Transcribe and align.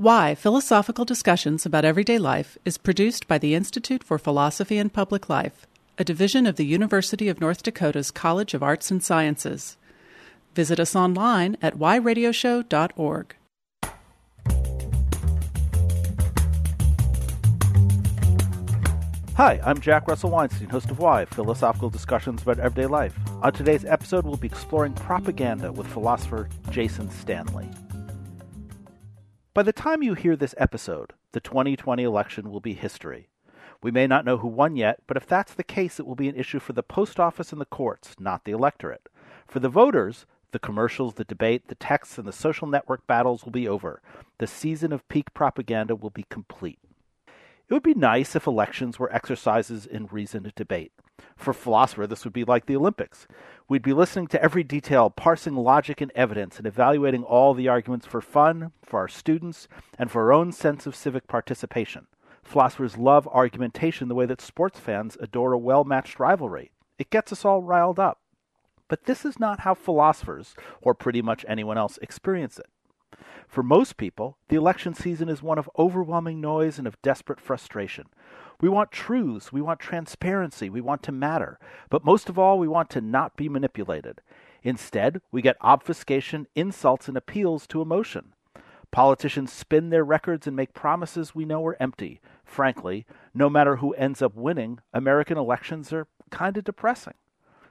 Why 0.00 0.34
Philosophical 0.34 1.04
Discussions 1.04 1.66
About 1.66 1.84
Everyday 1.84 2.16
Life 2.16 2.56
is 2.64 2.78
produced 2.78 3.28
by 3.28 3.36
the 3.36 3.54
Institute 3.54 4.02
for 4.02 4.16
Philosophy 4.16 4.78
and 4.78 4.90
Public 4.90 5.28
Life, 5.28 5.66
a 5.98 6.04
division 6.04 6.46
of 6.46 6.56
the 6.56 6.64
University 6.64 7.28
of 7.28 7.38
North 7.38 7.62
Dakota's 7.62 8.10
College 8.10 8.54
of 8.54 8.62
Arts 8.62 8.90
and 8.90 9.02
Sciences. 9.02 9.76
Visit 10.54 10.80
us 10.80 10.96
online 10.96 11.58
at 11.60 11.76
whyradioshow.org. 11.76 13.36
Hi, 19.36 19.60
I'm 19.62 19.80
Jack 19.80 20.08
Russell 20.08 20.30
Weinstein, 20.30 20.70
host 20.70 20.90
of 20.90 20.98
Why 20.98 21.26
Philosophical 21.26 21.90
Discussions 21.90 22.40
About 22.40 22.58
Everyday 22.58 22.86
Life. 22.86 23.18
On 23.42 23.52
today's 23.52 23.84
episode, 23.84 24.24
we'll 24.24 24.38
be 24.38 24.48
exploring 24.48 24.94
propaganda 24.94 25.70
with 25.70 25.86
philosopher 25.88 26.48
Jason 26.70 27.10
Stanley. 27.10 27.68
By 29.52 29.64
the 29.64 29.72
time 29.72 30.00
you 30.00 30.14
hear 30.14 30.36
this 30.36 30.54
episode, 30.58 31.12
the 31.32 31.40
2020 31.40 32.04
election 32.04 32.52
will 32.52 32.60
be 32.60 32.74
history. 32.74 33.30
We 33.82 33.90
may 33.90 34.06
not 34.06 34.24
know 34.24 34.36
who 34.36 34.46
won 34.46 34.76
yet, 34.76 35.00
but 35.08 35.16
if 35.16 35.26
that's 35.26 35.54
the 35.54 35.64
case, 35.64 35.98
it 35.98 36.06
will 36.06 36.14
be 36.14 36.28
an 36.28 36.36
issue 36.36 36.60
for 36.60 36.72
the 36.72 36.84
post 36.84 37.18
office 37.18 37.50
and 37.50 37.60
the 37.60 37.64
courts, 37.64 38.14
not 38.20 38.44
the 38.44 38.52
electorate. 38.52 39.08
For 39.48 39.58
the 39.58 39.68
voters, 39.68 40.24
the 40.52 40.60
commercials, 40.60 41.14
the 41.14 41.24
debate, 41.24 41.66
the 41.66 41.74
texts, 41.74 42.16
and 42.16 42.28
the 42.28 42.32
social 42.32 42.68
network 42.68 43.08
battles 43.08 43.44
will 43.44 43.50
be 43.50 43.66
over. 43.66 44.00
The 44.38 44.46
season 44.46 44.92
of 44.92 45.08
peak 45.08 45.34
propaganda 45.34 45.96
will 45.96 46.10
be 46.10 46.26
complete. 46.30 46.78
It 47.26 47.74
would 47.74 47.82
be 47.82 47.94
nice 47.94 48.36
if 48.36 48.46
elections 48.46 49.00
were 49.00 49.12
exercises 49.12 49.84
in 49.84 50.06
reasoned 50.12 50.52
debate. 50.54 50.92
For 51.36 51.52
philosopher, 51.52 52.06
this 52.06 52.22
would 52.22 52.32
be 52.32 52.44
like 52.44 52.66
the 52.66 52.76
Olympics. 52.76 53.26
We'd 53.70 53.82
be 53.82 53.92
listening 53.92 54.26
to 54.26 54.42
every 54.42 54.64
detail, 54.64 55.10
parsing 55.10 55.54
logic 55.54 56.00
and 56.00 56.10
evidence, 56.16 56.58
and 56.58 56.66
evaluating 56.66 57.22
all 57.22 57.54
the 57.54 57.68
arguments 57.68 58.04
for 58.04 58.20
fun, 58.20 58.72
for 58.84 58.98
our 58.98 59.06
students, 59.06 59.68
and 59.96 60.10
for 60.10 60.22
our 60.22 60.32
own 60.32 60.50
sense 60.50 60.86
of 60.86 60.96
civic 60.96 61.28
participation. 61.28 62.08
Philosophers 62.42 62.98
love 62.98 63.28
argumentation 63.28 64.08
the 64.08 64.16
way 64.16 64.26
that 64.26 64.40
sports 64.40 64.80
fans 64.80 65.16
adore 65.20 65.52
a 65.52 65.58
well 65.58 65.84
matched 65.84 66.18
rivalry. 66.18 66.72
It 66.98 67.10
gets 67.10 67.30
us 67.30 67.44
all 67.44 67.62
riled 67.62 68.00
up. 68.00 68.18
But 68.88 69.04
this 69.04 69.24
is 69.24 69.38
not 69.38 69.60
how 69.60 69.74
philosophers, 69.74 70.56
or 70.82 70.92
pretty 70.92 71.22
much 71.22 71.44
anyone 71.46 71.78
else, 71.78 71.96
experience 72.02 72.58
it. 72.58 72.66
For 73.46 73.62
most 73.62 73.96
people, 73.96 74.36
the 74.48 74.56
election 74.56 74.94
season 74.94 75.28
is 75.28 75.44
one 75.44 75.58
of 75.58 75.70
overwhelming 75.78 76.40
noise 76.40 76.76
and 76.76 76.88
of 76.88 77.00
desperate 77.02 77.38
frustration. 77.38 78.06
We 78.60 78.68
want 78.68 78.92
truths, 78.92 79.52
we 79.52 79.62
want 79.62 79.80
transparency, 79.80 80.68
we 80.68 80.80
want 80.80 81.02
to 81.04 81.12
matter, 81.12 81.58
but 81.88 82.04
most 82.04 82.28
of 82.28 82.38
all, 82.38 82.58
we 82.58 82.68
want 82.68 82.90
to 82.90 83.00
not 83.00 83.36
be 83.36 83.48
manipulated. 83.48 84.20
Instead, 84.62 85.22
we 85.32 85.40
get 85.40 85.56
obfuscation, 85.62 86.46
insults, 86.54 87.08
and 87.08 87.16
appeals 87.16 87.66
to 87.68 87.80
emotion. 87.80 88.34
Politicians 88.90 89.52
spin 89.52 89.90
their 89.90 90.04
records 90.04 90.46
and 90.46 90.56
make 90.56 90.74
promises 90.74 91.34
we 91.34 91.44
know 91.44 91.64
are 91.66 91.76
empty. 91.80 92.20
Frankly, 92.44 93.06
no 93.32 93.48
matter 93.48 93.76
who 93.76 93.94
ends 93.94 94.20
up 94.20 94.34
winning, 94.34 94.80
American 94.92 95.38
elections 95.38 95.92
are 95.92 96.08
kind 96.30 96.56
of 96.56 96.64
depressing. 96.64 97.14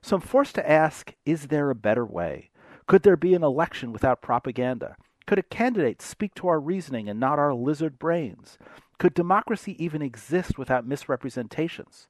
So 0.01 0.15
I'm 0.15 0.21
forced 0.21 0.55
to 0.55 0.69
ask 0.69 1.13
is 1.25 1.47
there 1.47 1.69
a 1.69 1.75
better 1.75 2.05
way? 2.05 2.51
Could 2.87 3.03
there 3.03 3.17
be 3.17 3.33
an 3.35 3.43
election 3.43 3.91
without 3.91 4.21
propaganda? 4.21 4.95
Could 5.27 5.37
a 5.37 5.43
candidate 5.43 6.01
speak 6.01 6.33
to 6.35 6.47
our 6.47 6.59
reasoning 6.59 7.09
and 7.09 7.19
not 7.19 7.37
our 7.37 7.53
lizard 7.53 7.99
brains? 7.99 8.57
Could 8.99 9.13
democracy 9.13 9.81
even 9.81 10.01
exist 10.01 10.57
without 10.57 10.85
misrepresentations? 10.85 12.09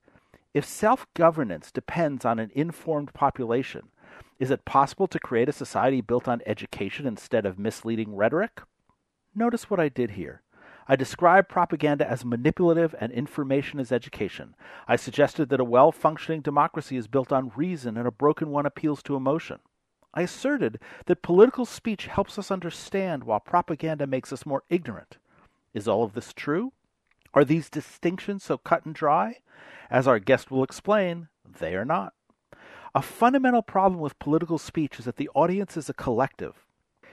If 0.55 0.65
self 0.65 1.05
governance 1.13 1.71
depends 1.71 2.25
on 2.25 2.39
an 2.39 2.49
informed 2.55 3.13
population, 3.13 3.89
is 4.39 4.49
it 4.49 4.65
possible 4.65 5.07
to 5.09 5.19
create 5.19 5.47
a 5.47 5.53
society 5.53 6.01
built 6.01 6.27
on 6.27 6.41
education 6.47 7.05
instead 7.05 7.45
of 7.45 7.59
misleading 7.59 8.15
rhetoric? 8.15 8.61
Notice 9.35 9.69
what 9.69 9.79
I 9.79 9.87
did 9.89 10.11
here. 10.11 10.41
I 10.87 10.95
described 10.95 11.47
propaganda 11.47 12.09
as 12.09 12.25
manipulative 12.25 12.95
and 12.99 13.11
information 13.11 13.79
as 13.79 13.91
education. 13.91 14.55
I 14.87 14.95
suggested 14.95 15.49
that 15.49 15.59
a 15.59 15.63
well 15.63 15.91
functioning 15.91 16.41
democracy 16.41 16.97
is 16.97 17.07
built 17.07 17.31
on 17.31 17.51
reason 17.55 17.97
and 17.97 18.07
a 18.07 18.11
broken 18.11 18.49
one 18.49 18.65
appeals 18.65 19.03
to 19.03 19.15
emotion. 19.15 19.59
I 20.15 20.23
asserted 20.23 20.79
that 21.05 21.21
political 21.21 21.67
speech 21.67 22.07
helps 22.07 22.39
us 22.39 22.49
understand 22.49 23.25
while 23.25 23.39
propaganda 23.39 24.07
makes 24.07 24.33
us 24.33 24.43
more 24.43 24.63
ignorant. 24.71 25.17
Is 25.75 25.87
all 25.87 26.03
of 26.03 26.13
this 26.13 26.33
true? 26.33 26.73
Are 27.33 27.45
these 27.45 27.69
distinctions 27.69 28.43
so 28.43 28.57
cut 28.57 28.85
and 28.85 28.95
dry? 28.95 29.37
As 29.89 30.07
our 30.07 30.19
guest 30.19 30.51
will 30.51 30.63
explain, 30.63 31.27
they 31.59 31.75
are 31.75 31.85
not. 31.85 32.13
A 32.95 33.01
fundamental 33.01 33.61
problem 33.61 34.01
with 34.01 34.17
political 34.19 34.57
speech 34.57 34.99
is 34.99 35.05
that 35.05 35.17
the 35.17 35.29
audience 35.35 35.77
is 35.77 35.89
a 35.89 35.93
collective. 35.93 36.65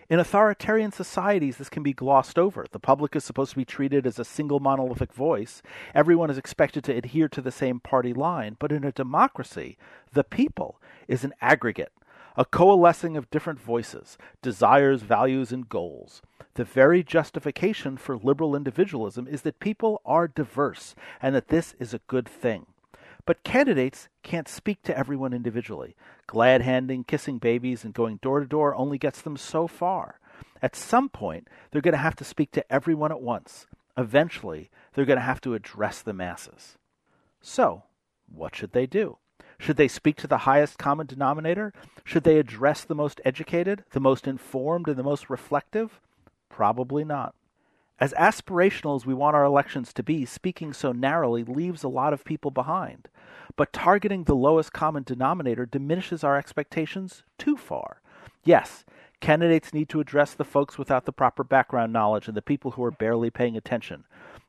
In 0.09 0.21
authoritarian 0.21 0.93
societies, 0.93 1.57
this 1.57 1.69
can 1.69 1.83
be 1.83 1.93
glossed 1.93 2.39
over. 2.39 2.65
The 2.71 2.79
public 2.79 3.17
is 3.17 3.25
supposed 3.25 3.51
to 3.51 3.57
be 3.57 3.65
treated 3.65 4.07
as 4.07 4.21
a 4.21 4.25
single 4.25 4.61
monolithic 4.61 5.13
voice. 5.13 5.63
Everyone 5.95 6.31
is 6.31 6.39
expected 6.39 6.85
to 6.85 6.95
adhere 6.95 7.29
to 7.29 7.41
the 7.41 7.51
same 7.51 7.81
party 7.81 8.13
line. 8.15 8.57
But 8.61 8.71
in 8.71 8.85
a 8.85 8.93
democracy, 8.93 9.77
the 10.13 10.23
people 10.23 10.81
is 11.09 11.25
an 11.25 11.35
aggregate, 11.41 11.93
a 12.37 12.45
coalescing 12.45 13.17
of 13.17 13.31
different 13.31 13.61
voices, 13.61 14.19
desires, 14.43 15.03
values, 15.03 15.53
and 15.53 15.69
goals. 15.69 16.23
The 16.55 16.65
very 16.65 17.03
justification 17.03 17.97
for 17.97 18.17
liberal 18.17 18.55
individualism 18.55 19.27
is 19.27 19.43
that 19.43 19.61
people 19.61 20.01
are 20.05 20.29
diverse 20.29 20.95
and 21.21 21.35
that 21.35 21.49
this 21.49 21.75
is 21.79 21.95
a 21.95 22.01
good 22.07 22.29
thing. 22.29 22.67
But 23.25 23.43
candidates 23.43 24.09
can't 24.23 24.49
speak 24.49 24.83
to 24.85 24.97
everyone 24.97 25.33
individually. 25.33 25.97
Glad 26.27 26.63
handing, 26.63 27.05
kissing 27.05 27.39
babies, 27.39 27.85
and 27.85 27.93
going 27.93 28.19
door 28.23 28.41
to 28.41 28.47
door 28.47 28.75
only 28.75 28.99
gets 28.99 29.21
them 29.21 29.37
so 29.37 29.67
far. 29.67 30.21
At 30.63 30.77
some 30.77 31.09
point, 31.09 31.49
they're 31.71 31.83
going 31.83 31.93
to 31.93 31.99
have 31.99 32.17
to 32.17 32.25
speak 32.25 32.53
to 32.53 32.73
everyone 32.73 33.11
at 33.11 33.21
once. 33.21 33.67
Eventually, 33.97 34.71
they're 34.95 35.05
going 35.05 35.19
to 35.19 35.25
have 35.25 35.41
to 35.43 35.55
address 35.55 36.03
the 36.03 36.13
masses. 36.13 36.77
So, 37.41 37.85
what 38.33 38.55
should 38.55 38.73
they 38.73 38.87
do? 38.87 39.19
Should 39.59 39.77
they 39.77 39.89
speak 39.89 40.17
to 40.17 40.27
the 40.27 40.39
highest 40.39 40.79
common 40.79 41.07
denominator? 41.07 41.73
Should 42.05 42.25
they 42.25 42.39
address 42.39 42.85
the 42.85 42.95
most 42.95 43.21
educated, 43.25 43.85
the 43.91 44.01
most 44.01 44.27
informed, 44.27 44.89
and 44.89 44.97
the 44.97 45.03
most 45.03 45.31
reflective? 45.31 46.01
Probably 46.49 47.05
not. 47.05 47.35
As 47.99 48.13
aspirational 48.15 48.97
as 48.97 49.07
we 49.07 49.15
want 49.15 49.37
our 49.37 49.45
elections 49.45 49.93
to 49.95 50.03
be, 50.03 50.27
speaking 50.27 50.75
so 50.75 50.93
narrowly 50.93 51.45
leaves 51.45 51.83
a 51.83 51.89
lot 51.89 52.13
of 52.13 52.25
people 52.25 52.51
behind. 52.51 53.09
But 53.57 53.73
targeting 53.73 54.25
the 54.25 54.35
lowest 54.35 54.73
common 54.73 55.03
denominator 55.03 55.65
diminishes 55.65 56.23
our 56.23 56.37
expectations 56.37 57.23
too 57.39 57.57
far. 57.57 58.03
Yes, 58.45 58.85
candidates 59.21 59.73
need 59.73 59.89
to 59.89 60.01
address 60.01 60.35
the 60.35 60.45
folks 60.45 60.77
without 60.77 61.07
the 61.07 61.13
proper 61.13 61.43
background 61.43 61.93
knowledge 61.93 62.29
and 62.29 62.37
the 62.37 62.43
people 62.43 62.73
who 62.73 62.85
are 62.85 62.91
barely 62.91 63.31
paying 63.31 63.57
attention. 63.57 64.05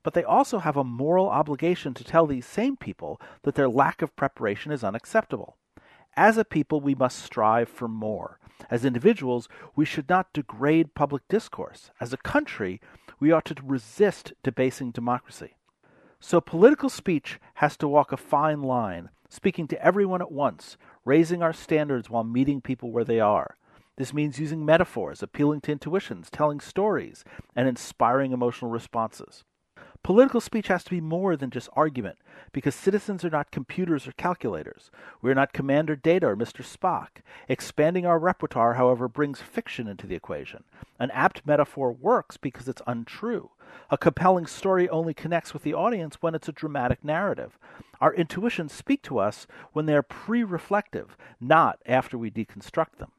But 0.08 0.14
they 0.14 0.24
also 0.24 0.60
have 0.60 0.78
a 0.78 0.86
moral 0.86 1.28
obligation 1.28 1.94
to 1.94 2.04
tell 2.06 2.26
these 2.26 2.46
same 2.46 2.78
people 2.78 3.20
that 3.42 3.56
their 3.56 3.68
lack 3.68 4.02
of 4.02 4.16
preparation 4.16 4.72
is 4.72 4.82
unacceptable. 4.82 5.58
As 6.16 6.38
a 6.38 6.46
people, 6.46 6.80
we 6.80 6.96
must 6.96 7.20
strive 7.20 7.68
for 7.68 7.90
more. 7.90 8.40
As 8.72 8.86
individuals, 8.86 9.50
we 9.76 9.84
should 9.84 10.08
not 10.08 10.32
degrade 10.32 10.96
public 10.96 11.28
discourse. 11.28 11.92
As 12.00 12.14
a 12.14 12.24
country, 12.24 12.80
we 13.20 13.34
ought 13.34 13.44
to 13.48 13.56
resist 13.62 14.32
debasing 14.44 14.92
democracy. 14.92 15.58
So 16.22 16.40
political 16.40 16.88
speech 16.88 17.42
has 17.56 17.76
to 17.76 17.88
walk 17.90 18.14
a 18.14 18.16
fine 18.16 18.62
line, 18.64 19.10
speaking 19.28 19.68
to 19.68 19.86
everyone 19.86 20.22
at 20.22 20.32
once, 20.32 20.78
raising 21.04 21.44
our 21.44 21.52
standards 21.52 22.10
while 22.10 22.24
meeting 22.24 22.62
people 22.62 22.94
where 22.94 23.04
they 23.04 23.20
are. 23.20 23.58
This 23.98 24.14
means 24.14 24.40
using 24.40 24.64
metaphors, 24.64 25.22
appealing 25.22 25.60
to 25.62 25.74
intuitions, 25.74 26.30
telling 26.30 26.62
stories, 26.62 27.26
and 27.58 27.68
inspiring 27.68 28.32
emotional 28.32 28.72
responses. 28.72 29.44
Political 30.04 30.42
speech 30.42 30.68
has 30.68 30.84
to 30.86 30.90
be 30.90 31.02
more 31.02 31.36
than 31.36 31.50
just 31.50 31.70
argument, 31.74 32.18
because 32.52 32.76
citizens 32.76 33.26
are 33.26 33.30
not 33.30 33.52
computers 33.52 34.08
or 34.08 34.14
calculators. 34.14 34.90
We 35.22 35.30
are 35.32 35.36
not 35.36 35.54
Commander 35.54 35.96
Data 35.96 36.28
or 36.28 36.38
Mr. 36.38 36.64
Spock. 36.64 37.22
Expanding 37.50 38.06
our 38.06 38.20
repertoire, 38.20 38.76
however, 38.76 39.08
brings 39.08 39.42
fiction 39.42 39.88
into 39.88 40.08
the 40.08 40.16
equation. 40.16 40.64
An 41.00 41.12
apt 41.12 41.46
metaphor 41.46 41.92
works 41.92 42.38
because 42.38 42.68
it's 42.68 42.82
untrue. 42.88 43.52
A 43.90 43.98
compelling 43.98 44.46
story 44.46 44.88
only 44.90 45.14
connects 45.14 45.54
with 45.54 45.64
the 45.64 45.74
audience 45.74 46.22
when 46.22 46.36
it's 46.36 46.50
a 46.50 46.54
dramatic 46.54 47.04
narrative. 47.04 47.58
Our 48.00 48.14
intuitions 48.14 48.74
speak 48.74 49.02
to 49.04 49.18
us 49.18 49.48
when 49.74 49.86
they 49.86 49.96
are 49.96 50.04
pre 50.04 50.44
reflective, 50.44 51.18
not 51.40 51.80
after 51.86 52.18
we 52.18 52.32
deconstruct 52.32 52.98
them. 52.98 53.12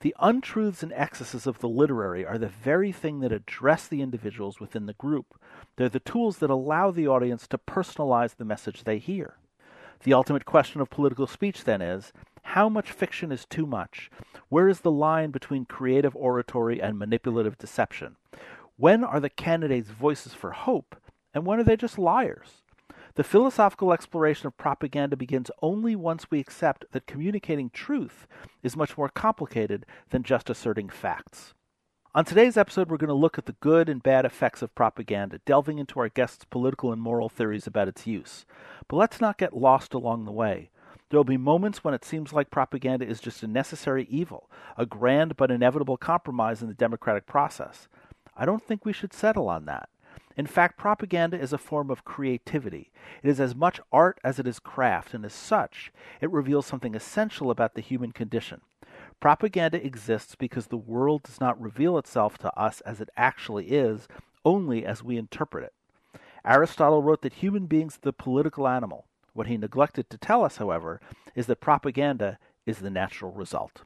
The 0.00 0.16
untruths 0.18 0.82
and 0.82 0.94
excesses 0.94 1.46
of 1.46 1.58
the 1.58 1.68
literary 1.68 2.24
are 2.24 2.38
the 2.38 2.48
very 2.48 2.90
thing 2.90 3.20
that 3.20 3.32
address 3.32 3.86
the 3.86 4.00
individuals 4.00 4.58
within 4.58 4.86
the 4.86 4.94
group. 4.94 5.38
They're 5.76 5.90
the 5.90 6.00
tools 6.00 6.38
that 6.38 6.48
allow 6.48 6.90
the 6.90 7.06
audience 7.06 7.46
to 7.48 7.58
personalize 7.58 8.36
the 8.36 8.46
message 8.46 8.84
they 8.84 8.96
hear. 8.96 9.36
The 10.02 10.14
ultimate 10.14 10.46
question 10.46 10.80
of 10.80 10.88
political 10.88 11.26
speech, 11.26 11.64
then, 11.64 11.82
is 11.82 12.14
how 12.42 12.70
much 12.70 12.92
fiction 12.92 13.30
is 13.30 13.44
too 13.44 13.66
much? 13.66 14.10
Where 14.48 14.68
is 14.68 14.80
the 14.80 14.90
line 14.90 15.30
between 15.32 15.66
creative 15.66 16.16
oratory 16.16 16.80
and 16.80 16.98
manipulative 16.98 17.58
deception? 17.58 18.16
When 18.78 19.04
are 19.04 19.20
the 19.20 19.28
candidates 19.28 19.90
voices 19.90 20.32
for 20.32 20.52
hope, 20.52 20.96
and 21.34 21.44
when 21.44 21.60
are 21.60 21.64
they 21.64 21.76
just 21.76 21.98
liars? 21.98 22.59
The 23.20 23.24
philosophical 23.24 23.92
exploration 23.92 24.46
of 24.46 24.56
propaganda 24.56 25.14
begins 25.14 25.50
only 25.60 25.94
once 25.94 26.30
we 26.30 26.40
accept 26.40 26.86
that 26.92 27.06
communicating 27.06 27.68
truth 27.68 28.26
is 28.62 28.78
much 28.78 28.96
more 28.96 29.10
complicated 29.10 29.84
than 30.08 30.22
just 30.22 30.48
asserting 30.48 30.88
facts. 30.88 31.52
On 32.14 32.24
today's 32.24 32.56
episode, 32.56 32.88
we're 32.88 32.96
going 32.96 33.08
to 33.08 33.14
look 33.14 33.36
at 33.36 33.44
the 33.44 33.56
good 33.60 33.90
and 33.90 34.02
bad 34.02 34.24
effects 34.24 34.62
of 34.62 34.74
propaganda, 34.74 35.38
delving 35.44 35.78
into 35.78 36.00
our 36.00 36.08
guests' 36.08 36.46
political 36.46 36.94
and 36.94 37.02
moral 37.02 37.28
theories 37.28 37.66
about 37.66 37.88
its 37.88 38.06
use. 38.06 38.46
But 38.88 38.96
let's 38.96 39.20
not 39.20 39.36
get 39.36 39.54
lost 39.54 39.92
along 39.92 40.24
the 40.24 40.32
way. 40.32 40.70
There 41.10 41.18
will 41.18 41.24
be 41.24 41.36
moments 41.36 41.84
when 41.84 41.92
it 41.92 42.06
seems 42.06 42.32
like 42.32 42.50
propaganda 42.50 43.06
is 43.06 43.20
just 43.20 43.42
a 43.42 43.46
necessary 43.46 44.06
evil, 44.08 44.50
a 44.78 44.86
grand 44.86 45.36
but 45.36 45.50
inevitable 45.50 45.98
compromise 45.98 46.62
in 46.62 46.68
the 46.68 46.74
democratic 46.74 47.26
process. 47.26 47.86
I 48.34 48.46
don't 48.46 48.66
think 48.66 48.86
we 48.86 48.94
should 48.94 49.12
settle 49.12 49.50
on 49.50 49.66
that. 49.66 49.90
In 50.40 50.46
fact, 50.46 50.78
propaganda 50.78 51.38
is 51.38 51.52
a 51.52 51.58
form 51.58 51.90
of 51.90 52.06
creativity. 52.06 52.90
It 53.22 53.28
is 53.28 53.40
as 53.40 53.54
much 53.54 53.78
art 53.92 54.18
as 54.24 54.38
it 54.38 54.46
is 54.46 54.58
craft, 54.58 55.12
and 55.12 55.22
as 55.26 55.34
such, 55.34 55.92
it 56.22 56.30
reveals 56.30 56.64
something 56.64 56.94
essential 56.94 57.50
about 57.50 57.74
the 57.74 57.82
human 57.82 58.10
condition. 58.10 58.62
Propaganda 59.20 59.84
exists 59.84 60.36
because 60.36 60.68
the 60.68 60.78
world 60.78 61.24
does 61.24 61.42
not 61.42 61.60
reveal 61.60 61.98
itself 61.98 62.38
to 62.38 62.58
us 62.58 62.80
as 62.86 63.02
it 63.02 63.10
actually 63.18 63.66
is, 63.66 64.08
only 64.42 64.86
as 64.86 65.04
we 65.04 65.18
interpret 65.18 65.62
it. 65.62 66.20
Aristotle 66.42 67.02
wrote 67.02 67.20
that 67.20 67.34
human 67.34 67.66
beings 67.66 67.96
are 67.96 68.04
the 68.04 68.12
political 68.14 68.66
animal. 68.66 69.04
What 69.34 69.46
he 69.46 69.58
neglected 69.58 70.08
to 70.08 70.16
tell 70.16 70.42
us, 70.42 70.56
however, 70.56 71.02
is 71.34 71.48
that 71.48 71.60
propaganda 71.60 72.38
is 72.64 72.78
the 72.78 72.88
natural 72.88 73.32
result. 73.32 73.82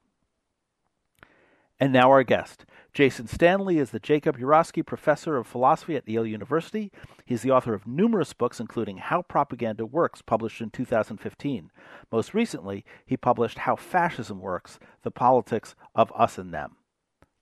And 1.80 1.92
now 1.92 2.10
our 2.10 2.22
guest. 2.22 2.64
Jason 2.92 3.26
Stanley 3.26 3.78
is 3.78 3.90
the 3.90 3.98
Jacob 3.98 4.38
Urowsky 4.38 4.86
Professor 4.86 5.36
of 5.36 5.48
Philosophy 5.48 5.96
at 5.96 6.08
Yale 6.08 6.24
University. 6.24 6.92
He's 7.24 7.42
the 7.42 7.50
author 7.50 7.74
of 7.74 7.88
numerous 7.88 8.32
books, 8.32 8.60
including 8.60 8.98
How 8.98 9.22
Propaganda 9.22 9.84
Works, 9.84 10.22
published 10.22 10.60
in 10.60 10.70
2015. 10.70 11.72
Most 12.12 12.32
recently, 12.34 12.84
he 13.04 13.16
published 13.16 13.58
How 13.58 13.74
Fascism 13.74 14.40
Works 14.40 14.78
The 15.02 15.10
Politics 15.10 15.74
of 15.96 16.12
Us 16.14 16.38
and 16.38 16.54
Them. 16.54 16.76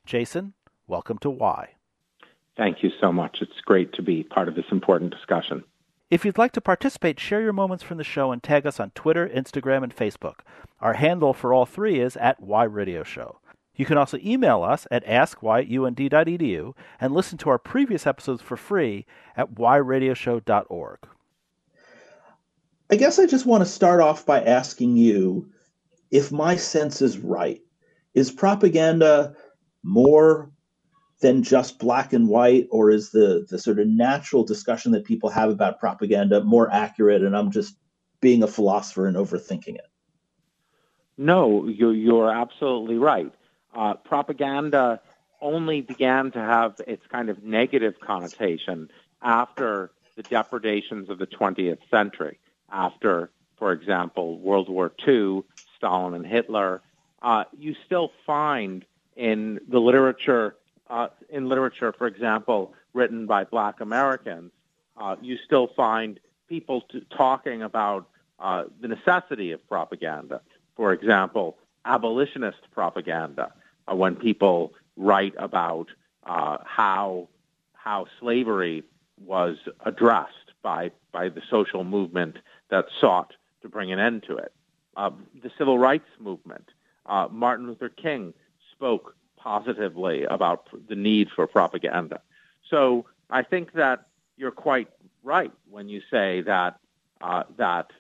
Jason, 0.07 0.55
welcome 0.87 1.19
to 1.19 1.29
Why. 1.29 1.75
Thank 2.57 2.83
you 2.83 2.91
so 2.99 3.13
much. 3.13 3.39
It's 3.43 3.61
great 3.67 3.93
to 3.95 4.03
be 4.03 4.23
part 4.23 4.49
of 4.49 4.55
this 4.55 4.65
important 4.73 5.11
discussion. 5.11 5.65
If 6.11 6.25
you'd 6.25 6.39
like 6.39 6.53
to 6.53 6.61
participate, 6.61 7.21
share 7.21 7.41
your 7.43 7.53
moments 7.53 7.85
from 7.85 7.99
the 7.99 8.05
show 8.05 8.33
and 8.33 8.43
tag 8.43 8.67
us 8.67 8.81
on 8.81 8.91
Twitter, 8.91 9.29
Instagram, 9.29 9.83
and 9.83 9.95
Facebook. 9.95 10.41
Our 10.81 10.95
handle 10.95 11.33
for 11.35 11.53
all 11.53 11.67
three 11.67 12.01
is 12.01 12.17
at 12.17 12.43
Why 12.43 12.65
Radio 12.65 13.03
Show. 13.03 13.39
You 13.75 13.87
can 13.87 13.97
also 13.97 14.19
email 14.23 14.63
us 14.63 14.87
at 14.91 15.05
askwhy@und.edu 15.07 16.75
and 17.01 17.15
listen 17.15 17.39
to 17.39 17.51
our 17.51 17.59
previous 17.59 18.07
episodes 18.07 18.43
for 18.43 18.57
free 18.57 19.07
at 19.37 19.55
whyradioshow.org. 19.55 20.99
I 22.91 22.97
guess 22.97 23.19
I 23.19 23.27
just 23.27 23.47
want 23.47 23.63
to 23.63 23.71
start 23.71 24.03
off 24.03 24.27
by 24.27 24.43
asking 24.45 24.97
you 24.97 25.49
if 26.11 26.31
my 26.31 26.57
sense 26.57 27.01
is 27.01 27.19
right. 27.19 27.63
Is 28.13 28.31
propaganda 28.31 29.35
more 29.83 30.51
than 31.21 31.43
just 31.43 31.79
black 31.79 32.13
and 32.13 32.29
white, 32.29 32.69
or 32.71 32.91
is 32.91 33.11
the, 33.11 33.47
the 33.49 33.59
sort 33.59 33.79
of 33.79 33.87
natural 33.87 34.45
discussion 34.45 34.93
that 34.93 35.05
people 35.05 35.31
have 35.31 35.49
about 35.49 35.81
propaganda 35.81 36.45
more 36.45 36.71
accurate 36.71 37.23
and 37.23 37.35
I'm 37.35 37.51
just 37.51 37.77
being 38.21 38.43
a 38.43 38.49
philosopher 38.49 39.07
and 39.07 39.17
overthinking 39.17 39.77
it? 39.77 39.89
No, 41.17 41.67
you're, 41.67 41.95
you're 41.95 42.31
absolutely 42.31 42.99
right 42.99 43.33
uh, 43.75 43.95
propaganda 43.95 45.01
only 45.41 45.81
began 45.81 46.31
to 46.33 46.39
have 46.39 46.75
its 46.87 47.05
kind 47.09 47.29
of 47.29 47.43
negative 47.43 47.95
connotation 48.01 48.89
after 49.21 49.91
the 50.17 50.23
depredations 50.23 51.11
of 51.11 51.19
the 51.19 51.27
20th 51.27 51.79
century, 51.91 52.39
after, 52.71 53.31
for 53.59 53.73
example, 53.73 54.39
World 54.39 54.69
War 54.69 54.93
II, 55.07 55.43
Stalin 55.77 56.15
and 56.15 56.27
Hitler. 56.27 56.83
Uh, 57.21 57.45
you 57.59 57.75
still 57.87 58.13
find 58.27 58.85
in 59.17 59.61
the 59.69 59.79
literature, 59.79 60.57
uh, 60.89 61.09
in 61.29 61.49
literature, 61.49 61.93
for 61.93 62.07
example, 62.07 62.75
written 62.95 63.27
by 63.27 63.45
Black 63.45 63.81
Americans, 63.81 64.53
uh, 64.97 65.17
you 65.21 65.39
still 65.45 65.69
find 65.75 66.21
people 66.49 66.83
t- 66.83 67.05
talking 67.17 67.63
about 67.63 68.09
uh, 68.39 68.65
the 68.81 68.89
necessity 68.89 69.53
of 69.53 69.67
propaganda. 69.69 70.41
For 70.77 70.93
example, 70.93 71.57
abolitionist 71.85 72.59
propaganda 72.73 73.53
when 73.89 74.17
people 74.17 74.75
write 74.97 75.35
about 75.39 75.89
uh, 76.25 76.59
how 76.65 77.29
how 77.75 78.07
slavery 78.21 78.85
was 79.19 79.57
addressed 79.85 80.53
by 80.63 80.91
by 81.13 81.29
the 81.29 81.43
social 81.51 81.85
movement 81.85 82.37
that 82.71 82.87
sought 83.01 83.35
to 83.63 83.69
bring 83.69 83.93
an 83.93 83.99
end 83.99 84.25
to 84.27 84.37
it. 84.37 84.53
Uh, 84.97 85.11
the 85.43 85.51
civil 85.57 85.79
rights 85.79 86.09
movement. 86.19 86.69
Uh, 87.07 87.29
Martin 87.31 87.67
Luther 87.67 87.89
King 87.89 88.35
spoke 88.73 89.15
positively 89.37 90.25
about 90.25 90.69
the 90.89 90.95
need 90.95 91.29
for 91.35 91.47
propaganda. 91.47 92.21
So 92.69 93.07
I 93.31 93.43
think 93.43 93.73
that 93.73 94.07
you're 94.37 94.51
quite 94.51 94.89
right 95.23 95.53
when 95.71 95.89
you 95.89 96.01
say 96.11 96.43
that 96.43 96.79
uh, 97.21 97.45
that 97.57 97.91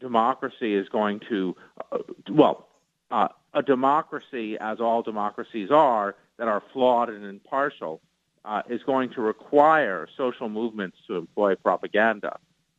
democracy 0.00 0.74
is 0.74 0.88
going 0.88 1.20
to 1.28 1.56
uh, 1.92 1.98
well 2.30 2.68
uh, 3.10 3.28
a 3.54 3.62
democracy, 3.62 4.56
as 4.58 4.80
all 4.80 5.02
democracies 5.02 5.70
are, 5.70 6.14
that 6.38 6.48
are 6.48 6.62
flawed 6.72 7.08
and 7.10 7.24
impartial, 7.24 8.00
uh, 8.44 8.62
is 8.68 8.82
going 8.82 9.10
to 9.10 9.20
require 9.20 10.08
social 10.16 10.48
movements 10.48 10.96
to 11.06 11.16
employ 11.16 11.54
propaganda. 11.54 12.38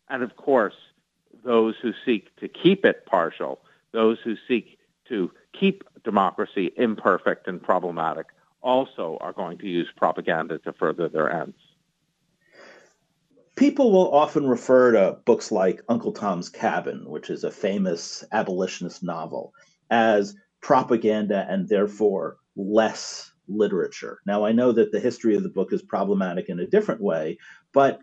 And 0.09 0.23
of 0.23 0.35
course, 0.35 0.73
those 1.43 1.75
who 1.81 1.93
seek 2.05 2.35
to 2.37 2.47
keep 2.47 2.85
it 2.85 3.05
partial, 3.05 3.59
those 3.91 4.17
who 4.23 4.35
seek 4.47 4.79
to 5.09 5.31
keep 5.57 5.83
democracy 6.03 6.71
imperfect 6.77 7.47
and 7.47 7.61
problematic, 7.61 8.27
also 8.61 9.17
are 9.21 9.33
going 9.33 9.57
to 9.57 9.67
use 9.67 9.87
propaganda 9.95 10.59
to 10.59 10.73
further 10.73 11.09
their 11.09 11.31
ends. 11.31 11.57
People 13.55 13.91
will 13.91 14.11
often 14.13 14.47
refer 14.47 14.93
to 14.93 15.17
books 15.25 15.51
like 15.51 15.81
Uncle 15.89 16.13
Tom's 16.13 16.49
Cabin, 16.49 17.09
which 17.09 17.29
is 17.29 17.43
a 17.43 17.51
famous 17.51 18.23
abolitionist 18.31 19.03
novel, 19.03 19.53
as 19.89 20.35
propaganda 20.61 21.45
and 21.49 21.67
therefore 21.67 22.37
less 22.55 23.31
literature. 23.47 24.19
Now, 24.25 24.45
I 24.45 24.51
know 24.51 24.71
that 24.71 24.91
the 24.91 24.99
history 24.99 25.35
of 25.35 25.43
the 25.43 25.49
book 25.49 25.73
is 25.73 25.81
problematic 25.81 26.49
in 26.49 26.59
a 26.59 26.67
different 26.67 27.01
way, 27.01 27.37
but 27.73 27.99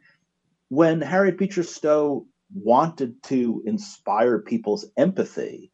when 0.69 1.01
Harriet 1.01 1.39
Beecher 1.39 1.63
Stowe 1.63 2.27
wanted 2.53 3.23
to 3.25 3.63
inspire 3.65 4.39
people's 4.39 4.87
empathy, 4.97 5.73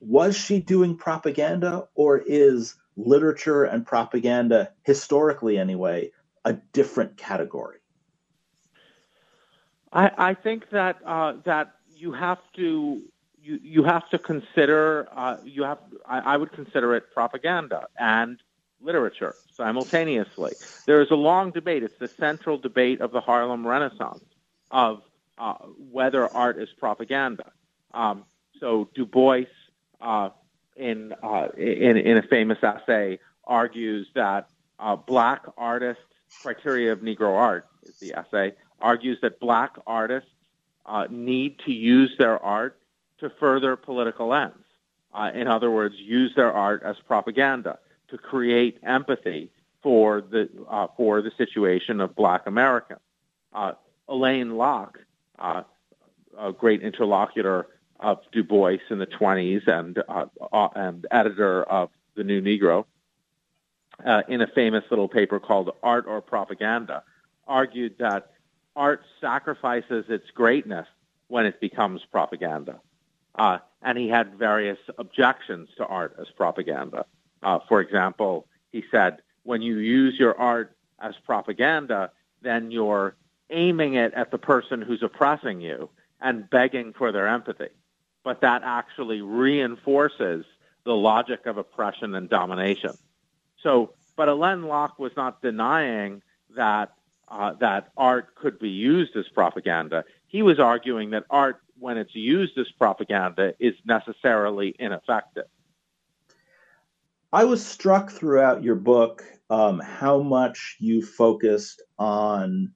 was 0.00 0.36
she 0.36 0.60
doing 0.60 0.96
propaganda 0.96 1.88
or 1.94 2.18
is 2.18 2.76
literature 2.96 3.64
and 3.64 3.86
propaganda, 3.86 4.70
historically 4.82 5.58
anyway, 5.58 6.10
a 6.44 6.54
different 6.72 7.16
category? 7.16 7.78
I, 9.92 10.10
I 10.16 10.34
think 10.34 10.70
that 10.70 10.96
uh, 11.04 11.34
that 11.44 11.74
you 11.94 12.12
have 12.12 12.38
to 12.56 13.02
you 13.46 13.60
you 13.62 13.84
have 13.84 14.08
to 14.10 14.18
consider 14.18 15.08
uh, 15.14 15.36
you 15.44 15.62
have 15.62 15.78
I, 16.06 16.18
I 16.18 16.36
would 16.36 16.52
consider 16.52 16.94
it 16.94 17.04
propaganda 17.12 17.86
and 17.98 18.38
literature 18.80 19.34
simultaneously. 19.52 20.52
There 20.86 21.00
is 21.00 21.10
a 21.10 21.14
long 21.14 21.50
debate. 21.50 21.82
It's 21.82 21.98
the 21.98 22.08
central 22.08 22.58
debate 22.58 23.00
of 23.00 23.12
the 23.12 23.20
Harlem 23.20 23.66
Renaissance 23.66 24.24
of 24.70 25.02
uh, 25.38 25.54
whether 25.90 26.26
art 26.28 26.58
is 26.58 26.68
propaganda. 26.78 27.52
Um, 27.94 28.24
so 28.60 28.88
Du 28.94 29.06
Bois, 29.06 29.44
uh, 30.00 30.30
in, 30.76 31.14
uh, 31.22 31.48
in 31.56 31.96
in 31.96 32.18
a 32.18 32.22
famous 32.22 32.58
essay, 32.62 33.18
argues 33.44 34.08
that 34.14 34.48
uh, 34.78 34.96
black 34.96 35.42
artists' 35.56 36.02
criteria 36.42 36.92
of 36.92 37.00
Negro 37.00 37.34
art 37.34 37.66
is 37.84 37.98
the 37.98 38.12
essay 38.14 38.52
argues 38.80 39.18
that 39.22 39.40
black 39.40 39.76
artists 39.86 40.30
uh, 40.84 41.06
need 41.10 41.58
to 41.60 41.72
use 41.72 42.14
their 42.18 42.38
art 42.42 42.78
to 43.18 43.30
further 43.40 43.76
political 43.76 44.34
ends. 44.34 44.56
Uh, 45.12 45.30
in 45.34 45.48
other 45.48 45.70
words, 45.70 45.94
use 45.98 46.34
their 46.34 46.52
art 46.52 46.82
as 46.84 46.96
propaganda 47.06 47.78
to 48.08 48.18
create 48.18 48.78
empathy 48.82 49.50
for 49.82 50.20
the 50.20 50.48
uh, 50.68 50.88
for 50.96 51.22
the 51.22 51.30
situation 51.38 52.00
of 52.00 52.14
Black 52.14 52.46
Americans. 52.46 53.00
Uh, 53.52 53.72
Alain 54.08 54.56
Locke, 54.56 54.98
uh, 55.38 55.62
a 56.38 56.52
great 56.52 56.82
interlocutor 56.82 57.66
of 57.98 58.18
Du 58.30 58.44
Bois 58.44 58.76
in 58.90 58.98
the 58.98 59.06
20s 59.06 59.66
and 59.66 60.02
uh, 60.08 60.26
uh, 60.52 60.68
and 60.74 61.06
editor 61.10 61.62
of 61.62 61.90
the 62.14 62.24
New 62.24 62.42
Negro, 62.42 62.84
in 64.28 64.42
a 64.42 64.46
famous 64.48 64.84
little 64.90 65.08
paper 65.08 65.40
called 65.40 65.70
"Art 65.82 66.04
or 66.06 66.20
Propaganda," 66.20 67.02
argued 67.46 67.96
that 67.98 68.32
art 68.74 69.02
sacrifices 69.20 70.04
its 70.08 70.30
greatness 70.34 70.86
when 71.28 71.46
it 71.46 71.60
becomes 71.60 72.02
propaganda. 72.10 72.80
Uh, 73.36 73.58
and 73.82 73.98
he 73.98 74.08
had 74.08 74.34
various 74.34 74.78
objections 74.98 75.68
to 75.76 75.86
art 75.86 76.16
as 76.20 76.26
propaganda. 76.36 77.04
Uh, 77.42 77.58
for 77.68 77.80
example, 77.80 78.46
he 78.72 78.82
said, 78.90 79.18
when 79.44 79.62
you 79.62 79.78
use 79.78 80.18
your 80.18 80.36
art 80.38 80.76
as 80.98 81.14
propaganda, 81.24 82.10
then 82.42 82.70
you're 82.70 83.14
aiming 83.50 83.94
it 83.94 84.12
at 84.14 84.30
the 84.30 84.38
person 84.38 84.82
who's 84.82 85.02
oppressing 85.02 85.60
you 85.60 85.88
and 86.20 86.48
begging 86.50 86.92
for 86.92 87.12
their 87.12 87.28
empathy. 87.28 87.68
But 88.24 88.40
that 88.40 88.62
actually 88.64 89.20
reinforces 89.20 90.44
the 90.84 90.94
logic 90.94 91.46
of 91.46 91.58
oppression 91.58 92.14
and 92.14 92.28
domination. 92.28 92.92
So 93.62 93.92
but 94.16 94.28
Alain 94.28 94.62
Locke 94.62 94.98
was 94.98 95.12
not 95.16 95.42
denying 95.42 96.22
that 96.56 96.92
uh, 97.28 97.52
that 97.60 97.90
art 97.96 98.34
could 98.34 98.58
be 98.58 98.70
used 98.70 99.14
as 99.16 99.28
propaganda. 99.28 100.04
He 100.26 100.42
was 100.42 100.58
arguing 100.58 101.10
that 101.10 101.24
art, 101.28 101.60
when 101.78 101.98
it's 101.98 102.14
used 102.14 102.56
as 102.58 102.66
propaganda, 102.78 103.52
is 103.60 103.74
necessarily 103.84 104.74
ineffective. 104.78 105.46
I 107.32 107.44
was 107.44 107.64
struck 107.64 108.10
throughout 108.10 108.62
your 108.62 108.76
book 108.76 109.24
um, 109.50 109.80
how 109.80 110.22
much 110.22 110.76
you 110.80 111.04
focused 111.04 111.82
on 111.98 112.72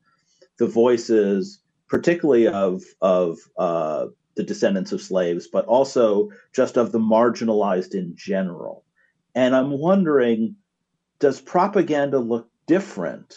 the 0.58 0.66
voices, 0.66 1.60
particularly 1.88 2.46
of 2.48 2.82
of 3.00 3.38
uh, 3.58 4.06
the 4.36 4.42
descendants 4.42 4.92
of 4.92 5.00
slaves, 5.00 5.48
but 5.48 5.64
also 5.66 6.30
just 6.54 6.76
of 6.76 6.92
the 6.92 6.98
marginalized 6.98 7.94
in 7.94 8.14
general. 8.16 8.84
And 9.34 9.54
I'm 9.54 9.70
wondering, 9.70 10.56
does 11.18 11.40
propaganda 11.40 12.18
look 12.18 12.48
different 12.66 13.34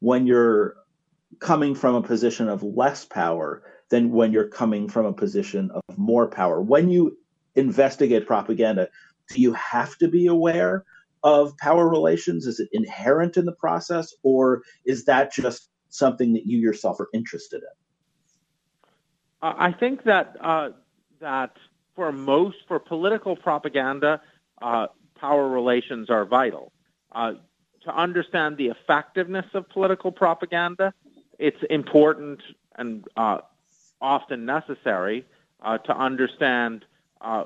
when 0.00 0.26
you're 0.26 0.76
coming 1.38 1.74
from 1.74 1.94
a 1.94 2.02
position 2.02 2.48
of 2.48 2.62
less 2.62 3.04
power 3.04 3.62
than 3.90 4.10
when 4.10 4.32
you're 4.32 4.48
coming 4.48 4.88
from 4.88 5.06
a 5.06 5.12
position 5.12 5.70
of 5.70 5.98
more 5.98 6.26
power? 6.26 6.60
When 6.62 6.88
you 6.88 7.18
investigate 7.54 8.26
propaganda, 8.26 8.88
do 9.28 9.40
you 9.40 9.52
have 9.52 9.96
to 9.98 10.08
be 10.08 10.26
aware 10.26 10.84
of 11.22 11.56
power 11.58 11.88
relations? 11.88 12.46
Is 12.46 12.60
it 12.60 12.68
inherent 12.72 13.36
in 13.36 13.44
the 13.44 13.52
process, 13.52 14.14
or 14.22 14.62
is 14.84 15.04
that 15.04 15.32
just 15.32 15.68
something 15.90 16.32
that 16.32 16.46
you 16.46 16.58
yourself 16.58 16.98
are 17.00 17.08
interested 17.12 17.58
in? 17.58 17.68
I 19.42 19.72
think 19.72 20.04
that 20.04 20.36
uh, 20.40 20.70
that 21.20 21.56
for 21.96 22.12
most 22.12 22.58
for 22.68 22.78
political 22.78 23.36
propaganda, 23.36 24.20
uh, 24.60 24.88
power 25.18 25.48
relations 25.48 26.10
are 26.10 26.24
vital. 26.24 26.72
Uh, 27.12 27.32
to 27.84 27.96
understand 27.96 28.58
the 28.58 28.66
effectiveness 28.66 29.46
of 29.54 29.68
political 29.70 30.12
propaganda, 30.12 30.92
it's 31.38 31.56
important 31.70 32.40
and 32.76 33.04
uh, 33.16 33.38
often 34.00 34.44
necessary 34.44 35.24
uh, 35.62 35.78
to 35.78 35.96
understand 35.96 36.84
uh, 37.20 37.44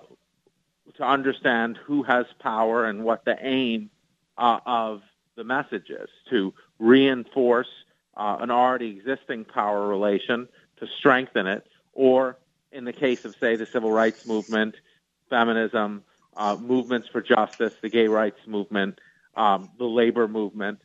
to 0.96 1.02
understand 1.02 1.76
who 1.84 2.02
has 2.02 2.26
power 2.38 2.84
and 2.84 3.04
what 3.04 3.24
the 3.24 3.36
aim 3.40 3.90
uh, 4.38 4.60
of 4.66 5.02
the 5.36 5.44
message 5.44 5.90
is 5.90 6.08
to 6.30 6.52
reinforce 6.78 7.68
uh, 8.16 8.36
an 8.40 8.50
already 8.50 8.90
existing 8.90 9.44
power 9.44 9.88
relation, 9.88 10.48
to 10.76 10.86
strengthen 10.98 11.46
it, 11.46 11.66
or 11.92 12.38
in 12.70 12.84
the 12.84 12.92
case 12.92 13.24
of, 13.24 13.34
say, 13.40 13.56
the 13.56 13.66
civil 13.66 13.90
rights 13.90 14.26
movement, 14.26 14.76
feminism, 15.30 16.04
uh, 16.36 16.56
movements 16.60 17.08
for 17.08 17.20
justice, 17.20 17.74
the 17.80 17.88
gay 17.88 18.08
rights 18.08 18.40
movement, 18.46 19.00
um, 19.36 19.70
the 19.78 19.84
labor 19.84 20.28
movement. 20.28 20.80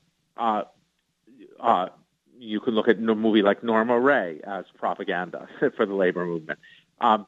You 2.42 2.60
can 2.62 2.74
look 2.74 2.88
at 2.88 2.98
a 2.98 3.16
movie 3.16 3.42
like 3.42 3.64
Norma 3.64 4.00
Rae 4.00 4.40
as 4.46 4.66
propaganda 4.78 5.48
for 5.76 5.86
the 5.86 5.94
labor 5.94 6.26
movement. 6.26 6.60
Um, 7.02 7.28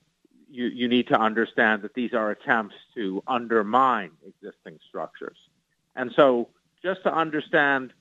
you, 0.49 0.65
you 0.65 0.87
need 0.87 1.07
to 1.07 1.19
understand 1.19 1.81
that 1.81 1.93
these 1.93 2.13
are 2.13 2.31
attempts 2.31 2.75
to 2.95 3.23
undermine 3.27 4.11
existing 4.25 4.79
structures. 4.87 5.37
And 5.95 6.11
so 6.15 6.49
just 6.83 7.03
to 7.03 7.13
understand 7.13 7.93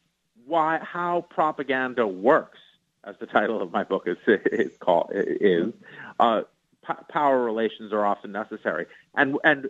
why, 0.46 0.78
how 0.82 1.26
propaganda 1.30 2.06
works, 2.06 2.58
as 3.04 3.16
the 3.18 3.26
title 3.26 3.62
of 3.62 3.72
my 3.72 3.84
book 3.84 4.06
is, 4.06 4.16
is 4.26 4.76
called, 4.78 5.10
is, 5.14 5.72
uh, 6.18 6.42
p- 6.86 6.94
power 7.08 7.42
relations 7.42 7.92
are 7.92 8.04
often 8.04 8.32
necessary. 8.32 8.86
And, 9.14 9.36
and 9.44 9.68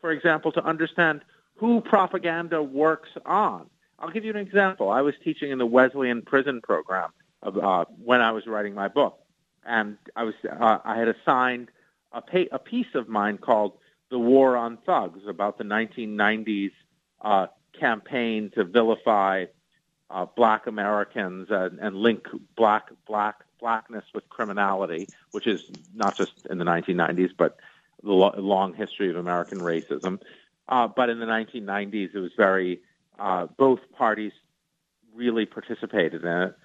for 0.00 0.10
example, 0.12 0.52
to 0.52 0.64
understand 0.64 1.22
who 1.56 1.80
propaganda 1.80 2.62
works 2.62 3.10
on. 3.26 3.68
I'll 3.98 4.10
give 4.10 4.24
you 4.24 4.30
an 4.30 4.36
example. 4.36 4.90
I 4.90 5.02
was 5.02 5.14
teaching 5.24 5.50
in 5.50 5.58
the 5.58 5.66
Wesleyan 5.66 6.22
prison 6.22 6.60
program 6.60 7.10
of, 7.42 7.58
uh, 7.58 7.84
when 8.02 8.20
I 8.20 8.30
was 8.32 8.46
writing 8.46 8.74
my 8.74 8.88
book, 8.88 9.18
and 9.64 9.98
I 10.14 10.24
was 10.24 10.34
uh, 10.48 10.78
I 10.84 10.96
had 10.96 11.08
assigned 11.08 11.70
a, 12.12 12.22
a 12.52 12.58
piece 12.58 12.94
of 12.94 13.08
mine 13.08 13.38
called 13.38 13.72
"The 14.10 14.18
War 14.18 14.56
on 14.56 14.78
Thugs" 14.86 15.26
about 15.26 15.58
the 15.58 15.64
1990s 15.64 16.72
uh, 17.20 17.46
campaign 17.78 18.50
to 18.54 18.64
vilify 18.64 19.46
uh, 20.10 20.26
Black 20.36 20.66
Americans 20.66 21.48
and, 21.50 21.78
and 21.80 21.96
link 21.96 22.26
black 22.56 22.90
black 23.06 23.44
blackness 23.60 24.04
with 24.14 24.28
criminality, 24.28 25.08
which 25.32 25.46
is 25.46 25.60
not 25.94 26.16
just 26.16 26.32
in 26.48 26.58
the 26.58 26.64
1990s, 26.64 27.30
but 27.36 27.58
the 28.02 28.12
lo- 28.12 28.34
long 28.38 28.72
history 28.72 29.10
of 29.10 29.16
American 29.16 29.58
racism. 29.58 30.20
Uh, 30.68 30.86
but 30.86 31.10
in 31.10 31.18
the 31.18 31.26
1990s, 31.26 32.14
it 32.14 32.18
was 32.18 32.30
very 32.36 32.80
uh, 33.18 33.46
both 33.56 33.80
parties 33.96 34.32
really 35.14 35.46
participated 35.46 36.22
in 36.22 36.42
it. 36.42 36.56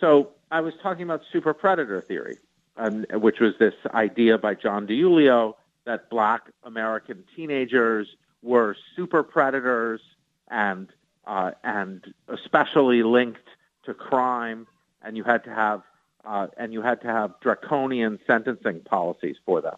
So 0.00 0.30
I 0.50 0.60
was 0.60 0.74
talking 0.82 1.04
about 1.04 1.22
super 1.32 1.54
predator 1.54 2.00
theory, 2.00 2.38
um, 2.76 3.06
which 3.12 3.40
was 3.40 3.54
this 3.58 3.74
idea 3.92 4.38
by 4.38 4.54
John 4.54 4.86
DiIulio 4.86 5.54
that 5.86 6.10
black 6.10 6.42
American 6.62 7.24
teenagers 7.34 8.08
were 8.42 8.76
super 8.96 9.22
predators 9.22 10.00
and 10.48 10.88
uh, 11.26 11.52
and 11.62 12.12
especially 12.28 13.02
linked 13.02 13.48
to 13.84 13.94
crime, 13.94 14.66
and 15.02 15.16
you 15.16 15.24
had 15.24 15.42
to 15.44 15.50
have 15.50 15.82
uh, 16.24 16.48
and 16.56 16.72
you 16.72 16.82
had 16.82 17.00
to 17.02 17.06
have 17.06 17.32
draconian 17.40 18.18
sentencing 18.26 18.80
policies 18.80 19.36
for 19.44 19.60
them. 19.60 19.76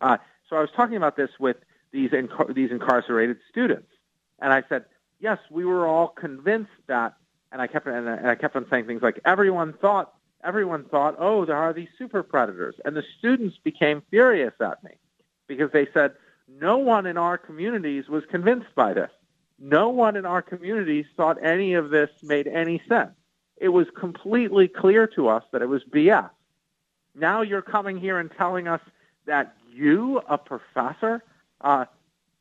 Uh, 0.00 0.16
so 0.48 0.56
I 0.56 0.60
was 0.60 0.70
talking 0.74 0.96
about 0.96 1.16
this 1.16 1.30
with 1.38 1.56
these 1.92 2.10
these 2.54 2.70
incarcerated 2.70 3.38
students, 3.50 3.88
and 4.40 4.52
I 4.52 4.62
said, 4.68 4.84
yes, 5.20 5.38
we 5.50 5.64
were 5.64 5.86
all 5.86 6.08
convinced 6.08 6.70
that, 6.86 7.14
and 7.52 7.60
I 7.62 7.66
kept 7.66 7.86
and 7.86 8.08
I 8.08 8.34
kept 8.34 8.56
on 8.56 8.66
saying 8.70 8.86
things 8.86 9.02
like 9.02 9.20
everyone 9.24 9.72
thought 9.74 10.12
everyone 10.44 10.84
thought, 10.84 11.16
oh, 11.18 11.44
there 11.44 11.56
are 11.56 11.72
these 11.72 11.88
super 11.98 12.22
predators, 12.22 12.76
and 12.84 12.96
the 12.96 13.02
students 13.18 13.56
became 13.64 14.02
furious 14.10 14.54
at 14.60 14.82
me 14.84 14.92
because 15.48 15.70
they 15.72 15.88
said 15.92 16.12
no 16.48 16.78
one 16.78 17.06
in 17.06 17.16
our 17.16 17.36
communities 17.36 18.08
was 18.08 18.24
convinced 18.30 18.74
by 18.74 18.92
this. 18.92 19.10
No 19.58 19.88
one 19.88 20.16
in 20.16 20.26
our 20.26 20.42
communities 20.42 21.06
thought 21.16 21.42
any 21.42 21.74
of 21.74 21.90
this 21.90 22.10
made 22.22 22.46
any 22.46 22.80
sense. 22.88 23.12
It 23.56 23.70
was 23.70 23.86
completely 23.98 24.68
clear 24.68 25.06
to 25.08 25.28
us 25.28 25.42
that 25.50 25.62
it 25.62 25.68
was 25.68 25.82
BS. 25.84 26.30
Now 27.14 27.40
you're 27.40 27.62
coming 27.62 27.96
here 27.96 28.18
and 28.18 28.30
telling 28.30 28.68
us 28.68 28.82
that 29.24 29.56
you, 29.72 30.20
a 30.28 30.36
professor, 30.36 31.22
uh, 31.62 31.86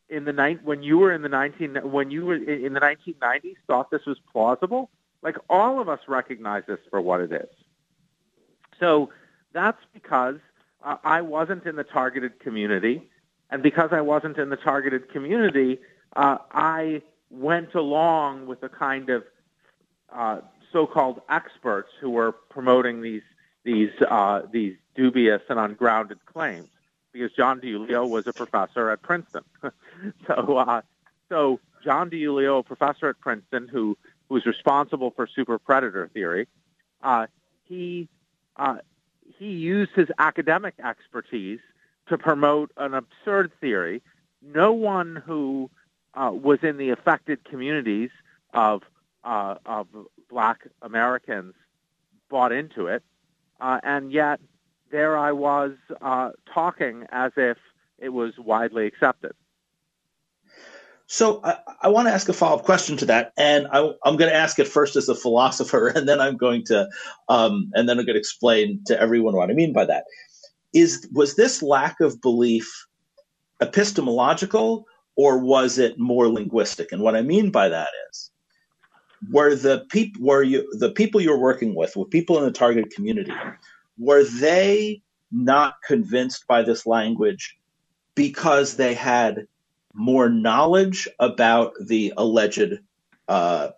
in 0.10 0.26
the 0.26 0.34
ni- 0.34 0.60
when 0.64 0.84
you 0.84 0.98
were 0.98 1.12
in 1.12 1.22
the 1.22 1.30
19 1.30 1.76
when 1.92 2.12
you 2.12 2.26
were 2.26 2.36
in 2.36 2.74
the 2.74 2.80
1990s 2.80 3.56
thought 3.68 3.92
this 3.92 4.06
was 4.06 4.18
plausible? 4.32 4.90
Like 5.22 5.38
all 5.50 5.80
of 5.80 5.90
us 5.90 6.00
recognize 6.08 6.64
this 6.68 6.80
for 6.90 7.02
what 7.02 7.22
it 7.22 7.32
is. 7.32 7.50
So 8.80 9.10
that's 9.54 9.82
because 9.94 10.36
uh, 10.84 10.98
I 11.04 11.22
wasn't 11.22 11.66
in 11.66 11.76
the 11.76 11.84
targeted 11.84 12.40
community. 12.40 13.10
And 13.50 13.64
because 13.64 13.90
I 13.92 14.02
wasn't 14.02 14.38
in 14.38 14.50
the 14.50 14.58
targeted 14.58 15.12
community 15.12 15.80
uh, 16.16 16.38
I 16.52 17.02
went 17.30 17.74
along 17.76 18.48
with 18.48 18.64
a 18.64 18.70
kind 18.70 19.10
of 19.10 19.24
uh, 20.14 20.40
so-called 20.72 21.22
experts 21.30 21.90
who 22.00 22.10
were 22.10 22.32
promoting 22.32 23.02
these 23.02 23.24
these 23.64 23.92
uh, 24.10 24.42
these 24.52 24.76
dubious 24.96 25.42
and 25.50 25.60
ungrounded 25.60 26.26
claims 26.26 26.70
because 27.16 27.32
John 27.32 27.62
DiIulio 27.62 28.10
was 28.10 28.28
a 28.28 28.34
professor 28.34 28.90
at 28.90 29.02
Princeton. 29.02 29.44
so, 30.28 30.58
uh, 30.58 30.82
so 31.30 31.62
John 31.82 32.10
DiIulio, 32.10 32.60
a 32.60 32.64
professor 32.64 33.08
at 33.08 33.20
Princeton, 33.22 33.70
who, 33.70 33.98
who 34.28 34.34
was 34.34 34.46
responsible 34.46 35.12
for 35.12 35.26
super 35.26 35.58
predator 35.58 36.10
theory, 36.14 36.48
uh, 37.02 37.28
he 37.64 38.10
uh, 38.58 38.78
he 39.40 39.48
used 39.48 39.92
his 39.96 40.10
academic 40.20 40.74
expertise 40.84 41.60
to 42.08 42.18
promote 42.18 42.72
an 42.76 42.94
absurd 42.94 43.52
theory. 43.62 44.02
No 44.42 44.74
one 44.74 45.22
who 45.26 45.72
uh, 46.16 46.32
was 46.34 46.60
in 46.64 46.78
the 46.78 46.90
affected 46.90 47.46
communities 47.46 48.10
of 48.54 48.84
uh, 49.24 49.56
of 49.66 49.88
Black 50.30 50.68
Americans 50.82 51.54
bought 52.30 52.52
into 52.52 52.88
it, 52.88 53.04
uh, 53.62 53.80
and 53.84 54.12
yet 54.12 54.42
there 54.92 55.18
I 55.18 55.32
was 55.32 55.72
uh, 56.02 56.32
talking 56.54 57.06
as 57.12 57.32
if 57.38 57.58
it 58.00 58.10
was 58.10 58.38
widely 58.38 58.86
accepted. 58.86 59.34
So 61.08 61.40
I, 61.44 61.58
I 61.84 61.88
want 61.90 62.08
to 62.08 62.14
ask 62.14 62.28
a 62.30 62.34
follow 62.34 62.58
up 62.58 62.66
question 62.66 62.98
to 62.98 63.06
that, 63.06 63.32
and 63.38 63.68
I, 63.72 63.80
am 64.06 64.18
going 64.18 64.32
to 64.32 64.36
ask 64.36 64.58
it 64.58 64.68
first 64.68 64.96
as 64.96 65.08
a 65.08 65.16
philosopher, 65.16 65.88
and 65.96 66.10
then 66.10 66.20
I'm 66.20 66.38
going 66.38 66.64
to, 66.66 66.90
um, 67.30 67.72
and 67.74 67.88
then 67.88 68.00
I'm 68.00 68.06
going 68.06 68.16
to 68.16 68.20
explain 68.20 68.84
to 68.88 69.00
everyone 69.00 69.36
what 69.36 69.50
I 69.50 69.54
mean 69.54 69.74
by 69.74 69.86
that. 69.86 70.06
Is 70.74 71.08
was 71.14 71.36
this 71.36 71.62
lack 71.62 72.00
of 72.02 72.20
belief 72.22 72.88
epistemological, 73.62 74.86
or 75.16 75.38
was 75.38 75.78
it 75.78 75.98
more 75.98 76.28
linguistic? 76.28 76.92
And 76.92 77.02
what 77.02 77.16
I 77.16 77.22
mean 77.22 77.50
by 77.50 77.70
that 77.70 77.88
is, 78.10 78.32
were 79.32 79.56
the 79.56 79.86
people 79.90 80.26
were 80.26 80.44
you 80.44 80.68
the 80.80 80.92
people 80.92 81.22
you're 81.22 81.40
working 81.40 81.76
with, 81.76 81.96
were 81.96 82.06
people 82.06 82.38
in 82.40 82.44
the 82.44 82.52
target 82.52 82.92
community, 82.94 83.32
were 83.98 84.24
they 84.24 85.02
not 85.32 85.76
convinced 85.86 86.48
by 86.48 86.62
this 86.64 86.86
language 86.86 87.58
because 88.16 88.76
they 88.76 88.94
had 88.94 89.48
more 89.94 90.30
knowledge 90.30 91.08
about 91.20 91.74
the 91.80 92.14
alleged 92.18 92.80
uh, 93.28 93.70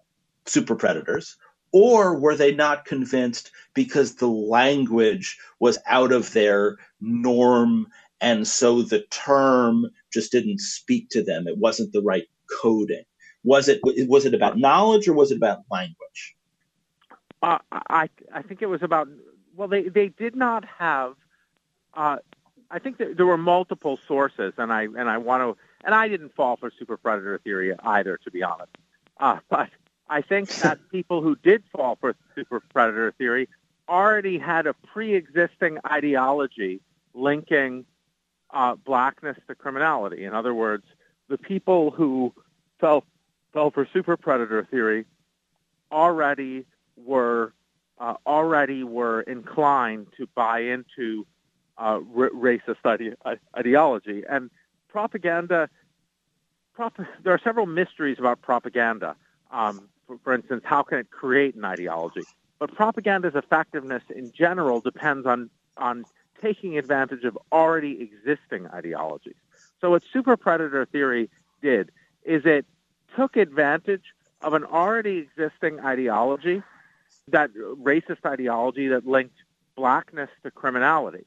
super 0.46 0.76
predators, 0.76 1.38
or 1.72 2.20
were 2.20 2.36
they 2.36 2.54
not 2.54 2.86
convinced 2.86 3.52
because 3.74 4.16
the 4.16 4.28
language 4.28 5.38
was 5.60 5.78
out 5.88 6.12
of 6.12 6.32
their 6.34 6.78
norm 7.02 7.88
and 8.20 8.48
so 8.48 8.82
the 8.82 9.02
term 9.12 9.86
just 10.12 10.32
didn't 10.32 10.60
speak 10.60 11.10
to 11.10 11.24
them? 11.24 11.48
It 11.48 11.58
wasn't 11.58 11.94
the 11.94 12.02
right 12.02 12.26
coding. 12.62 13.04
Was 13.44 13.68
it 13.68 13.80
was 13.84 14.26
it 14.26 14.34
about 14.34 14.58
knowledge 14.58 15.08
or 15.08 15.14
was 15.14 15.32
it 15.32 15.38
about 15.38 15.60
language? 15.72 16.36
Uh, 17.44 17.60
i 17.72 18.10
i 18.34 18.42
think 18.42 18.64
it 18.64 18.66
was 18.66 18.82
about 18.82 19.08
well 19.58 19.68
they 19.68 19.84
they 19.84 20.08
did 20.08 20.36
not 20.36 20.64
have 20.80 21.16
uh, 21.94 22.18
i 22.72 22.80
think 22.80 22.98
there 22.98 23.26
were 23.26 23.38
multiple 23.38 24.00
sources 24.08 24.54
and 24.58 24.72
i 24.72 24.84
and 24.84 25.10
i 25.10 25.18
want 25.18 25.42
to 25.42 25.62
and 25.84 25.94
i 25.94 26.08
didn't 26.08 26.34
fall 26.34 26.56
for 26.56 26.72
super 26.80 26.96
predator 26.96 27.40
theory 27.44 27.74
either 27.84 28.18
to 28.24 28.32
be 28.32 28.44
honest 28.44 28.72
uh, 29.20 29.40
but 29.50 29.70
I 30.10 30.22
think 30.22 30.50
that 30.62 30.80
people 30.92 31.22
who 31.22 31.36
did 31.36 31.64
fall 31.76 31.98
for 32.00 32.16
super 32.36 32.60
predator 32.60 33.14
theory 33.18 33.50
already 33.90 34.38
had 34.38 34.68
a 34.68 34.74
pre-existing 34.74 35.80
ideology 35.90 36.82
linking 37.14 37.86
uh, 38.54 38.76
blackness 38.76 39.38
to 39.48 39.56
criminality. 39.56 40.24
In 40.24 40.34
other 40.34 40.54
words, 40.54 40.84
the 41.30 41.38
people 41.38 41.92
who 41.92 42.34
fell 42.80 43.04
fell 43.54 43.72
for 43.72 43.88
super 43.92 44.18
predator 44.18 44.66
theory 44.70 45.06
already 45.92 46.66
were 46.96 47.54
uh, 48.00 48.16
already 48.26 48.84
were 48.84 49.22
inclined 49.22 50.08
to 50.18 50.28
buy 50.36 50.60
into 50.60 51.26
uh, 51.78 52.00
r- 52.16 52.30
racist 52.30 52.78
ide- 52.86 53.40
ideology 53.56 54.24
and 54.30 54.50
propaganda. 54.90 55.70
Prop- 56.74 57.00
there 57.24 57.34
are 57.34 57.42
several 57.44 57.66
mysteries 57.66 58.18
about 58.20 58.42
propaganda. 58.42 59.16
Um, 59.52 59.90
for, 60.06 60.18
for 60.24 60.34
instance, 60.34 60.64
how 60.66 60.84
can 60.84 61.00
it 61.00 61.10
create 61.10 61.56
an 61.56 61.66
ideology? 61.66 62.26
But 62.60 62.74
propaganda's 62.74 63.36
effectiveness 63.36 64.04
in 64.16 64.32
general 64.36 64.80
depends 64.82 65.28
on, 65.28 65.50
on 65.78 66.06
taking 66.42 66.78
advantage 66.78 67.24
of 67.24 67.38
already 67.52 68.00
existing 68.02 68.68
ideologies. 68.68 69.36
So 69.82 69.92
what 69.92 70.04
super 70.12 70.38
predator 70.38 70.86
theory 70.86 71.30
did 71.62 71.92
is 72.24 72.44
it 72.46 72.66
took 73.16 73.36
advantage 73.36 74.04
of 74.42 74.54
an 74.54 74.64
already 74.64 75.18
existing 75.18 75.80
ideology, 75.80 76.64
that 77.30 77.54
racist 77.54 78.26
ideology 78.26 78.88
that 78.88 79.06
linked 79.06 79.36
blackness 79.76 80.30
to 80.44 80.52
criminality. 80.52 81.26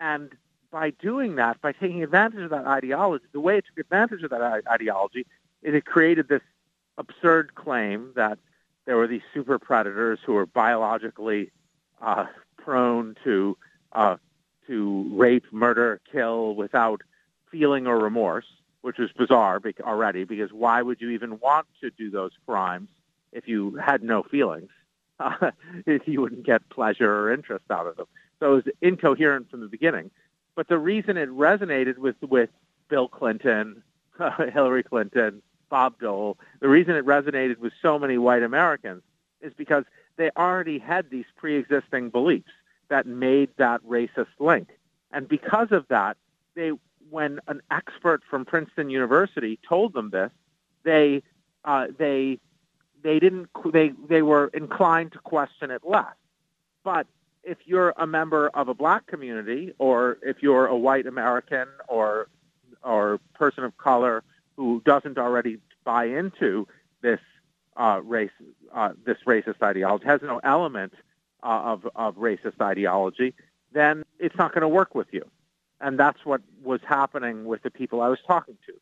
And 0.00 0.30
by 0.70 0.90
doing 0.90 1.36
that, 1.36 1.60
by 1.60 1.72
taking 1.72 2.02
advantage 2.02 2.42
of 2.42 2.50
that 2.50 2.66
ideology, 2.66 3.24
the 3.32 3.40
way 3.40 3.58
it 3.58 3.64
took 3.66 3.78
advantage 3.78 4.22
of 4.22 4.30
that 4.30 4.62
ideology 4.68 5.26
is 5.62 5.74
it 5.74 5.86
created 5.86 6.28
this 6.28 6.42
absurd 6.98 7.54
claim 7.54 8.12
that 8.16 8.38
there 8.84 8.96
were 8.96 9.06
these 9.06 9.22
super 9.34 9.58
predators 9.58 10.18
who 10.24 10.34
were 10.34 10.46
biologically 10.46 11.50
uh, 12.00 12.26
prone 12.56 13.16
to 13.24 13.56
uh, 13.92 14.16
to 14.66 15.08
rape, 15.14 15.44
murder, 15.52 16.00
kill 16.10 16.54
without 16.54 17.00
feeling 17.50 17.86
or 17.86 17.98
remorse, 17.98 18.46
which 18.82 18.98
is 18.98 19.10
bizarre 19.12 19.60
already. 19.82 20.24
Because 20.24 20.52
why 20.52 20.82
would 20.82 21.00
you 21.00 21.10
even 21.10 21.38
want 21.38 21.66
to 21.80 21.90
do 21.90 22.10
those 22.10 22.32
crimes 22.46 22.88
if 23.32 23.46
you 23.46 23.76
had 23.76 24.02
no 24.02 24.22
feelings? 24.24 24.70
Uh, 25.20 25.50
you 26.04 26.20
wouldn't 26.20 26.44
get 26.44 26.68
pleasure 26.68 27.10
or 27.10 27.32
interest 27.32 27.64
out 27.70 27.86
of 27.86 27.96
them, 27.96 28.04
so 28.38 28.52
it 28.52 28.54
was 28.56 28.74
incoherent 28.82 29.50
from 29.50 29.60
the 29.60 29.66
beginning. 29.66 30.10
But 30.54 30.68
the 30.68 30.76
reason 30.76 31.16
it 31.16 31.30
resonated 31.30 31.96
with 31.96 32.16
with 32.20 32.50
Bill 32.90 33.08
Clinton, 33.08 33.82
Hillary 34.52 34.82
Clinton, 34.82 35.40
Bob 35.70 35.98
Dole, 36.00 36.36
the 36.60 36.68
reason 36.68 36.96
it 36.96 37.06
resonated 37.06 37.58
with 37.58 37.72
so 37.80 37.98
many 37.98 38.18
white 38.18 38.42
Americans 38.42 39.02
is 39.40 39.52
because 39.56 39.84
they 40.16 40.30
already 40.36 40.78
had 40.78 41.10
these 41.10 41.26
pre-existing 41.36 42.10
beliefs 42.10 42.52
that 42.88 43.06
made 43.06 43.50
that 43.56 43.82
racist 43.84 44.26
link. 44.38 44.68
And 45.12 45.28
because 45.28 45.68
of 45.70 45.86
that, 45.88 46.16
they 46.54 46.72
when 47.10 47.40
an 47.46 47.62
expert 47.70 48.22
from 48.28 48.44
Princeton 48.44 48.90
University 48.90 49.58
told 49.68 49.92
them 49.92 50.10
this, 50.10 50.30
they 50.82 51.22
uh, 51.64 51.88
they 51.96 52.38
they 53.06 53.18
didn't 53.18 53.48
they 53.72 53.92
they 54.08 54.22
were 54.22 54.48
inclined 54.52 55.12
to 55.12 55.18
question 55.20 55.70
it 55.70 55.82
less. 55.84 56.16
But 56.82 57.06
if 57.42 57.58
you're 57.64 57.94
a 57.96 58.06
member 58.06 58.48
of 58.48 58.68
a 58.68 58.74
black 58.74 59.06
community, 59.06 59.72
or 59.78 60.18
if 60.22 60.42
you're 60.42 60.66
a 60.66 60.76
white 60.76 61.06
American 61.06 61.68
or 61.88 62.28
or 62.82 63.20
person 63.34 63.64
of 63.64 63.76
color 63.78 64.24
who 64.56 64.82
doesn't 64.84 65.18
already 65.18 65.58
buy 65.84 66.04
into 66.06 66.66
this 67.02 67.20
uh, 67.76 68.00
race, 68.02 68.30
uh, 68.74 68.92
this 69.04 69.18
racist 69.26 69.62
ideology, 69.62 70.04
has 70.06 70.20
no 70.22 70.40
element 70.42 70.92
uh, 71.42 71.62
of, 71.64 71.88
of 71.94 72.16
racist 72.16 72.60
ideology, 72.60 73.34
then 73.72 74.04
it's 74.18 74.36
not 74.36 74.52
going 74.52 74.62
to 74.62 74.68
work 74.68 74.94
with 74.94 75.08
you. 75.12 75.24
And 75.80 75.98
that's 75.98 76.24
what 76.24 76.40
was 76.64 76.80
happening 76.86 77.44
with 77.44 77.62
the 77.62 77.70
people 77.70 78.00
I 78.00 78.08
was 78.08 78.18
talking 78.26 78.56
to. 78.66 78.72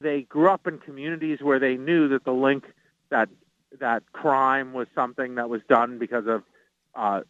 They 0.00 0.22
grew 0.22 0.50
up 0.50 0.66
in 0.66 0.78
communities 0.78 1.40
where 1.40 1.60
they 1.60 1.76
knew 1.76 2.08
that 2.08 2.24
the 2.24 2.32
link 2.32 2.64
that 3.10 3.28
that 3.80 4.02
crime 4.12 4.72
was 4.72 4.86
something 4.94 5.36
that 5.36 5.48
was 5.48 5.62
done 5.68 5.98
because 5.98 6.26
of 6.26 6.42
uh, 6.94 7.22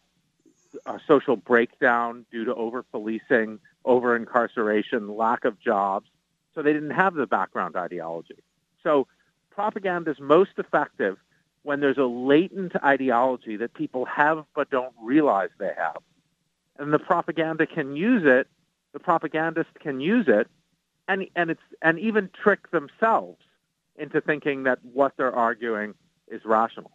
a 0.85 0.99
social 1.07 1.35
breakdown 1.35 2.25
due 2.31 2.45
to 2.45 2.55
over 2.55 2.83
policing, 2.83 3.59
over 3.85 4.15
incarceration, 4.15 5.15
lack 5.15 5.45
of 5.45 5.59
jobs, 5.59 6.09
so 6.53 6.61
they 6.61 6.73
didn't 6.73 6.91
have 6.91 7.13
the 7.13 7.27
background 7.27 7.75
ideology. 7.75 8.43
So 8.83 9.07
propaganda 9.49 10.11
is 10.11 10.19
most 10.19 10.51
effective 10.57 11.17
when 11.63 11.79
there's 11.79 11.97
a 11.97 12.05
latent 12.05 12.73
ideology 12.83 13.55
that 13.57 13.73
people 13.73 14.05
have 14.05 14.45
but 14.55 14.69
don't 14.69 14.93
realize 15.01 15.49
they 15.57 15.71
have. 15.75 15.97
And 16.77 16.91
the 16.91 16.99
propaganda 16.99 17.65
can 17.65 17.95
use 17.95 18.23
it, 18.25 18.47
the 18.91 18.99
propagandist 18.99 19.69
can 19.79 20.01
use 20.01 20.25
it, 20.27 20.47
and, 21.07 21.27
and, 21.35 21.51
it's, 21.51 21.61
and 21.81 21.99
even 21.99 22.29
trick 22.41 22.71
themselves 22.71 23.41
into 23.95 24.21
thinking 24.21 24.63
that 24.63 24.79
what 24.83 25.13
they're 25.17 25.33
arguing 25.33 25.93
is 26.33 26.41
rational. 26.45 26.91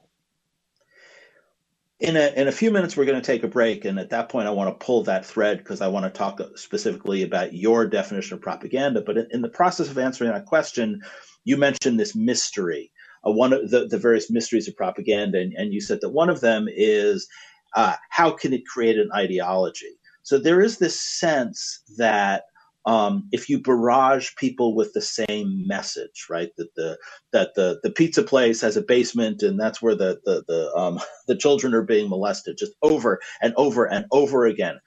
In 2.01 2.17
a 2.17 2.33
in 2.37 2.47
a 2.47 2.53
few 2.53 2.71
minutes 2.71 2.97
we're 2.97 3.07
going 3.07 3.21
to 3.21 3.27
take 3.27 3.43
a 3.43 3.49
break 3.49 3.85
and 3.85 3.99
at 3.99 4.11
that 4.11 4.29
point 4.29 4.47
i 4.47 4.53
want 4.53 4.69
to 4.69 4.85
pull 4.85 5.03
that 5.03 5.27
thread 5.27 5.59
because 5.59 5.81
i 5.81 5.89
want 5.89 6.05
to 6.05 6.17
talk 6.17 6.41
specifically 6.55 7.25
about 7.25 7.55
your 7.55 7.87
definition 7.87 8.35
of 8.35 8.41
propaganda. 8.41 9.01
But 9.01 9.19
in, 9.33 9.43
the 9.43 9.49
process 9.49 9.91
of 9.91 9.99
answering 9.99 10.31
that 10.31 10.47
question 10.47 11.03
you 11.45 11.57
mentioned 11.57 11.99
this 11.99 12.15
mystery 12.15 12.93
uh, 13.27 13.33
one 13.33 13.53
of 13.53 13.71
the, 13.71 13.87
the 13.87 13.99
various 13.99 14.31
mysteries 14.31 14.69
of 14.69 14.77
propaganda 14.77 15.41
and, 15.41 15.53
and 15.55 15.75
you 15.75 15.81
said 15.81 16.01
that 16.03 16.11
one 16.11 16.31
of 16.31 16.41
them 16.41 16.69
is 16.71 17.27
uh, 17.75 17.95
how 18.11 18.31
can 18.31 18.53
it 18.53 18.67
create 18.67 18.97
an 18.97 19.11
ideology? 19.15 19.99
So 20.23 20.39
there 20.39 20.61
is 20.61 20.79
this 20.79 21.01
sense 21.01 21.81
that 21.97 22.45
um, 22.89 23.29
if 23.33 23.51
you 23.51 23.61
barrage 23.61 24.35
people 24.37 24.75
with 24.75 24.95
the 24.95 25.03
same 25.03 25.67
message, 25.67 26.25
right? 26.31 26.51
That 26.57 26.75
the 26.75 26.99
that 27.33 27.55
the 27.55 27.79
the 27.83 27.91
pizza 27.91 28.23
place 28.23 28.63
has 28.63 28.79
a 28.79 28.83
basement 28.83 29.43
and 29.43 29.61
that's 29.61 29.83
where 29.83 29.95
the 29.95 30.19
the 30.25 30.43
the 30.49 30.75
um, 30.75 30.99
the 31.27 31.37
children 31.37 31.75
are 31.75 31.83
being 31.83 32.09
molested, 32.09 32.57
just 32.57 32.73
over 32.81 33.21
and 33.43 33.53
over 33.59 33.85
and 33.85 34.07
over 34.11 34.47
again. 34.47 34.81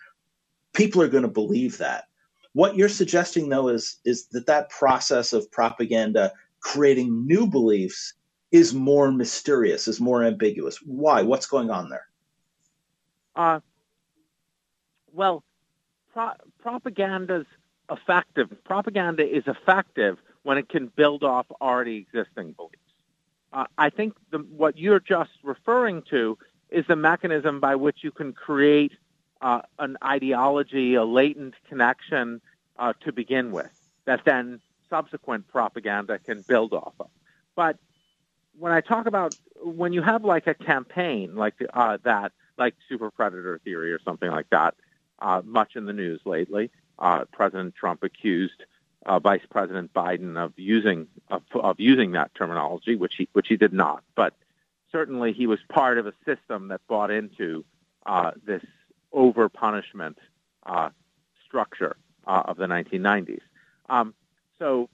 People 0.74 1.04
are 1.04 1.10
going 1.10 1.22
to 1.22 1.30
believe 1.30 1.78
that. 1.78 2.06
What 2.54 2.76
you're 2.76 2.90
suggesting, 2.90 3.50
though, 3.50 3.68
is 3.68 4.00
is 4.04 4.26
that 4.30 4.48
that 4.48 4.72
process 4.72 5.32
of 5.32 5.52
propaganda 5.52 6.34
creating 6.60 7.28
new 7.28 7.46
beliefs 7.46 8.16
is 8.52 8.74
more 8.74 9.12
mysterious, 9.12 9.88
is 9.88 10.02
more 10.02 10.24
ambiguous. 10.24 10.80
Why? 10.84 11.22
What's 11.22 11.46
going 11.46 11.70
on 11.70 11.90
there? 11.90 12.08
Uh, 13.36 13.60
well, 15.14 15.44
pro- 16.14 16.34
propaganda's 16.60 17.46
effective. 17.92 18.50
Propaganda 18.64 19.28
is 19.28 19.44
effective 19.48 20.18
when 20.44 20.58
it 20.58 20.70
can 20.70 20.88
build 20.88 21.24
off 21.24 21.46
already 21.62 21.98
existing 21.98 22.54
beliefs. 22.54 22.78
Uh, 23.54 23.66
I 23.78 23.90
think 23.90 24.16
the, 24.32 24.40
what 24.40 24.78
you're 24.78 25.02
just 25.02 25.32
referring 25.44 26.04
to 26.10 26.38
is 26.70 26.86
the 26.88 26.96
mechanism 26.96 27.60
by 27.60 27.76
which 27.76 27.98
you 28.02 28.12
can 28.12 28.32
create 28.34 28.94
uh, 29.42 29.62
an 29.78 29.98
ideology, 30.04 30.96
a 30.96 31.04
latent 31.04 31.54
connection 31.68 32.42
uh, 32.80 32.94
to 33.02 33.12
begin 33.12 33.52
with, 33.52 33.70
that 34.06 34.22
then 34.26 34.62
subsequent 34.90 35.48
propaganda 35.48 36.18
can 36.20 36.44
build 36.48 36.74
off 36.74 36.94
of. 37.00 37.10
But 37.56 37.78
when 38.58 38.72
I 38.72 38.82
talk 38.82 39.06
about 39.06 39.34
when 39.64 39.94
you 39.94 40.02
have 40.02 40.24
like 40.24 40.48
a 40.48 40.54
campaign 40.54 41.36
like 41.36 41.56
uh, 41.74 41.98
that, 42.04 42.32
like 42.58 42.76
super 42.88 43.12
predator 43.12 43.60
theory 43.64 43.92
or 43.92 44.00
something 44.04 44.30
like 44.30 44.50
that, 44.52 44.76
uh, 45.20 45.42
much 45.44 45.76
in 45.76 45.86
the 45.86 45.94
news 45.94 46.22
lately, 46.26 46.72
uh, 47.02 47.26
President 47.34 47.76
Trump 47.76 48.04
accused 48.04 48.64
uh, 49.06 49.20
Vice 49.20 49.42
President 49.50 49.92
Biden 49.94 50.38
of 50.38 50.54
using 50.58 51.08
of, 51.30 51.42
of, 51.56 51.80
using 51.80 52.12
that 52.12 52.34
terminology, 52.36 52.96
which 52.96 53.16
he 53.18 53.28
which 53.34 53.48
he 53.48 53.58
did 53.58 53.74
not. 53.74 54.04
But 54.16 54.36
certainly, 54.92 55.34
he 55.34 55.48
was 55.48 55.60
part 55.68 55.98
of 55.98 56.06
a 56.06 56.14
system 56.24 56.68
that 56.70 56.82
bought 56.88 57.10
into 57.10 57.66
uh, 58.06 58.32
this 58.46 58.64
over 59.12 59.50
punishment 59.50 60.20
uh, 60.66 60.90
structure 61.46 61.98
uh, 62.28 62.44
of 62.46 62.58
the 62.58 62.68
1990s. 62.68 63.42
Um, 63.90 64.14
so 64.60 64.90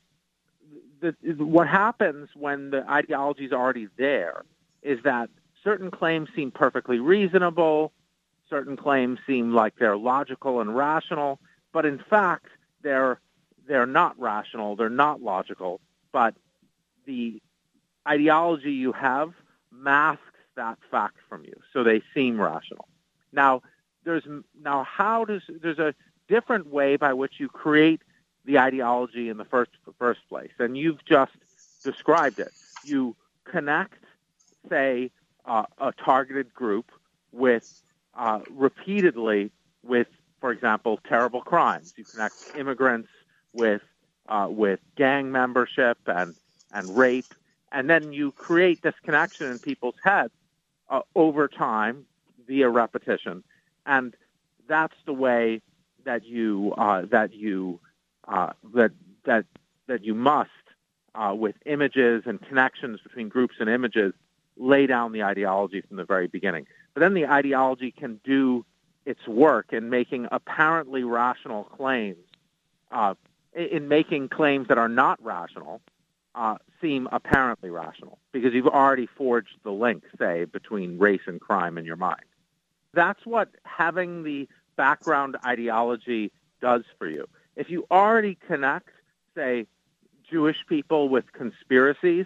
the, 1.01 1.13
what 1.37 1.67
happens 1.67 2.29
when 2.33 2.71
the 2.71 2.89
ideology 2.89 3.45
is 3.45 3.51
already 3.51 3.89
there 3.97 4.43
is 4.81 4.99
that 5.03 5.29
certain 5.63 5.91
claims 5.91 6.29
seem 6.35 6.49
perfectly 6.49 6.99
reasonable, 6.99 7.91
certain 8.49 8.77
claims 8.77 9.19
seem 9.27 9.53
like 9.53 9.75
they're 9.77 9.97
logical 9.97 10.61
and 10.61 10.75
rational, 10.75 11.39
but 11.77 11.85
in 11.85 11.99
fact 11.99 12.47
they're 12.81 13.19
they're 13.67 13.85
not 13.85 14.19
rational, 14.19 14.75
they're 14.75 14.89
not 14.89 15.21
logical, 15.21 15.79
but 16.11 16.33
the 17.05 17.39
ideology 18.07 18.71
you 18.71 18.91
have 18.93 19.31
masks 19.71 20.23
that 20.55 20.79
fact 20.89 21.17
from 21.29 21.43
you, 21.45 21.53
so 21.71 21.83
they 21.83 22.01
seem 22.15 22.41
rational. 22.41 22.87
Now, 23.31 23.61
there's 24.05 24.23
now 24.59 24.85
how 24.85 25.23
does 25.23 25.43
there's 25.61 25.77
a 25.77 25.93
different 26.27 26.65
way 26.65 26.95
by 26.95 27.13
which 27.13 27.33
you 27.37 27.47
create 27.47 28.01
the 28.43 28.57
ideology 28.57 29.29
in 29.29 29.37
the 29.37 29.45
first 29.45 29.69
first 29.99 30.21
place, 30.29 30.55
and 30.57 30.75
you've 30.75 31.05
just 31.05 31.33
described 31.83 32.39
it. 32.39 32.53
You 32.85 33.15
connect, 33.43 34.03
say, 34.67 35.11
uh, 35.45 35.65
a 35.77 35.91
targeted 35.91 36.51
group 36.55 36.91
with 37.31 37.65
uh, 38.15 38.39
repeatedly 38.49 39.51
with, 39.83 40.07
for 40.39 40.52
example, 40.52 41.00
terrible 41.08 41.41
crimes. 41.41 41.93
You 41.97 42.04
connect 42.04 42.36
immigrants 42.58 43.10
with 43.54 43.82
uh, 44.30 44.47
with 44.50 44.80
gang 44.95 45.32
membership 45.32 45.97
and 46.06 46.36
and 46.71 46.97
rape, 46.97 47.34
and 47.71 47.89
then 47.89 48.12
you 48.13 48.32
create 48.32 48.82
this 48.82 48.95
connection 49.04 49.50
in 49.52 49.60
people's 49.60 49.95
heads 50.04 50.34
uh, 50.89 51.02
over 51.15 51.47
time 51.47 52.06
via 52.45 52.69
repetition, 52.69 53.43
and 53.86 54.15
that's 54.67 54.95
the 55.06 55.13
way 55.13 55.62
that 56.06 56.26
you 56.26 56.73
uh, 56.78 57.04
that 57.10 57.34
you 57.34 57.80
uh, 58.28 58.52
that 58.73 58.91
that 59.26 59.45
that 59.88 60.04
you 60.04 60.13
must 60.13 60.50
uh, 61.15 61.34
with 61.36 61.56
images 61.65 62.23
and 62.26 62.41
connections 62.41 63.00
between 63.02 63.30
groups 63.30 63.56
and 63.60 63.69
images 63.69 64.13
lay 64.58 64.88
down 64.88 65.12
the 65.12 65.23
ideology 65.23 65.82
from 65.82 65.97
the 65.97 66.06
very 66.06 66.28
beginning. 66.28 66.67
But 66.93 67.02
then 67.02 67.13
the 67.13 67.28
ideology 67.28 67.91
can 67.91 68.19
do 68.23 68.65
its 69.07 69.25
work 69.25 69.71
in 69.71 69.89
making 69.89 70.27
apparently 70.33 71.05
rational 71.05 71.63
claims, 71.63 72.25
uh, 72.91 73.13
in 73.55 73.87
making 73.87 74.27
claims 74.27 74.67
that 74.67 74.77
are 74.77 74.89
not 74.89 75.17
rational 75.23 75.81
uh, 76.35 76.57
seem 76.81 77.07
apparently 77.13 77.69
rational 77.69 78.19
because 78.33 78.53
you've 78.53 78.67
already 78.67 79.07
forged 79.07 79.55
the 79.63 79.71
link, 79.71 80.03
say, 80.19 80.43
between 80.43 80.99
race 80.99 81.21
and 81.25 81.39
crime 81.39 81.77
in 81.77 81.85
your 81.85 81.95
mind. 81.95 82.21
That's 82.93 83.25
what 83.25 83.47
having 83.63 84.23
the 84.23 84.49
background 84.75 85.37
ideology 85.45 86.33
does 86.61 86.83
for 86.99 87.07
you. 87.07 87.27
If 87.55 87.69
you 87.69 87.87
already 87.89 88.37
connect, 88.45 88.89
say, 89.35 89.67
Jewish 90.29 90.57
people 90.67 91.07
with 91.07 91.31
conspiracies, 91.31 92.25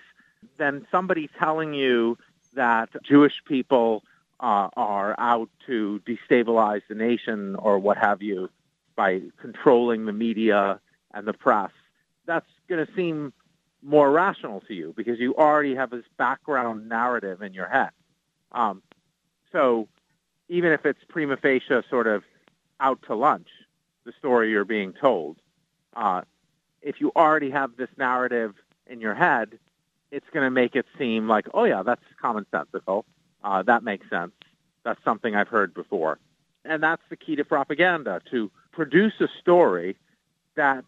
then 0.58 0.88
somebody 0.90 1.30
telling 1.38 1.76
you 1.76 2.18
that 2.56 2.90
Jewish 3.04 3.44
people 3.46 4.04
uh, 4.42 4.70
are 4.76 5.16
out 5.20 5.50
to 5.68 6.02
destabilize 6.06 6.82
the 6.90 6.96
nation 6.96 7.56
or 7.56 7.80
what 7.80 7.98
have 7.98 8.22
you 8.22 8.50
by 8.96 9.22
controlling 9.40 10.06
the 10.06 10.14
media 10.14 10.80
and 11.14 11.28
the 11.28 11.34
press, 11.34 11.72
that's 12.26 12.50
going 12.68 12.86
to 12.86 12.92
seem 12.94 13.34
more 13.84 14.12
rational 14.12 14.62
to 14.62 14.74
you 14.74 14.94
because 14.96 15.20
you 15.20 15.36
already 15.36 15.76
have 15.76 15.90
this 15.90 16.06
background 16.18 16.90
narrative 16.90 17.42
in 17.42 17.54
your 17.54 17.68
head. 17.68 17.90
Um, 18.52 18.82
so 19.52 19.88
even 20.50 20.72
if 20.72 20.86
it's 20.86 21.00
prima 21.08 21.38
facie 21.38 21.82
sort 21.90 22.08
of 22.08 22.24
out 22.80 23.00
to 23.08 23.16
lunch, 23.16 23.48
the 24.06 24.14
story 24.18 24.52
you're 24.52 24.66
being 24.66 24.94
told, 24.94 25.38
uh, 25.96 26.22
if 26.82 27.00
you 27.00 27.12
already 27.16 27.52
have 27.52 27.78
this 27.78 27.90
narrative 27.98 28.56
in 28.88 29.02
your 29.02 29.14
head, 29.14 29.60
it's 30.12 30.26
going 30.34 30.46
to 30.46 30.52
make 30.52 30.76
it 30.76 30.86
seem 30.98 31.28
like, 31.28 31.48
oh 31.54 31.64
yeah, 31.64 31.84
that's 31.84 32.02
commonsensical. 32.22 33.04
Uh, 33.44 33.64
that 33.64 33.84
makes 33.84 34.10
sense. 34.10 34.34
That's 34.84 35.04
something 35.04 35.36
I've 35.36 35.48
heard 35.48 35.74
before. 35.74 36.20
And 36.66 36.82
that's 36.82 37.02
the 37.10 37.16
key 37.16 37.36
to 37.36 37.46
propaganda, 37.46 38.22
to 38.32 38.52
produce 38.72 39.14
a 39.20 39.28
story 39.40 39.98
that 40.56 40.84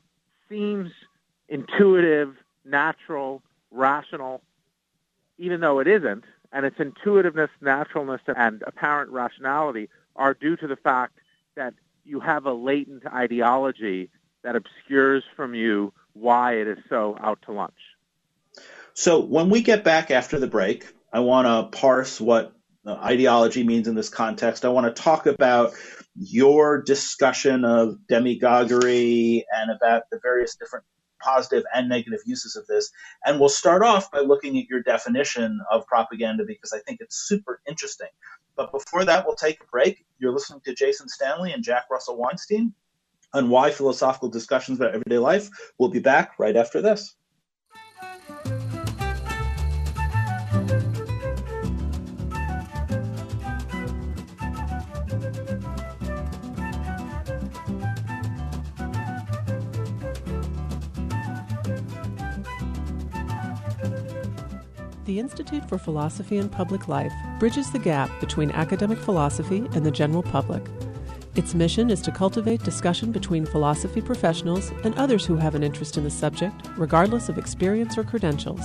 seems 0.50 0.92
intuitive, 1.50 2.36
natural, 2.66 3.42
rational, 3.72 4.42
even 5.38 5.62
though 5.62 5.80
it 5.80 5.88
isn't. 5.88 6.24
And 6.52 6.66
its 6.68 6.80
intuitiveness, 6.80 7.50
naturalness, 7.62 8.22
and 8.28 8.64
apparent 8.68 9.10
rationality 9.10 9.90
are 10.16 10.36
due 10.36 10.56
to 10.58 10.68
the 10.68 10.76
fact 10.76 11.18
that 11.56 11.74
you 12.06 12.20
have 12.20 12.46
a 12.46 12.54
latent 12.54 13.06
ideology 13.08 14.10
that 14.44 14.56
obscures 14.56 15.24
from 15.36 15.56
you 15.56 15.94
why 16.14 16.58
it 16.58 16.68
is 16.68 16.78
so 16.90 17.18
out 17.20 17.42
to 17.46 17.52
lunch. 17.52 17.74
So 18.94 19.20
when 19.20 19.50
we 19.50 19.62
get 19.62 19.84
back 19.84 20.12
after 20.12 20.40
the 20.40 20.48
break, 20.48 20.86
I 21.14 21.20
want 21.20 21.46
to 21.46 21.78
parse 21.78 22.20
what 22.20 22.54
ideology 22.88 23.64
means 23.64 23.88
in 23.88 23.94
this 23.94 24.10
context. 24.10 24.66
I 24.66 24.70
want 24.70 24.94
to 24.94 25.02
talk 25.02 25.28
about 25.28 25.74
your 26.16 26.82
discussion 26.82 27.64
of 27.64 27.96
demagoguery 28.08 29.46
and 29.56 29.72
about 29.72 30.04
the 30.12 30.20
various 30.22 30.56
different 30.56 30.84
positive 31.22 31.64
and 31.74 31.88
negative 31.88 32.20
uses 32.26 32.56
of 32.56 32.66
this. 32.68 32.92
And 33.24 33.40
we'll 33.40 33.48
start 33.48 33.84
off 33.84 34.12
by 34.12 34.20
looking 34.20 34.58
at 34.58 34.68
your 34.68 34.82
definition 34.82 35.62
of 35.72 35.86
propaganda 35.88 36.44
because 36.46 36.74
I 36.74 36.80
think 36.80 37.00
it's 37.00 37.16
super 37.16 37.62
interesting. 37.68 38.10
But 38.58 38.72
before 38.72 39.06
that, 39.06 39.26
we'll 39.26 39.36
take 39.36 39.62
a 39.62 39.66
break. 39.72 40.06
You're 40.18 40.34
listening 40.34 40.62
to 40.66 40.74
Jason 40.74 41.08
Stanley 41.08 41.54
and 41.54 41.64
Jack 41.64 41.86
Russell 41.90 42.18
Weinstein 42.18 42.74
on 43.34 43.50
why 43.50 43.72
philosophical 43.72 44.30
discussions 44.30 44.80
about 44.80 44.94
everyday 44.94 45.20
life. 45.20 45.50
We'll 45.78 45.90
be 45.90 46.00
back 46.00 46.38
right 46.38 46.56
after 46.56 46.82
this. 46.82 47.16
The 65.14 65.20
Institute 65.20 65.70
for 65.70 65.78
Philosophy 65.78 66.40
and 66.40 66.52
Public 66.52 66.88
Life 66.88 67.14
bridges 67.38 67.70
the 67.70 67.78
gap 67.78 68.10
between 68.20 68.50
academic 68.50 68.98
philosophy 68.98 69.58
and 69.76 69.86
the 69.86 69.92
general 69.92 70.24
public. 70.24 70.66
Its 71.36 71.54
mission 71.54 71.92
is 71.92 72.02
to 72.02 72.12
cultivate 72.12 72.64
discussion 72.64 73.12
between 73.12 73.46
philosophy 73.46 74.02
professionals 74.02 74.72
and 74.84 74.96
others 74.96 75.24
who 75.24 75.36
have 75.36 75.54
an 75.54 75.62
interest 75.62 75.98
in 75.98 76.04
the 76.04 76.10
subject, 76.10 76.68
regardless 76.78 77.30
of 77.30 77.38
experience 77.38 77.96
or 77.96 78.04
credentials. 78.04 78.64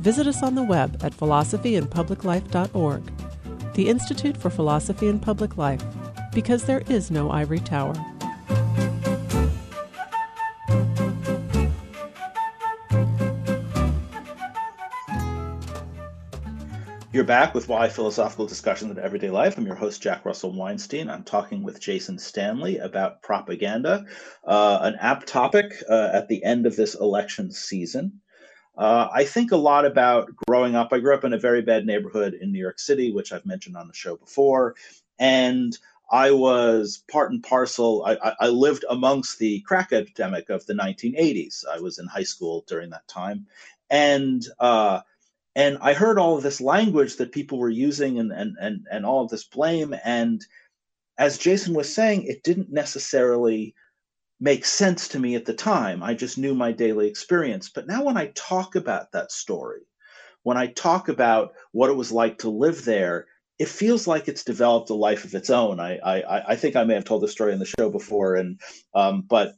Visit 0.00 0.26
us 0.26 0.42
on 0.42 0.54
the 0.54 0.62
web 0.62 1.02
at 1.02 1.16
philosophyandpubliclife.org. 1.16 3.72
The 3.72 3.88
Institute 3.88 4.36
for 4.36 4.50
Philosophy 4.50 5.08
and 5.08 5.22
Public 5.22 5.56
Life, 5.56 5.82
because 6.34 6.64
there 6.64 6.82
is 6.90 7.10
no 7.10 7.30
ivory 7.30 7.60
tower. 7.60 7.94
You're 17.14 17.22
back 17.22 17.54
with 17.54 17.68
Why 17.68 17.88
Philosophical 17.88 18.44
Discussions 18.44 18.90
of 18.90 18.98
Everyday 18.98 19.30
Life. 19.30 19.56
I'm 19.56 19.66
your 19.66 19.76
host, 19.76 20.02
Jack 20.02 20.24
Russell 20.24 20.52
Weinstein. 20.52 21.08
I'm 21.08 21.22
talking 21.22 21.62
with 21.62 21.78
Jason 21.78 22.18
Stanley 22.18 22.78
about 22.78 23.22
propaganda, 23.22 24.04
uh, 24.42 24.80
an 24.82 24.96
apt 24.98 25.28
topic 25.28 25.76
uh, 25.88 26.10
at 26.12 26.26
the 26.26 26.42
end 26.42 26.66
of 26.66 26.74
this 26.74 26.96
election 26.96 27.52
season. 27.52 28.20
Uh, 28.76 29.06
I 29.12 29.22
think 29.26 29.52
a 29.52 29.56
lot 29.56 29.86
about 29.86 30.28
growing 30.48 30.74
up. 30.74 30.92
I 30.92 30.98
grew 30.98 31.14
up 31.14 31.22
in 31.22 31.32
a 31.32 31.38
very 31.38 31.62
bad 31.62 31.86
neighborhood 31.86 32.34
in 32.34 32.50
New 32.50 32.58
York 32.58 32.80
City, 32.80 33.12
which 33.12 33.32
I've 33.32 33.46
mentioned 33.46 33.76
on 33.76 33.86
the 33.86 33.94
show 33.94 34.16
before. 34.16 34.74
And 35.20 35.78
I 36.10 36.32
was 36.32 37.04
part 37.08 37.30
and 37.30 37.44
parcel, 37.44 38.04
I, 38.04 38.34
I 38.40 38.48
lived 38.48 38.84
amongst 38.90 39.38
the 39.38 39.60
crack 39.60 39.92
epidemic 39.92 40.50
of 40.50 40.66
the 40.66 40.74
1980s. 40.74 41.64
I 41.72 41.78
was 41.78 42.00
in 42.00 42.08
high 42.08 42.24
school 42.24 42.64
during 42.66 42.90
that 42.90 43.06
time. 43.06 43.46
And 43.88 44.44
uh, 44.58 45.02
and 45.56 45.78
I 45.80 45.94
heard 45.94 46.18
all 46.18 46.36
of 46.36 46.42
this 46.42 46.60
language 46.60 47.16
that 47.16 47.32
people 47.32 47.58
were 47.58 47.70
using 47.70 48.18
and 48.18 48.32
and 48.32 48.56
and, 48.60 48.86
and 48.90 49.06
all 49.06 49.24
of 49.24 49.30
this 49.30 49.44
blame. 49.44 49.94
And 50.04 50.44
as 51.18 51.38
Jason 51.38 51.74
was 51.74 51.94
saying 51.94 52.24
it 52.24 52.42
didn't 52.42 52.72
necessarily 52.72 53.74
make 54.40 54.64
sense 54.64 55.08
to 55.08 55.20
me 55.20 55.36
at 55.36 55.44
the 55.44 55.54
time. 55.54 56.02
I 56.02 56.14
just 56.14 56.38
knew 56.38 56.54
my 56.54 56.72
daily 56.72 57.08
experience. 57.08 57.70
But 57.70 57.86
now 57.86 58.04
when 58.04 58.16
I 58.16 58.32
talk 58.34 58.74
about 58.74 59.12
that 59.12 59.32
story 59.32 59.82
when 60.44 60.56
I 60.56 60.68
talk 60.68 61.08
about 61.08 61.54
what 61.72 61.90
it 61.90 61.94
was 61.96 62.12
like 62.12 62.38
to 62.38 62.50
live 62.50 62.84
there 62.84 63.26
it 63.58 63.68
feels 63.68 64.08
like 64.08 64.26
it's 64.26 64.42
developed 64.42 64.90
a 64.90 64.94
life 64.94 65.24
of 65.24 65.34
its 65.34 65.48
own. 65.48 65.78
I 65.78 65.98
I, 65.98 66.52
I 66.52 66.56
think 66.56 66.76
I 66.76 66.84
may 66.84 66.94
have 66.94 67.04
told 67.04 67.22
this 67.22 67.32
story 67.32 67.52
in 67.52 67.60
the 67.60 67.72
show 67.78 67.88
before 67.88 68.34
and 68.34 68.60
um, 68.94 69.22
but 69.22 69.54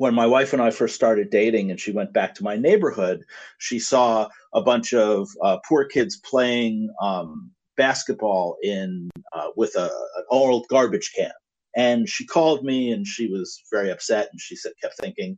when 0.00 0.14
my 0.14 0.26
wife 0.26 0.54
and 0.54 0.62
I 0.62 0.70
first 0.70 0.94
started 0.94 1.28
dating 1.28 1.70
and 1.70 1.78
she 1.78 1.92
went 1.92 2.14
back 2.14 2.34
to 2.36 2.42
my 2.42 2.56
neighborhood, 2.56 3.22
she 3.58 3.78
saw 3.78 4.30
a 4.54 4.62
bunch 4.62 4.94
of 4.94 5.28
uh, 5.42 5.58
poor 5.68 5.84
kids 5.84 6.16
playing 6.16 6.88
um, 7.02 7.50
basketball 7.76 8.56
in 8.62 9.10
uh, 9.34 9.48
with 9.56 9.76
a, 9.76 9.84
an 9.84 10.24
old 10.30 10.66
garbage 10.68 11.12
can. 11.14 11.32
And 11.76 12.08
she 12.08 12.24
called 12.24 12.64
me 12.64 12.90
and 12.90 13.06
she 13.06 13.26
was 13.26 13.62
very 13.70 13.90
upset 13.90 14.30
and 14.32 14.40
she 14.40 14.56
said, 14.56 14.72
kept 14.80 14.96
thinking, 14.96 15.36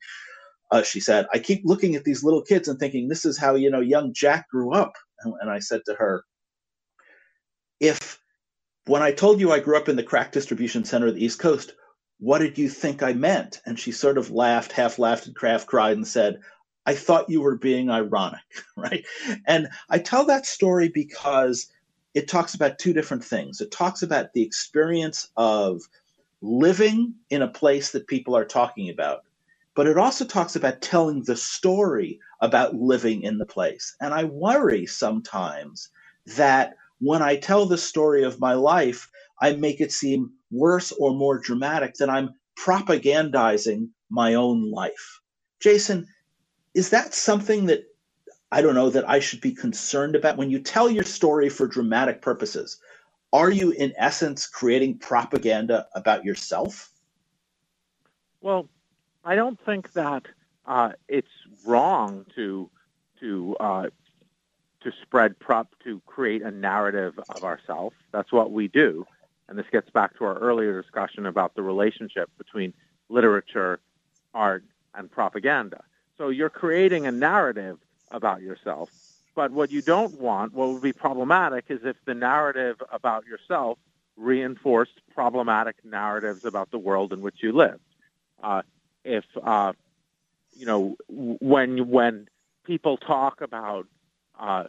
uh, 0.70 0.84
she 0.84 1.00
said, 1.00 1.26
I 1.34 1.40
keep 1.40 1.62
looking 1.64 1.96
at 1.96 2.04
these 2.04 2.22
little 2.22 2.42
kids 2.42 2.68
and 2.68 2.78
thinking, 2.78 3.08
this 3.08 3.24
is 3.24 3.36
how, 3.36 3.56
you 3.56 3.68
know, 3.68 3.80
young 3.80 4.14
Jack 4.14 4.48
grew 4.48 4.72
up. 4.72 4.92
And, 5.24 5.34
and 5.40 5.50
I 5.50 5.58
said 5.58 5.80
to 5.86 5.94
her, 5.94 6.22
if 7.80 8.20
when 8.86 9.02
I 9.02 9.10
told 9.10 9.40
you 9.40 9.50
I 9.50 9.58
grew 9.58 9.76
up 9.76 9.88
in 9.88 9.96
the 9.96 10.04
crack 10.04 10.30
distribution 10.30 10.84
center 10.84 11.08
of 11.08 11.16
the 11.16 11.24
East 11.24 11.40
Coast, 11.40 11.72
what 12.22 12.38
did 12.38 12.56
you 12.56 12.68
think 12.68 13.02
I 13.02 13.14
meant? 13.14 13.60
And 13.66 13.76
she 13.76 13.90
sort 13.90 14.16
of 14.16 14.30
laughed, 14.30 14.70
half 14.70 15.00
laughed, 15.00 15.26
and 15.26 15.36
half 15.42 15.66
cried 15.66 15.96
and 15.96 16.06
said, 16.06 16.38
I 16.86 16.94
thought 16.94 17.28
you 17.28 17.40
were 17.40 17.56
being 17.56 17.90
ironic, 17.90 18.40
right? 18.76 19.04
And 19.48 19.68
I 19.90 19.98
tell 19.98 20.24
that 20.26 20.46
story 20.46 20.88
because 20.88 21.66
it 22.14 22.28
talks 22.28 22.54
about 22.54 22.78
two 22.78 22.92
different 22.92 23.24
things. 23.24 23.60
It 23.60 23.72
talks 23.72 24.02
about 24.04 24.34
the 24.34 24.42
experience 24.44 25.30
of 25.36 25.82
living 26.42 27.14
in 27.28 27.42
a 27.42 27.48
place 27.48 27.90
that 27.90 28.06
people 28.06 28.36
are 28.36 28.44
talking 28.44 28.88
about, 28.88 29.24
but 29.74 29.88
it 29.88 29.98
also 29.98 30.24
talks 30.24 30.54
about 30.54 30.80
telling 30.80 31.24
the 31.24 31.36
story 31.36 32.20
about 32.40 32.76
living 32.76 33.22
in 33.24 33.38
the 33.38 33.46
place. 33.46 33.96
And 34.00 34.14
I 34.14 34.24
worry 34.26 34.86
sometimes 34.86 35.88
that 36.36 36.76
when 37.00 37.20
I 37.20 37.34
tell 37.34 37.66
the 37.66 37.78
story 37.78 38.22
of 38.22 38.38
my 38.38 38.54
life, 38.54 39.10
I 39.40 39.54
make 39.54 39.80
it 39.80 39.92
seem 39.92 40.30
worse 40.50 40.92
or 40.92 41.14
more 41.14 41.38
dramatic 41.38 41.94
than 41.94 42.10
I'm 42.10 42.30
propagandizing 42.58 43.88
my 44.10 44.34
own 44.34 44.70
life. 44.70 45.20
Jason, 45.60 46.06
is 46.74 46.90
that 46.90 47.14
something 47.14 47.66
that 47.66 47.84
I 48.50 48.60
don't 48.60 48.74
know 48.74 48.90
that 48.90 49.08
I 49.08 49.18
should 49.20 49.40
be 49.40 49.52
concerned 49.52 50.14
about 50.14 50.36
when 50.36 50.50
you 50.50 50.58
tell 50.58 50.90
your 50.90 51.04
story 51.04 51.48
for 51.48 51.66
dramatic 51.66 52.20
purposes? 52.20 52.78
Are 53.32 53.50
you 53.50 53.70
in 53.70 53.94
essence 53.96 54.46
creating 54.46 54.98
propaganda 54.98 55.86
about 55.94 56.24
yourself? 56.24 56.90
Well, 58.42 58.68
I 59.24 59.36
don't 59.36 59.58
think 59.64 59.92
that 59.94 60.24
uh, 60.66 60.90
it's 61.08 61.30
wrong 61.66 62.26
to 62.34 62.70
to 63.20 63.56
uh, 63.58 63.86
to 64.82 64.92
spread 65.02 65.38
prop 65.38 65.68
to 65.84 66.02
create 66.06 66.42
a 66.42 66.50
narrative 66.50 67.18
of 67.30 67.44
ourselves. 67.44 67.96
That's 68.12 68.32
what 68.32 68.52
we 68.52 68.68
do, 68.68 69.06
and 69.52 69.58
this 69.58 69.66
gets 69.70 69.90
back 69.90 70.16
to 70.16 70.24
our 70.24 70.38
earlier 70.38 70.80
discussion 70.80 71.26
about 71.26 71.54
the 71.54 71.60
relationship 71.60 72.30
between 72.38 72.72
literature, 73.10 73.80
art, 74.32 74.64
and 74.94 75.10
propaganda. 75.10 75.84
So 76.16 76.30
you're 76.30 76.48
creating 76.48 77.06
a 77.06 77.12
narrative 77.12 77.76
about 78.10 78.40
yourself. 78.40 78.88
But 79.34 79.50
what 79.50 79.70
you 79.70 79.82
don't 79.82 80.18
want, 80.18 80.54
what 80.54 80.72
would 80.72 80.80
be 80.80 80.94
problematic, 80.94 81.66
is 81.68 81.80
if 81.84 81.96
the 82.06 82.14
narrative 82.14 82.76
about 82.90 83.26
yourself 83.26 83.76
reinforced 84.16 85.02
problematic 85.14 85.76
narratives 85.84 86.46
about 86.46 86.70
the 86.70 86.78
world 86.78 87.12
in 87.12 87.20
which 87.20 87.36
you 87.42 87.52
live. 87.52 87.78
Uh, 88.42 88.62
if 89.04 89.24
uh, 89.44 89.74
you 90.56 90.64
know 90.64 90.96
when 91.10 91.90
when 91.90 92.26
people 92.64 92.96
talk 92.96 93.42
about 93.42 93.86
uh, 94.40 94.64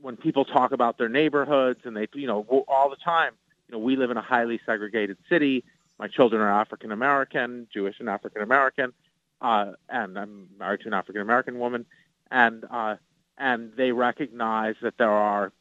when 0.00 0.16
people 0.16 0.44
talk 0.44 0.70
about 0.70 0.98
their 0.98 1.08
neighborhoods 1.08 1.80
and 1.82 1.96
they 1.96 2.06
you 2.14 2.28
know 2.28 2.64
all 2.68 2.90
the 2.90 2.96
time 3.04 3.32
you 3.68 3.72
know 3.72 3.78
we 3.78 3.96
live 3.96 4.10
in 4.10 4.16
a 4.16 4.22
highly 4.22 4.60
segregated 4.66 5.18
city. 5.28 5.64
My 5.98 6.08
children 6.08 6.42
are 6.42 6.60
african 6.60 6.92
american 6.92 7.66
jewish 7.72 8.00
and 8.00 8.08
african 8.08 8.42
american 8.42 8.92
uh, 9.40 9.72
and 9.88 10.18
i'm 10.18 10.48
married 10.58 10.80
to 10.80 10.88
an 10.88 10.94
african 10.94 11.22
american 11.22 11.58
woman. 11.58 11.86
And 12.30 12.64
uh, 12.70 12.96
and 13.38 13.72
they 13.76 13.92
recognize 13.92 14.74
that 14.82 14.98
there 14.98 15.10
are 15.10 15.52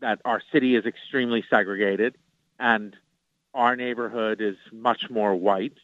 that 0.00 0.20
our 0.24 0.42
city 0.52 0.76
is 0.76 0.86
extremely 0.86 1.44
segregated 1.50 2.16
and 2.58 2.96
our 3.54 3.76
neighborhood 3.76 4.40
is 4.40 4.56
much 4.72 5.10
more 5.10 5.34
white 5.34 5.76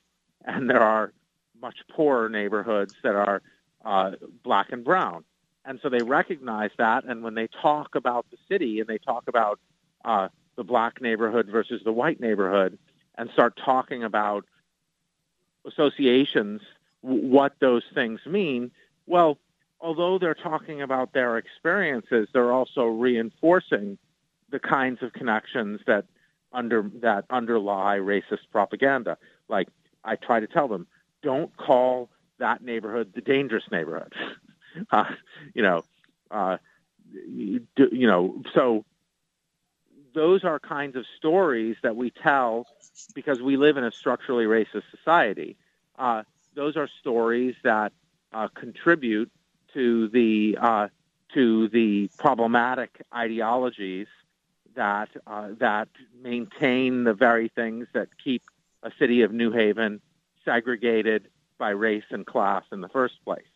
and 0.45 0.71
there 0.71 0.83
are 0.83 1.13
much 1.61 1.77
poorer 1.91 2.29
neighborhoods 2.29 2.95
that 3.03 3.15
are 3.15 3.43
uh, 3.85 4.13
black 4.43 4.73
and 4.73 4.85
brown. 4.85 5.25
And 5.65 5.81
so 5.83 5.89
they 5.89 6.03
recognize 6.03 6.71
that 6.79 7.05
and 7.05 7.23
when 7.23 7.35
they 7.35 7.49
talk 7.49 7.95
about 7.95 8.27
the 8.31 8.39
city 8.49 8.81
and 8.81 8.89
they 8.89 8.99
talk 8.99 9.25
about 9.27 9.59
uh, 10.05 10.29
the 10.57 10.65
black 10.65 11.01
neighborhood 11.01 11.49
versus 11.51 11.83
the 11.85 11.93
white 11.93 12.21
neighborhood 12.21 12.79
and 13.17 13.31
start 13.31 13.59
talking 13.63 14.03
about 14.05 14.45
associations 15.67 16.61
what 17.01 17.55
those 17.61 17.83
things 17.95 18.21
mean 18.27 18.71
well 19.07 19.39
although 19.81 20.19
they're 20.19 20.35
talking 20.35 20.83
about 20.83 21.13
their 21.13 21.37
experiences, 21.39 22.29
they're 22.33 22.53
also 22.53 22.85
reinforcing 22.85 23.99
the 24.51 24.59
kinds 24.59 25.03
of 25.03 25.13
connections 25.13 25.81
that 25.87 26.07
under 26.53 26.91
that 27.03 27.25
underlie 27.31 27.99
racist 27.99 28.49
propaganda. 28.51 29.19
Like 29.49 29.69
I 30.05 30.17
try 30.17 30.41
to 30.41 30.47
tell 30.47 30.69
them, 30.69 30.87
don't 31.23 31.55
call 31.57 32.11
that 32.39 32.63
neighborhood 32.63 33.13
the 33.15 33.21
dangerous 33.21 33.65
neighborhood. 33.71 34.13
uh, 34.91 35.05
you 35.55 35.63
know, 35.63 35.85
uh, 36.31 36.59
you, 37.13 37.67
you 37.77 38.07
know, 38.07 38.43
so 38.55 38.85
those 40.17 40.45
are 40.45 40.59
kinds 40.59 40.97
of 40.97 41.05
stories 41.19 41.77
that 41.83 41.95
we 41.95 42.11
tell 42.11 42.67
because 43.15 43.43
we 43.43 43.59
live 43.59 43.77
in 43.77 43.85
a 43.85 43.93
structurally 43.93 44.47
racist 44.47 44.85
society. 44.91 45.57
Uh, 45.99 46.23
those 46.55 46.75
are 46.77 46.89
stories 47.01 47.55
that 47.63 47.93
uh, 48.33 48.49
contribute 48.55 49.31
to 49.75 50.09
the 50.09 50.57
uh, 50.61 50.89
to 51.35 51.69
the 51.69 52.09
problematic 52.17 53.03
ideologies 53.15 54.07
that 54.75 55.11
uh, 55.27 55.51
that 55.59 55.89
maintain 56.23 57.05
the 57.05 57.13
very 57.13 57.49
things 57.49 57.87
that 57.93 58.09
keep 58.25 58.43
a 58.83 58.91
city 58.99 59.21
of 59.21 59.33
New 59.33 59.53
Haven 59.53 60.01
segregated 60.47 61.29
by 61.59 61.71
race 61.71 62.05
and 62.11 62.25
class 62.25 62.65
in 62.73 62.81
the 62.81 62.89
first 62.89 63.23
place. 63.23 63.53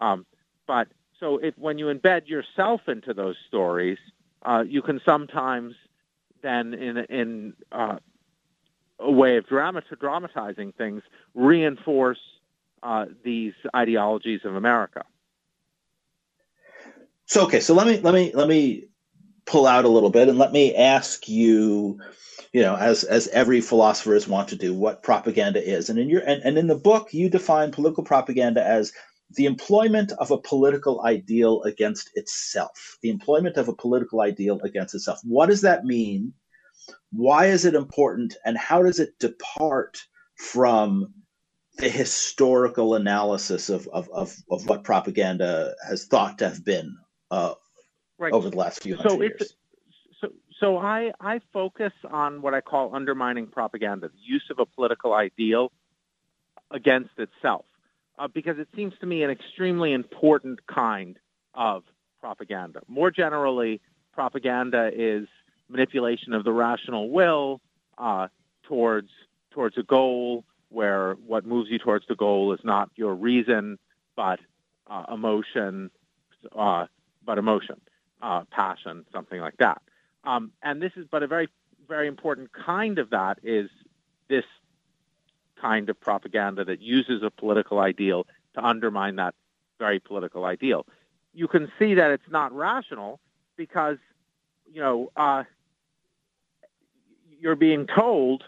Um, 0.00 0.26
but 0.66 0.88
so 1.20 1.38
if 1.38 1.56
when 1.56 1.78
you 1.78 1.86
embed 1.86 2.26
yourself 2.26 2.88
into 2.88 3.14
those 3.14 3.36
stories, 3.46 3.98
uh, 4.44 4.64
you 4.66 4.82
can 4.82 5.00
sometimes 5.04 5.74
then 6.42 6.74
in 6.74 6.96
in 6.98 7.54
uh, 7.70 7.98
a 8.98 9.10
way 9.10 9.36
of 9.36 9.46
drama 9.46 9.82
dramatizing 10.00 10.72
things 10.72 11.02
reinforce 11.34 12.18
uh, 12.82 13.06
these 13.24 13.52
ideologies 13.74 14.40
of 14.44 14.54
America. 14.54 15.04
So 17.26 17.44
okay, 17.44 17.60
so 17.60 17.74
let 17.74 17.86
me 17.86 17.98
let 18.00 18.14
me 18.14 18.32
let 18.34 18.48
me 18.48 18.88
pull 19.46 19.66
out 19.66 19.84
a 19.84 19.88
little 19.88 20.10
bit 20.10 20.28
and 20.28 20.38
let 20.38 20.52
me 20.52 20.74
ask 20.74 21.28
you, 21.28 22.00
you 22.52 22.62
know, 22.62 22.76
as 22.76 23.04
as 23.04 23.28
every 23.28 23.60
philosopher 23.60 24.14
is 24.14 24.28
want 24.28 24.48
to 24.48 24.56
do, 24.56 24.74
what 24.74 25.02
propaganda 25.02 25.62
is. 25.62 25.88
And 25.88 25.98
in 25.98 26.08
your 26.08 26.22
and, 26.22 26.42
and 26.42 26.58
in 26.58 26.66
the 26.66 26.76
book, 26.76 27.14
you 27.14 27.28
define 27.28 27.72
political 27.72 28.04
propaganda 28.04 28.64
as 28.64 28.92
the 29.34 29.46
employment 29.46 30.12
of 30.12 30.30
a 30.30 30.38
political 30.38 31.02
ideal 31.04 31.62
against 31.62 32.10
itself. 32.14 32.98
The 33.02 33.10
employment 33.10 33.56
of 33.56 33.68
a 33.68 33.74
political 33.74 34.20
ideal 34.20 34.60
against 34.62 34.94
itself. 34.94 35.20
What 35.24 35.46
does 35.46 35.62
that 35.62 35.84
mean? 35.84 36.32
Why 37.12 37.46
is 37.46 37.64
it 37.64 37.74
important? 37.74 38.36
And 38.44 38.56
how 38.56 38.82
does 38.82 38.98
it 38.98 39.18
depart 39.18 40.04
from 40.36 41.12
the 41.78 41.88
historical 41.88 42.94
analysis 42.94 43.68
of, 43.68 43.88
of, 43.88 44.08
of, 44.10 44.34
of 44.50 44.68
what 44.68 44.84
propaganda 44.84 45.74
has 45.86 46.04
thought 46.06 46.38
to 46.38 46.48
have 46.48 46.64
been 46.64 46.96
uh, 47.30 47.54
right. 48.18 48.32
over 48.32 48.50
the 48.50 48.56
last 48.56 48.82
few 48.82 48.96
hundred 48.96 49.10
so 49.10 49.22
years. 49.22 49.54
So, 50.20 50.28
so 50.60 50.78
I, 50.78 51.12
I 51.20 51.40
focus 51.52 51.92
on 52.10 52.42
what 52.42 52.54
I 52.54 52.60
call 52.60 52.94
undermining 52.94 53.46
propaganda, 53.46 54.08
the 54.08 54.14
use 54.22 54.44
of 54.50 54.58
a 54.58 54.66
political 54.66 55.14
ideal 55.14 55.72
against 56.70 57.10
itself, 57.18 57.64
uh, 58.18 58.28
because 58.28 58.58
it 58.58 58.68
seems 58.74 58.94
to 59.00 59.06
me 59.06 59.22
an 59.22 59.30
extremely 59.30 59.92
important 59.92 60.66
kind 60.66 61.18
of 61.54 61.84
propaganda. 62.20 62.80
More 62.88 63.10
generally, 63.10 63.80
propaganda 64.12 64.90
is 64.94 65.26
manipulation 65.68 66.32
of 66.32 66.44
the 66.44 66.52
rational 66.52 67.10
will 67.10 67.60
uh, 67.98 68.28
towards 68.64 69.08
towards 69.50 69.76
a 69.76 69.82
goal 69.82 70.44
where 70.68 71.14
what 71.26 71.44
moves 71.46 71.70
you 71.70 71.78
towards 71.78 72.06
the 72.08 72.14
goal 72.14 72.52
is 72.52 72.60
not 72.64 72.90
your 72.96 73.14
reason 73.14 73.78
but 74.16 74.40
uh, 74.86 75.04
emotion, 75.12 75.90
uh, 76.56 76.86
but 77.24 77.38
emotion, 77.38 77.80
uh, 78.20 78.42
passion, 78.50 79.04
something 79.12 79.40
like 79.40 79.56
that. 79.58 79.80
Um, 80.24 80.52
and 80.62 80.80
this 80.80 80.92
is, 80.96 81.06
but 81.10 81.22
a 81.22 81.26
very, 81.26 81.48
very 81.88 82.08
important 82.08 82.50
kind 82.52 82.98
of 82.98 83.10
that 83.10 83.38
is 83.42 83.68
this 84.28 84.44
kind 85.62 85.88
of 85.88 86.00
propaganda 86.00 86.64
that 86.64 86.80
uses 86.82 87.22
a 87.22 87.30
political 87.30 87.78
ideal 87.78 88.26
to 88.54 88.64
undermine 88.64 89.16
that 89.16 89.34
very 89.78 90.00
political 90.00 90.44
ideal. 90.44 90.86
You 91.32 91.48
can 91.48 91.70
see 91.78 91.94
that 91.94 92.10
it's 92.10 92.30
not 92.30 92.52
rational 92.52 93.20
because, 93.56 93.98
you 94.70 94.80
know, 94.80 95.10
uh, 95.16 95.44
you're 97.40 97.56
being 97.56 97.86
told 97.86 98.44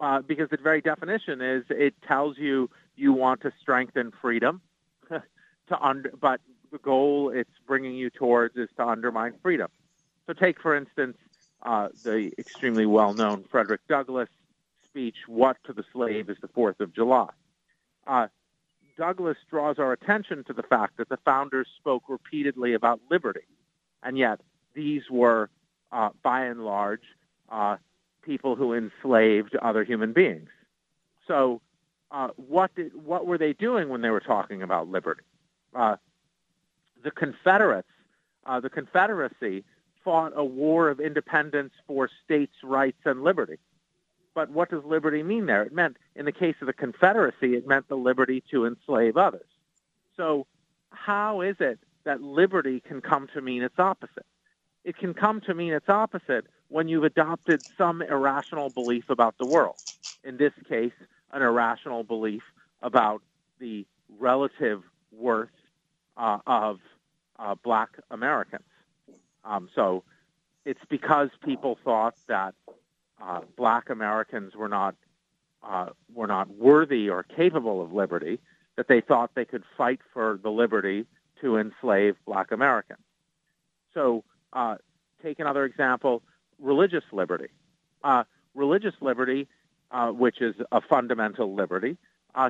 uh, 0.00 0.20
because 0.22 0.48
the 0.50 0.56
very 0.56 0.80
definition 0.80 1.40
is 1.40 1.64
it 1.70 1.94
tells 2.06 2.36
you 2.38 2.68
you 2.96 3.12
want 3.12 3.40
to 3.42 3.52
strengthen 3.60 4.12
freedom 4.20 4.60
to 5.08 5.80
under, 5.80 6.12
but 6.20 6.40
the 6.72 6.78
goal 6.78 7.30
it's 7.34 7.50
bringing 7.66 7.94
you 7.94 8.10
towards 8.10 8.56
is 8.56 8.68
to 8.76 8.86
undermine 8.86 9.34
freedom. 9.42 9.68
So, 10.26 10.32
take 10.32 10.60
for 10.60 10.76
instance 10.76 11.16
uh, 11.62 11.88
the 12.04 12.32
extremely 12.38 12.86
well 12.86 13.14
known 13.14 13.44
Frederick 13.50 13.80
Douglass 13.88 14.28
speech, 14.90 15.16
What 15.26 15.56
to 15.64 15.72
the 15.72 15.84
Slave 15.92 16.28
is 16.28 16.36
the 16.40 16.48
Fourth 16.48 16.80
of 16.80 16.94
July. 16.94 17.28
Uh, 18.06 18.26
Douglass 18.96 19.38
draws 19.48 19.78
our 19.78 19.92
attention 19.92 20.44
to 20.44 20.52
the 20.52 20.62
fact 20.62 20.96
that 20.98 21.08
the 21.08 21.16
founders 21.24 21.68
spoke 21.78 22.04
repeatedly 22.08 22.74
about 22.74 23.00
liberty, 23.10 23.46
and 24.02 24.18
yet 24.18 24.40
these 24.74 25.02
were, 25.10 25.48
uh, 25.92 26.10
by 26.22 26.44
and 26.44 26.64
large, 26.64 27.02
uh, 27.48 27.76
people 28.22 28.56
who 28.56 28.74
enslaved 28.74 29.56
other 29.56 29.84
human 29.84 30.12
beings. 30.12 30.50
So, 31.26 31.60
uh, 32.10 32.28
what 32.36 32.74
did 32.74 32.92
what 33.04 33.26
were 33.26 33.38
they 33.38 33.52
doing 33.52 33.88
when 33.88 34.02
they 34.02 34.10
were 34.10 34.20
talking 34.20 34.62
about 34.62 34.88
liberty? 34.88 35.22
Uh, 35.74 35.96
the 37.02 37.10
Confederates, 37.10 37.88
uh, 38.44 38.60
the 38.60 38.68
Confederacy, 38.70 39.64
fought 40.04 40.32
a 40.34 40.44
war 40.44 40.88
of 40.88 41.00
independence 41.00 41.72
for 41.86 42.10
states' 42.24 42.56
rights 42.62 42.98
and 43.04 43.22
liberty. 43.22 43.58
But 44.34 44.50
what 44.50 44.70
does 44.70 44.84
liberty 44.84 45.22
mean 45.22 45.46
there? 45.46 45.62
It 45.62 45.72
meant, 45.72 45.96
in 46.14 46.24
the 46.24 46.32
case 46.32 46.54
of 46.60 46.66
the 46.66 46.72
Confederacy, 46.72 47.54
it 47.54 47.66
meant 47.66 47.88
the 47.88 47.96
liberty 47.96 48.42
to 48.50 48.66
enslave 48.66 49.16
others. 49.16 49.46
So, 50.16 50.46
how 50.90 51.40
is 51.40 51.56
it 51.60 51.78
that 52.04 52.22
liberty 52.22 52.80
can 52.80 53.00
come 53.00 53.28
to 53.34 53.40
mean 53.40 53.62
its 53.62 53.78
opposite? 53.78 54.26
It 54.84 54.96
can 54.96 55.14
come 55.14 55.40
to 55.42 55.54
mean 55.54 55.72
its 55.72 55.88
opposite 55.88 56.46
when 56.68 56.88
you've 56.88 57.04
adopted 57.04 57.62
some 57.76 58.02
irrational 58.02 58.70
belief 58.70 59.10
about 59.10 59.36
the 59.38 59.46
world. 59.46 59.76
In 60.24 60.36
this 60.36 60.52
case, 60.68 60.92
an 61.32 61.42
irrational 61.42 62.04
belief 62.04 62.42
about 62.82 63.22
the 63.58 63.86
relative 64.18 64.82
worth 65.12 65.50
uh, 66.16 66.38
of 66.46 66.78
uh, 67.38 67.54
black 67.62 67.90
Americans. 68.10 68.64
Um, 69.44 69.68
so 69.74 70.04
it's 70.64 70.80
because 70.88 71.30
people 71.44 71.78
thought 71.84 72.14
that 72.28 72.54
uh, 73.20 73.40
black 73.56 73.90
Americans 73.90 74.54
were 74.54 74.68
not 74.68 74.94
uh, 75.62 75.90
were 76.14 76.26
not 76.26 76.48
worthy 76.56 77.10
or 77.10 77.22
capable 77.22 77.82
of 77.82 77.92
liberty 77.92 78.40
that 78.76 78.88
they 78.88 79.00
thought 79.00 79.30
they 79.34 79.44
could 79.44 79.62
fight 79.76 80.00
for 80.12 80.40
the 80.42 80.50
liberty 80.50 81.04
to 81.38 81.58
enslave 81.58 82.16
black 82.24 82.50
Americans. 82.50 83.02
So 83.92 84.24
uh, 84.54 84.76
take 85.22 85.38
another 85.38 85.64
example: 85.64 86.22
religious 86.58 87.04
liberty. 87.12 87.48
Uh, 88.02 88.24
religious 88.54 88.94
liberty, 89.02 89.48
uh, 89.90 90.10
which 90.10 90.40
is 90.40 90.54
a 90.72 90.80
fundamental 90.80 91.54
liberty, 91.54 91.98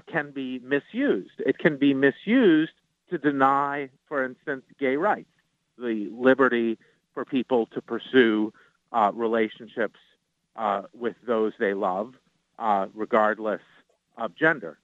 can 0.07 0.31
be 0.31 0.61
misused. 0.61 1.35
It 1.39 1.59
can 1.59 1.77
be 1.77 1.95
misused 1.95 2.73
to 3.11 3.19
deny, 3.19 3.89
for 4.07 4.25
instance, 4.25 4.63
gay 4.79 4.97
rights, 4.97 5.31
the 5.77 6.09
liberty 6.13 6.79
for 7.13 7.25
people 7.25 7.67
to 7.67 7.83
pursue 7.83 8.53
relationships 9.15 9.99
uh, 10.57 10.83
with 10.99 11.17
those 11.27 11.53
they 11.59 11.75
love, 11.75 12.15
uh, 12.59 12.87
regardless 12.95 13.63
of 14.17 14.35
gender. 14.37 14.79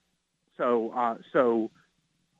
So, 0.57 0.91
uh, 0.95 1.15
so 1.31 1.69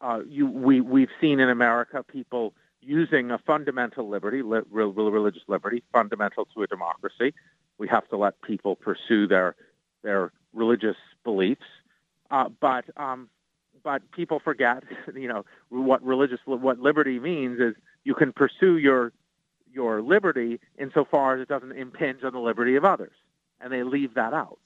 uh, 0.02 0.22
you, 0.28 0.48
we, 0.48 0.82
we've 0.82 1.10
seen 1.22 1.40
in 1.40 1.50
America 1.50 2.04
people 2.04 2.54
using 2.82 3.32
a 3.32 3.38
fundamental 3.40 4.08
liberty, 4.10 4.42
li- 4.42 4.62
religious 4.72 5.44
liberty, 5.48 5.84
fundamental 5.92 6.48
to 6.56 6.63
a 6.63 6.68
democracy. 6.68 7.34
We 7.78 7.88
have 7.90 8.08
to 8.10 8.18
let 8.18 8.42
people 8.42 8.76
pursue 8.76 9.28
their 9.28 9.56
their 10.04 10.32
religious 10.54 10.96
beliefs, 11.24 11.66
uh, 12.32 12.50
but 12.62 12.86
um, 12.96 13.30
but 13.84 14.10
people 14.12 14.40
forget, 14.40 14.84
you 15.16 15.28
know, 15.28 15.46
what 15.70 16.04
religious 16.04 16.40
what 16.46 16.80
liberty 16.80 17.20
means 17.20 17.60
is 17.60 17.76
you 18.04 18.16
can 18.16 18.32
pursue 18.32 18.78
your 18.78 19.12
your 19.78 20.02
liberty 20.02 20.60
insofar 20.80 21.36
as 21.36 21.42
it 21.42 21.48
doesn't 21.48 21.74
impinge 21.74 22.24
on 22.24 22.34
the 22.34 22.40
liberty 22.40 22.76
of 22.76 22.84
others, 22.84 23.13
and 23.62 23.72
they 23.72 23.84
leave 23.84 24.16
that 24.16 24.34
out. 24.34 24.58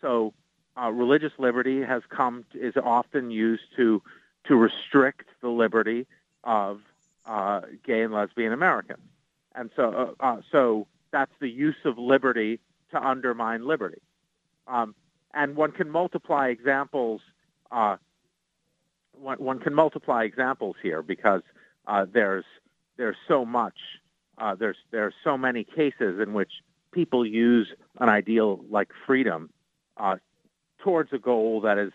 So, 0.00 0.32
uh, 0.80 0.90
religious 0.90 1.32
liberty 1.36 1.82
has 1.82 2.02
come 2.08 2.44
to, 2.52 2.68
is 2.68 2.74
often 2.82 3.32
used 3.32 3.64
to 3.76 4.00
to 4.44 4.54
restrict 4.54 5.28
the 5.40 5.48
liberty 5.48 6.06
of 6.44 6.80
uh, 7.26 7.62
gay 7.84 8.02
and 8.02 8.14
lesbian 8.14 8.52
Americans, 8.52 9.02
and 9.56 9.68
so 9.74 10.14
uh, 10.20 10.24
uh 10.24 10.40
so 10.52 10.86
that's 11.10 11.32
the 11.40 11.50
use 11.50 11.82
of 11.84 11.98
liberty 11.98 12.60
to 12.92 13.04
undermine 13.04 13.66
liberty. 13.66 14.00
Um, 14.68 14.94
and 15.34 15.56
one 15.56 15.72
can 15.72 15.90
multiply 15.90 16.48
examples. 16.48 17.20
Uh, 17.72 17.96
one, 19.12 19.38
one, 19.38 19.58
can 19.58 19.74
multiply 19.74 20.22
examples 20.22 20.76
here 20.80 21.02
because 21.02 21.42
uh, 21.88 22.06
there's 22.10 22.44
there's 22.96 23.16
so 23.26 23.44
much 23.44 23.78
uh, 24.42 24.56
there's 24.56 24.76
there 24.90 25.04
are 25.04 25.14
so 25.22 25.38
many 25.38 25.62
cases 25.62 26.18
in 26.20 26.32
which 26.32 26.50
people 26.90 27.24
use 27.24 27.68
an 28.00 28.08
ideal 28.08 28.60
like 28.68 28.88
freedom 29.06 29.50
uh, 29.96 30.16
towards 30.78 31.12
a 31.12 31.18
goal 31.18 31.60
that 31.60 31.78
is, 31.78 31.92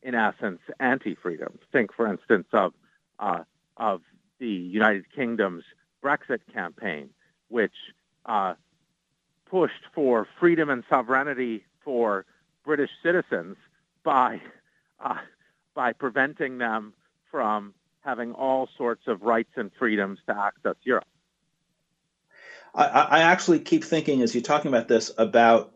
in 0.00 0.14
essence, 0.14 0.60
anti-freedom. 0.78 1.58
Think, 1.72 1.92
for 1.92 2.06
instance, 2.06 2.46
of 2.52 2.72
uh, 3.18 3.40
of 3.76 4.02
the 4.38 4.46
United 4.46 5.06
Kingdom's 5.12 5.64
Brexit 6.02 6.38
campaign, 6.52 7.10
which 7.48 7.74
uh, 8.26 8.54
pushed 9.50 9.84
for 9.92 10.28
freedom 10.38 10.70
and 10.70 10.84
sovereignty 10.88 11.64
for 11.84 12.26
British 12.64 12.90
citizens 13.02 13.56
by 14.04 14.40
uh, 15.04 15.16
by 15.74 15.92
preventing 15.92 16.58
them 16.58 16.94
from 17.28 17.74
having 18.02 18.32
all 18.34 18.68
sorts 18.78 19.08
of 19.08 19.22
rights 19.22 19.50
and 19.56 19.72
freedoms 19.76 20.20
to 20.28 20.38
access 20.38 20.76
Europe. 20.84 21.04
I, 22.74 22.84
I 22.86 23.18
actually 23.20 23.60
keep 23.60 23.84
thinking 23.84 24.22
as 24.22 24.34
you're 24.34 24.42
talking 24.42 24.68
about 24.68 24.88
this 24.88 25.10
about 25.18 25.72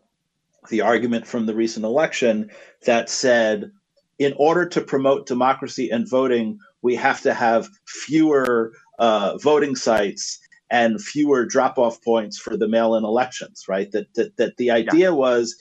the 0.68 0.80
argument 0.80 1.26
from 1.26 1.46
the 1.46 1.54
recent 1.54 1.84
election 1.84 2.50
that 2.86 3.10
said, 3.10 3.72
in 4.18 4.34
order 4.36 4.68
to 4.68 4.80
promote 4.80 5.26
democracy 5.26 5.90
and 5.90 6.08
voting, 6.08 6.58
we 6.82 6.94
have 6.94 7.20
to 7.22 7.34
have 7.34 7.68
fewer 7.86 8.72
uh, 8.98 9.36
voting 9.38 9.74
sites 9.74 10.38
and 10.70 11.02
fewer 11.02 11.44
drop-off 11.44 12.02
points 12.02 12.38
for 12.38 12.56
the 12.56 12.68
mail-in 12.68 13.04
elections. 13.04 13.64
Right? 13.68 13.90
That 13.92 14.12
that, 14.14 14.36
that 14.36 14.56
the 14.56 14.70
idea 14.70 15.10
yeah. 15.10 15.16
was. 15.16 15.56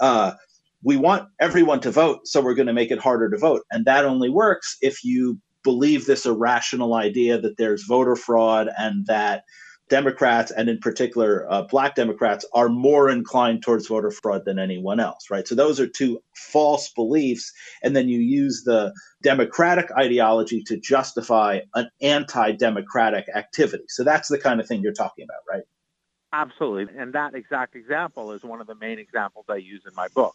Uh, 0.00 0.32
we 0.82 0.96
want 0.96 1.28
everyone 1.40 1.80
to 1.80 1.90
vote, 1.90 2.28
so 2.28 2.40
we're 2.40 2.54
going 2.54 2.68
to 2.68 2.72
make 2.72 2.92
it 2.92 2.98
harder 3.00 3.28
to 3.28 3.38
vote. 3.38 3.62
And 3.72 3.84
that 3.86 4.04
only 4.04 4.28
works 4.28 4.76
if 4.82 5.02
you 5.02 5.40
believe 5.64 6.06
this 6.06 6.26
irrational 6.26 6.94
idea 6.94 7.40
that 7.40 7.56
there's 7.56 7.82
voter 7.82 8.14
fraud 8.14 8.68
and 8.78 9.04
that 9.06 9.42
Democrats, 9.88 10.50
and 10.50 10.68
in 10.68 10.78
particular 10.78 11.46
uh, 11.50 11.62
black 11.62 11.94
Democrats, 11.94 12.44
are 12.52 12.68
more 12.68 13.08
inclined 13.08 13.62
towards 13.62 13.86
voter 13.86 14.10
fraud 14.10 14.44
than 14.44 14.58
anyone 14.58 14.98
else, 14.98 15.30
right? 15.30 15.46
So 15.46 15.54
those 15.54 15.78
are 15.78 15.86
two 15.86 16.20
false 16.34 16.90
beliefs. 16.90 17.52
And 17.82 17.94
then 17.94 18.08
you 18.08 18.18
use 18.18 18.64
the 18.64 18.92
democratic 19.22 19.90
ideology 19.92 20.62
to 20.64 20.76
justify 20.78 21.60
an 21.74 21.88
anti 22.00 22.52
democratic 22.52 23.26
activity. 23.34 23.84
So 23.88 24.02
that's 24.02 24.28
the 24.28 24.38
kind 24.38 24.60
of 24.60 24.66
thing 24.66 24.82
you're 24.82 24.92
talking 24.92 25.24
about, 25.24 25.42
right? 25.48 25.64
Absolutely. 26.32 26.98
And 26.98 27.12
that 27.12 27.34
exact 27.34 27.76
example 27.76 28.32
is 28.32 28.42
one 28.42 28.60
of 28.60 28.66
the 28.66 28.74
main 28.74 28.98
examples 28.98 29.46
I 29.48 29.56
use 29.56 29.82
in 29.88 29.94
my 29.94 30.08
book. 30.08 30.34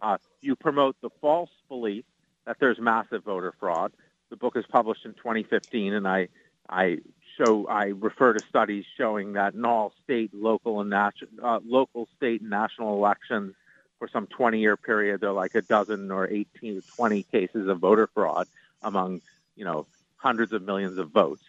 Uh, 0.00 0.18
you 0.40 0.54
promote 0.56 0.96
the 1.02 1.10
false 1.20 1.50
belief 1.68 2.04
that 2.46 2.56
there's 2.60 2.78
massive 2.78 3.24
voter 3.24 3.54
fraud. 3.58 3.92
The 4.30 4.36
book 4.36 4.56
is 4.56 4.64
published 4.70 5.04
in 5.04 5.14
2015, 5.14 5.94
and 5.94 6.06
I 6.06 6.28
I 6.68 6.98
show 7.40 7.66
I 7.66 7.86
refer 7.86 8.34
to 8.34 8.42
studies 8.48 8.84
showing 8.98 9.32
that 9.32 9.54
in 9.54 9.64
all 9.64 9.92
state, 10.04 10.30
local, 10.34 10.80
and 10.80 10.90
national, 10.90 11.30
uh, 11.42 11.60
local, 11.64 12.06
state, 12.16 12.42
and 12.42 12.50
national 12.50 12.94
elections 12.94 13.54
for 13.98 14.08
some 14.08 14.26
20-year 14.26 14.76
period, 14.76 15.20
there 15.20 15.30
are 15.30 15.34
like 15.34 15.54
a 15.54 15.62
dozen 15.62 16.10
or 16.10 16.28
18 16.28 16.78
or 16.78 16.80
20 16.96 17.22
cases 17.24 17.68
of 17.68 17.78
voter 17.78 18.08
fraud 18.12 18.46
among 18.82 19.20
you 19.56 19.64
know 19.64 19.86
hundreds 20.16 20.52
of 20.52 20.62
millions 20.62 20.98
of 20.98 21.10
votes, 21.10 21.44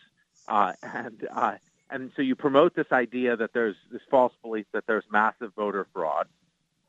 uh, 0.47 0.73
and 0.82 1.27
uh, 1.30 1.56
and 1.89 2.12
so 2.15 2.21
you 2.21 2.36
promote 2.36 2.73
this 2.75 2.91
idea 2.91 3.36
that 3.36 3.54
there's 3.54 3.75
this 3.91 4.01
false 4.10 4.34
belief 4.41 4.65
that 4.71 4.86
there's 4.88 5.04
massive 5.12 5.54
voter 5.56 5.88
fraud, 5.93 6.27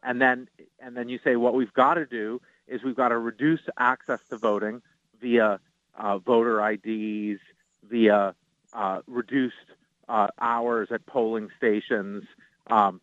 and 0.03 0.21
then 0.21 0.49
and 0.81 0.97
then 0.97 1.09
you 1.09 1.19
say 1.25 1.37
what 1.37 1.55
we've 1.55 1.73
got 1.75 1.95
to 1.95 2.07
do 2.07 2.41
is 2.69 2.83
we've 2.83 2.97
got 2.97 3.09
to 3.09 3.19
reduce 3.19 3.61
access 3.77 4.21
to 4.31 4.37
voting 4.37 4.81
via 5.21 5.61
uh, 5.97 6.19
voter 6.19 6.65
IDs, 6.71 7.41
via 7.89 8.35
reduced 9.07 9.57
uh, 10.09 10.29
hours 10.41 10.89
at 10.91 11.05
polling 11.07 11.49
stations 11.57 12.25
um, 12.69 13.01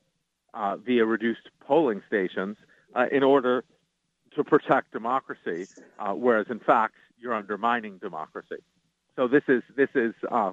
uh, 0.53 0.75
via 0.77 1.05
reduced 1.05 1.49
polling 1.59 2.01
stations 2.07 2.57
uh, 2.95 3.05
in 3.11 3.23
order 3.23 3.63
to 4.35 4.43
protect 4.43 4.91
democracy, 4.91 5.67
uh, 5.99 6.13
whereas 6.13 6.47
in 6.49 6.59
fact 6.59 6.95
you're 7.19 7.33
undermining 7.33 7.97
democracy. 7.97 8.57
So 9.15 9.27
this 9.27 9.43
is 9.47 9.63
this 9.75 9.89
is 9.95 10.13
uh, 10.31 10.51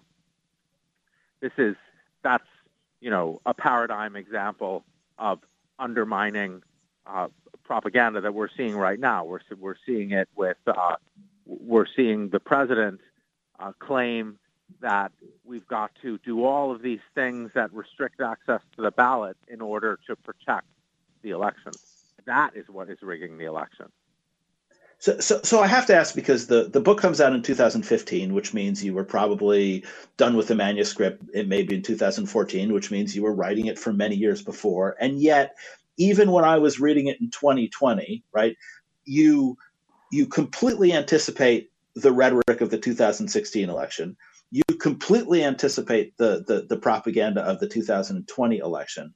this 1.40 1.52
is 1.58 1.76
that's 2.22 2.48
you 3.00 3.10
know 3.10 3.40
a 3.46 3.54
paradigm 3.54 4.16
example 4.16 4.84
of 5.18 5.40
undermining 5.78 6.62
uh, 7.06 7.28
propaganda 7.64 8.20
that 8.22 8.34
we're 8.34 8.48
seeing 8.56 8.76
right 8.76 8.98
now. 8.98 9.24
We're 9.24 9.40
we're 9.58 9.76
seeing 9.84 10.10
it 10.10 10.28
with 10.34 10.56
uh, 10.66 10.96
we're 11.44 11.86
seeing 11.94 12.30
the 12.30 12.40
president 12.40 13.00
claim 13.78 14.38
that 14.80 15.12
we've 15.44 15.66
got 15.66 15.90
to 16.02 16.18
do 16.18 16.44
all 16.44 16.72
of 16.72 16.82
these 16.82 17.00
things 17.14 17.50
that 17.54 17.72
restrict 17.72 18.20
access 18.20 18.60
to 18.76 18.82
the 18.82 18.90
ballot 18.90 19.36
in 19.48 19.60
order 19.60 19.98
to 20.06 20.16
protect 20.16 20.66
the 21.22 21.30
election. 21.30 21.72
That 22.26 22.56
is 22.56 22.68
what 22.68 22.90
is 22.90 22.98
rigging 23.02 23.38
the 23.38 23.44
election. 23.44 23.86
So, 24.98 25.20
so, 25.20 25.40
so 25.42 25.60
I 25.60 25.66
have 25.66 25.86
to 25.86 25.94
ask 25.94 26.14
because 26.14 26.46
the, 26.46 26.68
the 26.68 26.80
book 26.80 27.00
comes 27.00 27.20
out 27.20 27.34
in 27.34 27.42
2015, 27.42 28.32
which 28.32 28.54
means 28.54 28.82
you 28.82 28.94
were 28.94 29.04
probably 29.04 29.84
done 30.16 30.36
with 30.36 30.48
the 30.48 30.54
manuscript. 30.54 31.22
It 31.34 31.48
may 31.48 31.62
be 31.62 31.76
in 31.76 31.82
2014, 31.82 32.72
which 32.72 32.90
means 32.90 33.14
you 33.14 33.22
were 33.22 33.34
writing 33.34 33.66
it 33.66 33.78
for 33.78 33.92
many 33.92 34.16
years 34.16 34.42
before. 34.42 34.96
And 34.98 35.20
yet, 35.20 35.54
even 35.98 36.32
when 36.32 36.44
I 36.44 36.58
was 36.58 36.80
reading 36.80 37.08
it 37.08 37.20
in 37.20 37.30
2020, 37.30 38.24
right, 38.32 38.56
you 39.04 39.56
you 40.12 40.26
completely 40.26 40.92
anticipate 40.92 41.70
the 41.94 42.12
rhetoric 42.12 42.60
of 42.60 42.70
the 42.70 42.78
2016 42.78 43.68
election. 43.68 44.16
You 44.50 44.62
completely 44.80 45.44
anticipate 45.44 46.16
the 46.16 46.44
the, 46.46 46.66
the 46.68 46.76
propaganda 46.78 47.42
of 47.42 47.60
the 47.60 47.68
2020 47.68 48.58
election. 48.58 49.14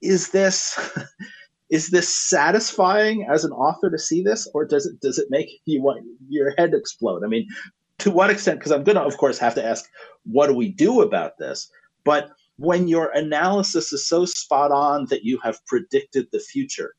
Is 0.00 0.30
this 0.30 0.78
is 1.70 1.88
this 1.88 2.14
satisfying 2.14 3.26
as 3.30 3.44
an 3.44 3.52
author 3.52 3.90
to 3.90 3.98
see 3.98 4.22
this, 4.22 4.48
or 4.52 4.66
does 4.66 4.86
it 4.86 5.00
does 5.00 5.18
it 5.18 5.28
make 5.30 5.48
you 5.64 5.82
want 5.82 6.04
your 6.28 6.54
head 6.58 6.74
explode? 6.74 7.24
I 7.24 7.28
mean, 7.28 7.48
to 7.98 8.10
what 8.10 8.30
extent? 8.30 8.58
Because 8.58 8.72
I'm 8.72 8.84
going 8.84 8.96
to, 8.96 9.02
of 9.02 9.16
course, 9.16 9.38
have 9.38 9.54
to 9.54 9.64
ask, 9.64 9.88
what 10.24 10.48
do 10.48 10.54
we 10.54 10.68
do 10.68 11.00
about 11.00 11.38
this? 11.38 11.70
But 12.04 12.32
when 12.56 12.88
your 12.88 13.10
analysis 13.12 13.92
is 13.92 14.06
so 14.06 14.24
spot 14.24 14.70
on 14.70 15.06
that 15.06 15.24
you 15.24 15.38
have 15.42 15.64
predicted 15.66 16.28
the 16.30 16.40
future, 16.40 16.94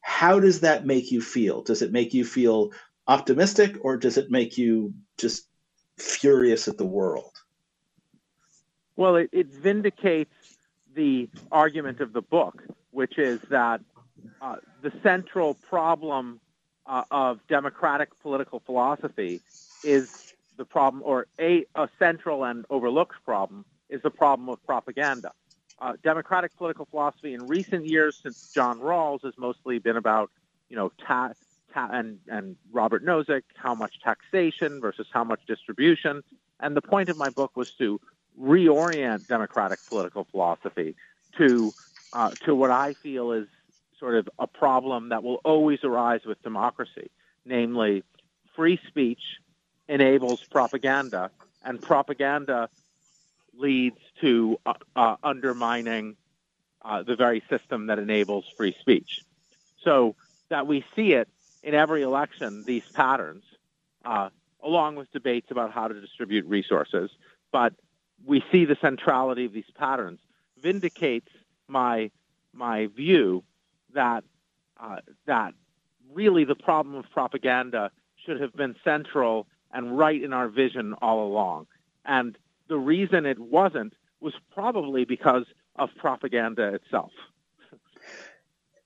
how 0.00 0.40
does 0.40 0.60
that 0.60 0.84
make 0.84 1.10
you 1.10 1.22
feel? 1.22 1.62
Does 1.62 1.80
it 1.80 1.92
make 1.92 2.12
you 2.12 2.24
feel 2.24 2.70
optimistic, 3.06 3.76
or 3.82 3.96
does 3.96 4.18
it 4.18 4.30
make 4.30 4.58
you 4.58 4.92
just 5.16 5.48
furious 6.02 6.68
at 6.68 6.78
the 6.78 6.86
world? 6.86 7.32
Well, 8.96 9.16
it, 9.16 9.30
it 9.32 9.46
vindicates 9.46 10.34
the 10.94 11.28
argument 11.50 12.00
of 12.00 12.12
the 12.12 12.20
book, 12.20 12.62
which 12.90 13.18
is 13.18 13.40
that 13.48 13.80
uh, 14.40 14.56
the 14.82 14.92
central 15.02 15.54
problem 15.54 16.40
uh, 16.86 17.04
of 17.10 17.40
democratic 17.48 18.08
political 18.20 18.60
philosophy 18.60 19.40
is 19.82 20.08
the 20.56 20.64
problem, 20.64 21.02
or 21.04 21.26
a, 21.40 21.64
a, 21.74 21.88
central 21.98 22.44
and 22.44 22.64
overlooked 22.68 23.16
problem, 23.24 23.64
is 23.88 24.02
the 24.02 24.10
problem 24.10 24.48
of 24.48 24.64
propaganda. 24.66 25.32
Uh, 25.80 25.94
democratic 26.04 26.54
political 26.56 26.84
philosophy 26.84 27.34
in 27.34 27.48
recent 27.48 27.86
years, 27.86 28.14
since 28.22 28.36
John 28.54 28.78
Rawls, 28.78 29.24
has 29.24 29.34
mostly 29.38 29.78
been 29.78 29.96
about, 29.96 30.30
you 30.68 30.76
know, 30.76 30.92
ta- 31.06 31.32
and, 31.74 32.18
and 32.28 32.56
Robert 32.72 33.04
Nozick, 33.04 33.42
how 33.56 33.74
much 33.74 34.00
taxation 34.00 34.80
versus 34.80 35.06
how 35.12 35.24
much 35.24 35.40
distribution. 35.46 36.22
And 36.60 36.76
the 36.76 36.82
point 36.82 37.08
of 37.08 37.16
my 37.16 37.30
book 37.30 37.56
was 37.56 37.72
to 37.74 38.00
reorient 38.40 39.26
democratic 39.26 39.78
political 39.88 40.24
philosophy 40.24 40.94
to 41.36 41.72
uh, 42.12 42.30
to 42.44 42.54
what 42.54 42.70
I 42.70 42.92
feel 42.92 43.32
is 43.32 43.46
sort 43.98 44.16
of 44.16 44.28
a 44.38 44.46
problem 44.46 45.10
that 45.10 45.22
will 45.22 45.40
always 45.44 45.82
arise 45.82 46.20
with 46.26 46.42
democracy, 46.42 47.10
namely, 47.46 48.04
free 48.54 48.78
speech 48.88 49.22
enables 49.88 50.42
propaganda, 50.44 51.30
and 51.64 51.80
propaganda 51.80 52.68
leads 53.56 53.98
to 54.20 54.58
uh, 54.66 54.74
uh, 54.96 55.16
undermining 55.22 56.16
uh, 56.82 57.02
the 57.02 57.16
very 57.16 57.42
system 57.48 57.86
that 57.86 57.98
enables 57.98 58.44
free 58.56 58.76
speech. 58.80 59.22
So 59.84 60.16
that 60.48 60.66
we 60.66 60.84
see 60.94 61.12
it 61.12 61.28
in 61.62 61.74
every 61.74 62.02
election, 62.02 62.64
these 62.66 62.82
patterns, 62.94 63.44
uh, 64.04 64.28
along 64.62 64.96
with 64.96 65.10
debates 65.12 65.50
about 65.50 65.72
how 65.72 65.88
to 65.88 66.00
distribute 66.00 66.46
resources, 66.46 67.10
but 67.50 67.74
we 68.24 68.42
see 68.52 68.64
the 68.64 68.76
centrality 68.80 69.44
of 69.44 69.52
these 69.52 69.70
patterns 69.76 70.20
vindicates 70.60 71.28
my 71.68 72.10
my 72.52 72.86
view 72.86 73.42
that 73.94 74.24
uh, 74.80 74.98
that 75.26 75.54
really 76.12 76.44
the 76.44 76.54
problem 76.54 76.94
of 76.94 77.04
propaganda 77.10 77.90
should 78.24 78.40
have 78.40 78.54
been 78.54 78.76
central 78.84 79.46
and 79.72 79.96
right 79.98 80.22
in 80.22 80.32
our 80.32 80.48
vision 80.48 80.94
all 81.00 81.26
along. 81.26 81.66
And 82.04 82.36
the 82.68 82.78
reason 82.78 83.26
it 83.26 83.38
wasn't 83.38 83.94
was 84.20 84.34
probably 84.52 85.04
because 85.04 85.44
of 85.76 85.88
propaganda 85.96 86.74
itself. 86.74 87.12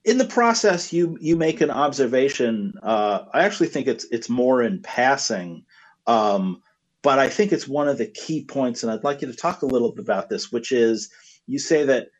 In 0.07 0.19
the 0.19 0.25
process, 0.25 0.93
you 0.93 1.19
you 1.21 1.35
make 1.37 1.61
an 1.61 1.71
observation. 1.71 2.75
Uh, 2.81 3.25
I 3.35 3.43
actually 3.43 3.67
think 3.67 3.89
it's 3.89 4.07
it's 4.13 4.29
more 4.29 4.63
in 4.63 4.81
passing, 4.81 5.65
um, 6.07 6.63
but 7.03 7.19
I 7.19 7.29
think 7.29 7.51
it's 7.51 7.67
one 7.67 7.89
of 7.89 7.99
the 7.99 8.07
key 8.07 8.45
points, 8.45 8.85
and 8.85 8.93
I'd 8.93 9.03
like 9.03 9.21
you 9.21 9.27
to 9.27 9.37
talk 9.37 9.63
a 9.63 9.67
little 9.67 9.91
bit 9.91 10.05
about 10.05 10.29
this. 10.29 10.53
Which 10.53 10.71
is, 10.71 11.11
you 11.49 11.59
say 11.59 11.85
that 11.87 12.11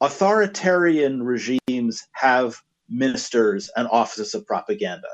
authoritarian 0.00 1.22
regimes 1.22 2.08
have 2.12 2.62
ministers 2.88 3.70
and 3.76 3.86
offices 3.88 4.34
of 4.34 4.46
propaganda, 4.46 5.08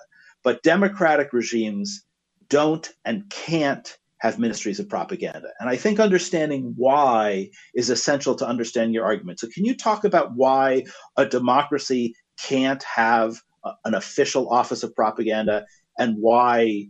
but 0.44 0.62
democratic 0.62 1.32
regimes 1.32 2.04
don't 2.48 2.88
and 3.04 3.28
can't 3.28 3.98
have 4.22 4.38
ministries 4.38 4.78
of 4.78 4.88
propaganda. 4.88 5.48
And 5.58 5.68
I 5.68 5.74
think 5.74 5.98
understanding 5.98 6.74
why 6.76 7.50
is 7.74 7.90
essential 7.90 8.36
to 8.36 8.46
understand 8.46 8.94
your 8.94 9.04
argument. 9.04 9.40
So, 9.40 9.48
can 9.52 9.64
you 9.64 9.76
talk 9.76 10.04
about 10.04 10.32
why 10.36 10.84
a 11.16 11.26
democracy 11.26 12.14
can't 12.40 12.82
have 12.84 13.36
a, 13.64 13.72
an 13.84 13.94
official 13.94 14.48
office 14.48 14.84
of 14.84 14.94
propaganda 14.94 15.66
and 15.98 16.16
why 16.20 16.86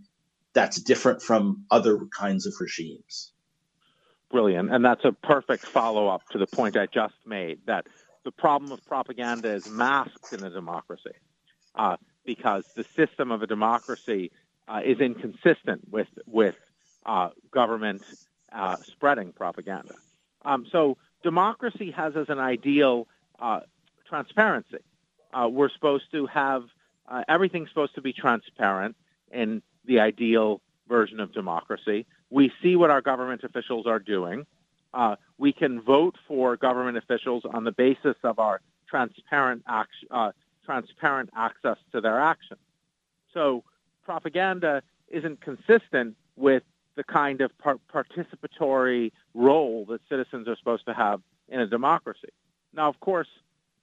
that's 0.53 0.83
different 0.83 1.23
from 1.23 1.65
other 1.71 2.01
kinds 2.15 2.45
of 2.45 2.53
regimes? 2.61 3.33
Brilliant. 4.31 4.71
And 4.71 4.85
that's 4.85 5.05
a 5.07 5.13
perfect 5.13 5.65
follow 5.65 6.09
up 6.09 6.29
to 6.33 6.39
the 6.39 6.47
point 6.47 6.77
I 6.77 6.85
just 6.85 7.15
made 7.25 7.61
that 7.67 7.87
the 8.25 8.33
problem 8.33 8.73
of 8.73 8.85
propaganda 8.85 9.49
is 9.55 9.67
masked 9.71 10.35
in 10.35 10.45
a 10.45 10.51
democracy 10.51 11.15
uh, 11.77 11.97
because 12.27 12.67
the 12.77 12.85
system 12.95 13.33
of 13.33 13.41
a 13.43 13.47
democracy 13.47 14.31
uh, 14.69 14.81
is 14.85 15.01
inconsistent 15.01 15.81
with, 15.91 16.09
with 16.27 16.57
uh, 17.07 17.31
government 17.51 18.03
uh, 18.53 18.77
spreading 18.77 19.33
propaganda. 19.33 19.95
Um, 20.45 20.67
so, 20.71 20.99
democracy 21.23 21.91
has 21.93 22.17
as 22.17 22.29
an 22.29 22.39
ideal 22.39 23.07
uh, 23.39 23.61
transparency. 24.09 24.79
Uh, 25.33 25.49
we're 25.49 25.71
supposed 25.71 26.11
to 26.13 26.27
have 26.27 26.65
everything's 27.29 27.69
supposed 27.69 27.95
to 27.95 28.01
be 28.01 28.13
transparent 28.13 28.97
in 29.31 29.63
the 29.85 30.01
ideal 30.01 30.61
version 30.89 31.21
of 31.21 31.33
democracy. 31.33 32.07
We 32.31 32.53
see 32.63 32.77
what 32.77 32.91
our 32.91 33.01
government 33.03 33.45
officials 33.45 33.87
are 33.87 33.99
doing. 33.99 34.47
Uh, 34.95 35.17
we 35.39 35.53
can 35.53 35.81
vote 35.81 36.17
for 36.29 36.57
government 36.57 36.97
officials 36.97 37.45
on 37.53 37.65
the 37.65 37.73
basis 37.73 38.17
of 38.23 38.39
our 38.39 38.61
transparent, 38.89 39.63
act- 39.67 40.05
uh, 40.11 40.33
transparent 40.65 41.31
access 41.35 41.79
to 41.93 42.01
their 42.01 42.21
actions. 42.21 42.61
So 43.33 43.65
propaganda 44.05 44.83
isn't 45.09 45.41
consistent 45.41 46.17
with 46.37 46.63
the 46.95 47.05
kind 47.05 47.41
of 47.41 47.57
par- 47.59 47.81
participatory 47.93 49.13
role 49.35 49.87
that 49.87 50.01
citizens 50.09 50.49
are 50.49 50.57
supposed 50.57 50.85
to 50.87 50.95
have 50.95 51.21
in 51.49 51.61
a 51.61 51.67
democracy. 51.67 52.29
Now, 52.75 52.89
of 52.89 53.01
course, 53.01 53.29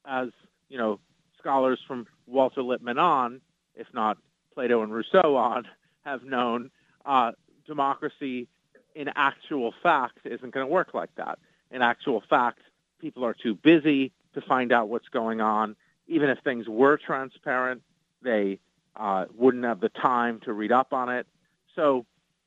as 0.05 0.30
you 0.70 0.78
know, 0.78 0.99
scholars 1.38 1.80
from 1.88 2.07
Walter 2.28 2.62
Lippmann 2.62 2.99
on, 2.99 3.41
if 3.76 3.88
not 3.93 4.18
Plato 4.53 4.84
and 4.84 4.93
Rousseau 4.93 5.36
on, 5.36 5.68
have 6.05 6.24
known, 6.24 6.72
uh, 7.05 7.32
democracy 7.66 8.47
in 8.95 9.10
actual 9.16 9.74
fact 9.84 10.20
isn't 10.26 10.51
going 10.51 10.66
to 10.66 10.72
work 10.72 10.93
like 10.93 11.14
that. 11.16 11.39
In 11.72 11.82
actual 11.82 12.24
fact, 12.30 12.60
people 12.99 13.24
are 13.26 13.34
too 13.34 13.55
busy 13.55 14.12
to 14.34 14.41
find 14.41 14.72
out 14.72 14.89
what's 14.89 15.07
going 15.10 15.41
on. 15.41 15.76
Even 16.07 16.30
if 16.30 16.39
things 16.39 16.68
were 16.68 16.97
transparent, 16.97 17.82
they 18.22 18.60
uh, 18.95 19.26
wouldn't 19.36 19.64
have 19.64 19.80
the 19.80 19.89
time 19.89 20.39
to 20.41 20.53
read 20.53 20.72
up 20.72 20.93
on 20.93 21.10
it. 21.10 21.28
So, 21.76 22.05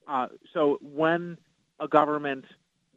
uh, 0.09 0.29
so 0.53 0.79
when 0.83 1.39
a 1.81 1.89
government 1.89 2.45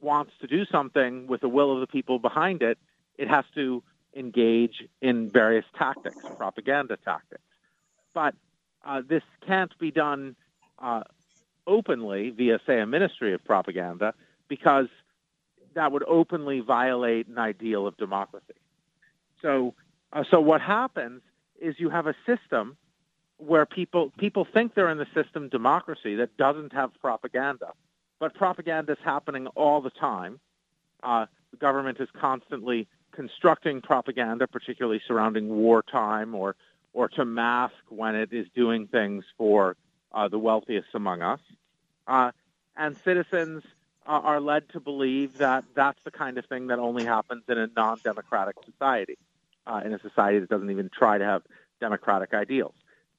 wants 0.02 0.32
to 0.42 0.48
do 0.48 0.66
something 0.66 1.28
with 1.28 1.42
the 1.42 1.50
will 1.50 1.74
of 1.74 1.80
the 1.80 1.88
people 1.88 2.20
behind 2.20 2.62
it, 2.62 2.78
it 3.18 3.28
has 3.28 3.46
to 3.56 3.84
engage 4.16 4.84
in 5.02 5.30
various 5.30 5.66
tactics, 5.78 6.18
propaganda 6.38 6.98
tactics. 7.04 7.42
But 8.14 8.36
uh, 8.86 9.02
this 9.08 9.24
can't 9.46 9.78
be 9.80 9.92
done 9.92 10.36
uh, 10.80 11.04
openly 11.68 12.30
via, 12.30 12.60
say, 12.66 12.80
a 12.80 12.86
ministry 12.86 13.34
of 13.34 13.44
propaganda, 13.44 14.14
because 14.48 14.88
that 15.74 15.92
would 15.92 16.04
openly 16.08 16.60
violate 16.62 17.28
an 17.28 17.38
ideal 17.38 17.88
of 17.88 17.98
democracy. 17.98 18.54
So, 19.42 19.74
uh, 20.14 20.24
so 20.30 20.40
what 20.40 20.62
happens 20.62 21.22
is 21.60 21.76
you 21.80 21.90
have 21.90 22.08
a 22.08 22.16
system 22.26 22.78
where 23.38 23.66
people 23.66 24.12
people 24.18 24.48
think 24.54 24.74
they're 24.76 24.90
in 24.90 24.98
the 24.98 25.08
system 25.14 25.50
democracy 25.50 26.16
that 26.16 26.38
doesn't 26.38 26.74
have 26.74 26.92
propaganda, 27.02 27.74
but 28.20 28.34
propaganda 28.34 28.94
is 28.94 28.98
happening 29.04 29.48
all 29.48 29.82
the 29.82 29.90
time. 29.90 30.40
Uh, 31.04 31.26
the 31.52 31.58
government 31.58 32.00
is 32.00 32.10
constantly 32.20 32.88
constructing 33.12 33.82
propaganda, 33.82 34.48
particularly 34.48 35.02
surrounding 35.08 35.50
wartime 35.50 36.36
or 36.36 36.56
or 36.94 37.10
to 37.10 37.26
mask 37.26 37.76
when 37.90 38.16
it 38.16 38.32
is 38.32 38.48
doing 38.56 38.88
things 38.88 39.26
for 39.38 39.76
uh, 40.14 40.30
the 40.30 40.40
wealthiest 40.40 40.88
among 40.94 41.22
us. 41.22 41.42
Uh, 42.08 42.32
and 42.78 42.96
citizens 43.04 43.64
uh, 44.08 44.12
are 44.12 44.40
led 44.40 44.70
to 44.70 44.80
believe 44.80 45.38
that 45.38 45.66
that's 45.76 46.00
the 46.06 46.12
kind 46.12 46.38
of 46.38 46.46
thing 46.46 46.68
that 46.68 46.80
only 46.80 47.04
happens 47.04 47.44
in 47.50 47.58
a 47.58 47.68
non 47.76 47.98
democratic 48.04 48.56
society, 48.66 49.18
uh, 49.68 49.82
in 49.84 49.94
a 49.94 50.00
society 50.00 50.40
that 50.40 50.50
doesn't 50.50 50.72
even 50.72 50.90
try 50.90 51.18
to 51.18 51.26
have 51.26 51.42
democratic 51.82 52.34
ideals. 52.34 52.76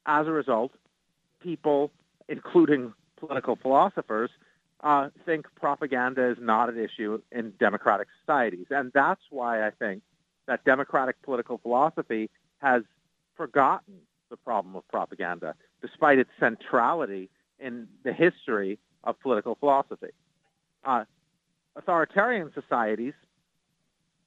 As 0.06 0.26
a 0.26 0.30
result, 0.30 0.72
people, 1.40 1.90
including 2.28 2.92
political 3.16 3.56
philosophers, 3.56 4.30
uh, 4.82 5.08
think 5.24 5.46
propaganda 5.56 6.30
is 6.30 6.38
not 6.40 6.68
an 6.68 6.78
issue 6.78 7.20
in 7.32 7.52
democratic 7.58 8.08
societies. 8.20 8.66
And 8.70 8.92
that's 8.94 9.22
why 9.30 9.66
I 9.66 9.70
think 9.70 10.02
that 10.46 10.64
democratic 10.64 11.20
political 11.22 11.58
philosophy 11.58 12.30
has 12.58 12.82
forgotten 13.36 13.94
the 14.30 14.36
problem 14.36 14.76
of 14.76 14.86
propaganda, 14.88 15.54
despite 15.82 16.18
its 16.18 16.30
centrality 16.38 17.28
in 17.58 17.88
the 18.04 18.12
history 18.12 18.78
of 19.04 19.18
political 19.20 19.54
philosophy. 19.54 20.10
Uh, 20.84 21.04
authoritarian 21.74 22.52
societies, 22.54 23.14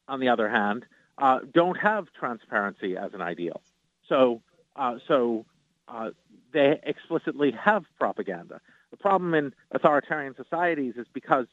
on 0.08 0.20
the 0.20 0.30
other 0.30 0.50
hand, 0.50 0.86
uh, 1.18 1.40
don't 1.54 1.78
have 1.78 2.08
transparency 2.18 2.98
as 2.98 3.14
an 3.14 3.22
ideal. 3.22 3.62
So, 4.08 4.42
uh, 4.76 5.00
so 5.08 5.46
uh, 5.90 6.12
they 6.54 6.80
explicitly 6.84 7.52
have 7.52 7.84
propaganda. 7.98 8.62
The 8.92 8.98
problem 8.98 9.34
in 9.34 9.54
authoritarian 9.72 10.36
societies 10.36 10.96
is 10.98 11.08
because 11.14 11.48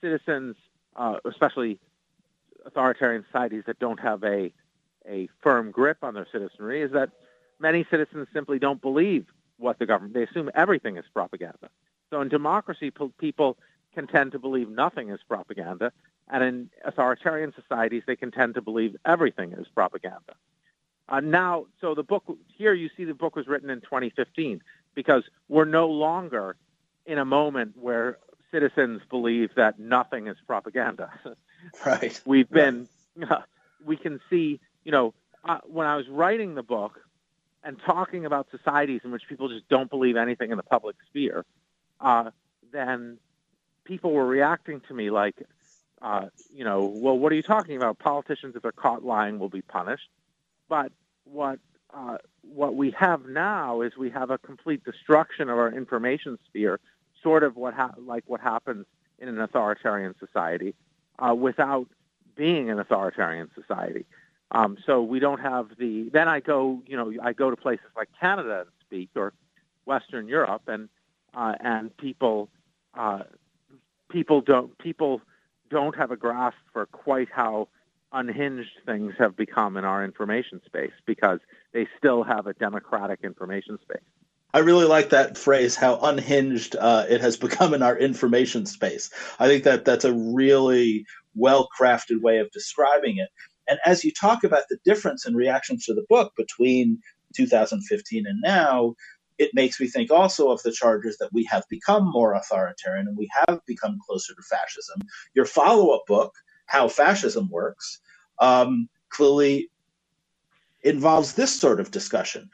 citizens, 0.00 0.56
uh, 0.96 1.16
especially 1.24 1.78
authoritarian 2.66 3.24
societies 3.26 3.64
that 3.66 3.78
don't 3.78 4.00
have 4.00 4.22
a 4.24 4.52
a 5.08 5.28
firm 5.42 5.72
grip 5.72 5.98
on 6.02 6.14
their 6.14 6.28
citizenry, 6.30 6.80
is 6.80 6.92
that 6.92 7.10
many 7.58 7.84
citizens 7.90 8.28
simply 8.32 8.60
don't 8.60 8.80
believe 8.80 9.26
what 9.56 9.80
the 9.80 9.86
government. 9.86 10.14
They 10.14 10.22
assume 10.22 10.48
everything 10.54 10.96
is 10.96 11.04
propaganda. 11.12 11.70
So 12.10 12.20
in 12.20 12.28
democracy, 12.28 12.92
people 13.18 13.58
can 13.94 14.06
tend 14.06 14.30
to 14.32 14.38
believe 14.38 14.68
nothing 14.68 15.08
is 15.08 15.18
propaganda, 15.26 15.90
and 16.28 16.44
in 16.44 16.70
authoritarian 16.84 17.52
societies, 17.60 18.04
they 18.06 18.16
can 18.16 18.30
tend 18.30 18.54
to 18.54 18.62
believe 18.62 18.96
everything 19.04 19.52
is 19.52 19.66
propaganda. 19.74 20.34
Uh, 21.08 21.20
now, 21.20 21.66
so 21.80 21.94
the 21.94 22.02
book 22.02 22.24
here 22.48 22.72
you 22.72 22.88
see 22.96 23.04
the 23.04 23.14
book 23.14 23.36
was 23.36 23.46
written 23.46 23.70
in 23.70 23.80
2015 23.80 24.62
because 24.94 25.24
we're 25.48 25.64
no 25.64 25.88
longer 25.88 26.56
in 27.06 27.18
a 27.18 27.24
moment 27.24 27.76
where 27.76 28.18
citizens 28.50 29.00
believe 29.10 29.50
that 29.56 29.78
nothing 29.78 30.28
is 30.28 30.36
propaganda. 30.46 31.10
Right. 31.86 32.20
We've 32.26 32.50
been, 32.50 32.88
uh, 33.30 33.42
we 33.84 33.96
can 33.96 34.18
see, 34.28 34.58
you 34.82 34.90
know, 34.90 35.14
uh, 35.44 35.58
when 35.64 35.86
I 35.86 35.94
was 35.94 36.08
writing 36.08 36.56
the 36.56 36.64
book 36.64 36.98
and 37.62 37.78
talking 37.86 38.26
about 38.26 38.48
societies 38.50 39.02
in 39.04 39.12
which 39.12 39.22
people 39.28 39.48
just 39.48 39.68
don't 39.68 39.88
believe 39.88 40.16
anything 40.16 40.50
in 40.50 40.56
the 40.56 40.64
public 40.64 40.96
sphere, 41.08 41.44
uh, 42.00 42.30
then 42.72 43.18
people 43.84 44.12
were 44.12 44.26
reacting 44.26 44.80
to 44.88 44.94
me 44.94 45.10
like, 45.10 45.36
uh, 46.00 46.26
you 46.52 46.64
know, 46.64 46.84
well, 46.84 47.16
what 47.16 47.30
are 47.30 47.36
you 47.36 47.42
talking 47.42 47.76
about? 47.76 48.00
Politicians, 48.00 48.56
if 48.56 48.62
they're 48.62 48.72
caught 48.72 49.04
lying, 49.04 49.38
will 49.38 49.48
be 49.48 49.62
punished. 49.62 50.08
But 50.72 50.90
what 51.24 51.58
uh, 51.92 52.16
what 52.40 52.76
we 52.76 52.92
have 52.92 53.26
now 53.26 53.82
is 53.82 53.92
we 53.98 54.08
have 54.08 54.30
a 54.30 54.38
complete 54.38 54.82
destruction 54.84 55.50
of 55.50 55.58
our 55.58 55.70
information 55.70 56.38
sphere, 56.48 56.80
sort 57.22 57.42
of 57.42 57.56
what 57.56 57.74
ha- 57.74 57.92
like 57.98 58.24
what 58.26 58.40
happens 58.40 58.86
in 59.18 59.28
an 59.28 59.38
authoritarian 59.38 60.14
society, 60.18 60.74
uh, 61.18 61.34
without 61.34 61.88
being 62.36 62.70
an 62.70 62.78
authoritarian 62.78 63.50
society. 63.54 64.06
Um, 64.50 64.78
so 64.86 65.02
we 65.02 65.18
don't 65.18 65.40
have 65.40 65.66
the. 65.78 66.08
Then 66.10 66.26
I 66.26 66.40
go, 66.40 66.80
you 66.86 66.96
know, 66.96 67.12
I 67.22 67.34
go 67.34 67.50
to 67.50 67.56
places 67.56 67.90
like 67.94 68.08
Canada 68.18 68.60
and 68.60 68.70
speak, 68.80 69.10
or 69.14 69.34
Western 69.84 70.26
Europe, 70.26 70.62
and 70.68 70.88
uh, 71.34 71.54
and 71.60 71.94
people 71.98 72.48
uh, 72.94 73.24
people 74.08 74.40
don't 74.40 74.78
people 74.78 75.20
don't 75.68 75.94
have 75.96 76.10
a 76.12 76.16
grasp 76.16 76.56
for 76.72 76.86
quite 76.86 77.28
how 77.30 77.68
unhinged 78.12 78.70
things 78.86 79.14
have 79.18 79.36
become 79.36 79.76
in 79.76 79.84
our 79.84 80.04
information 80.04 80.60
space 80.66 80.92
because 81.06 81.40
they 81.72 81.86
still 81.98 82.22
have 82.22 82.46
a 82.46 82.54
democratic 82.54 83.20
information 83.22 83.78
space. 83.82 84.02
I 84.54 84.58
really 84.58 84.84
like 84.84 85.10
that 85.10 85.38
phrase, 85.38 85.74
how 85.74 85.98
unhinged 85.98 86.76
uh, 86.76 87.06
it 87.08 87.20
has 87.20 87.36
become 87.48 87.74
in 87.74 87.82
our 87.82 87.96
information 87.96 88.66
space. 88.66 89.10
I 89.38 89.46
think 89.46 89.64
that 89.64 89.84
that's 89.84 90.04
a 90.04 90.12
really 90.12 91.06
well 91.34 91.68
crafted 91.78 92.20
way 92.20 92.38
of 92.38 92.50
describing 92.50 93.18
it. 93.18 93.28
And 93.68 93.78
as 93.86 94.04
you 94.04 94.12
talk 94.12 94.44
about 94.44 94.64
the 94.68 94.78
difference 94.84 95.26
in 95.26 95.34
reactions 95.34 95.86
to 95.86 95.94
the 95.94 96.04
book 96.08 96.32
between 96.36 96.98
2015 97.36 98.26
and 98.26 98.40
now, 98.42 98.94
it 99.38 99.50
makes 99.54 99.80
me 99.80 99.88
think 99.88 100.10
also 100.10 100.50
of 100.50 100.62
the 100.62 100.72
charges 100.72 101.16
that 101.18 101.30
we 101.32 101.44
have 101.44 101.64
become 101.70 102.10
more 102.10 102.34
authoritarian 102.34 103.08
and 103.08 103.16
we 103.16 103.28
have 103.46 103.60
become 103.66 103.98
closer 104.06 104.34
to 104.34 104.42
fascism. 104.42 105.00
Your 105.34 105.46
follow 105.46 105.90
up 105.90 106.02
book, 106.06 106.34
How 106.66 106.88
Fascism 106.88 107.48
Works, 107.50 108.00
um, 108.38 108.88
clearly 109.10 109.70
involves 110.82 111.34
this 111.34 111.58
sort 111.58 111.80
of 111.80 111.90
discussion. 111.90 112.50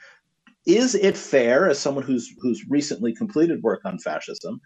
Is 0.66 0.94
it 0.94 1.16
fair, 1.16 1.68
as 1.68 1.78
someone 1.78 2.04
who's 2.04 2.34
who's 2.40 2.68
recently 2.68 3.14
completed 3.14 3.62
work 3.62 3.80
on 3.84 3.98
fascism, 3.98 4.60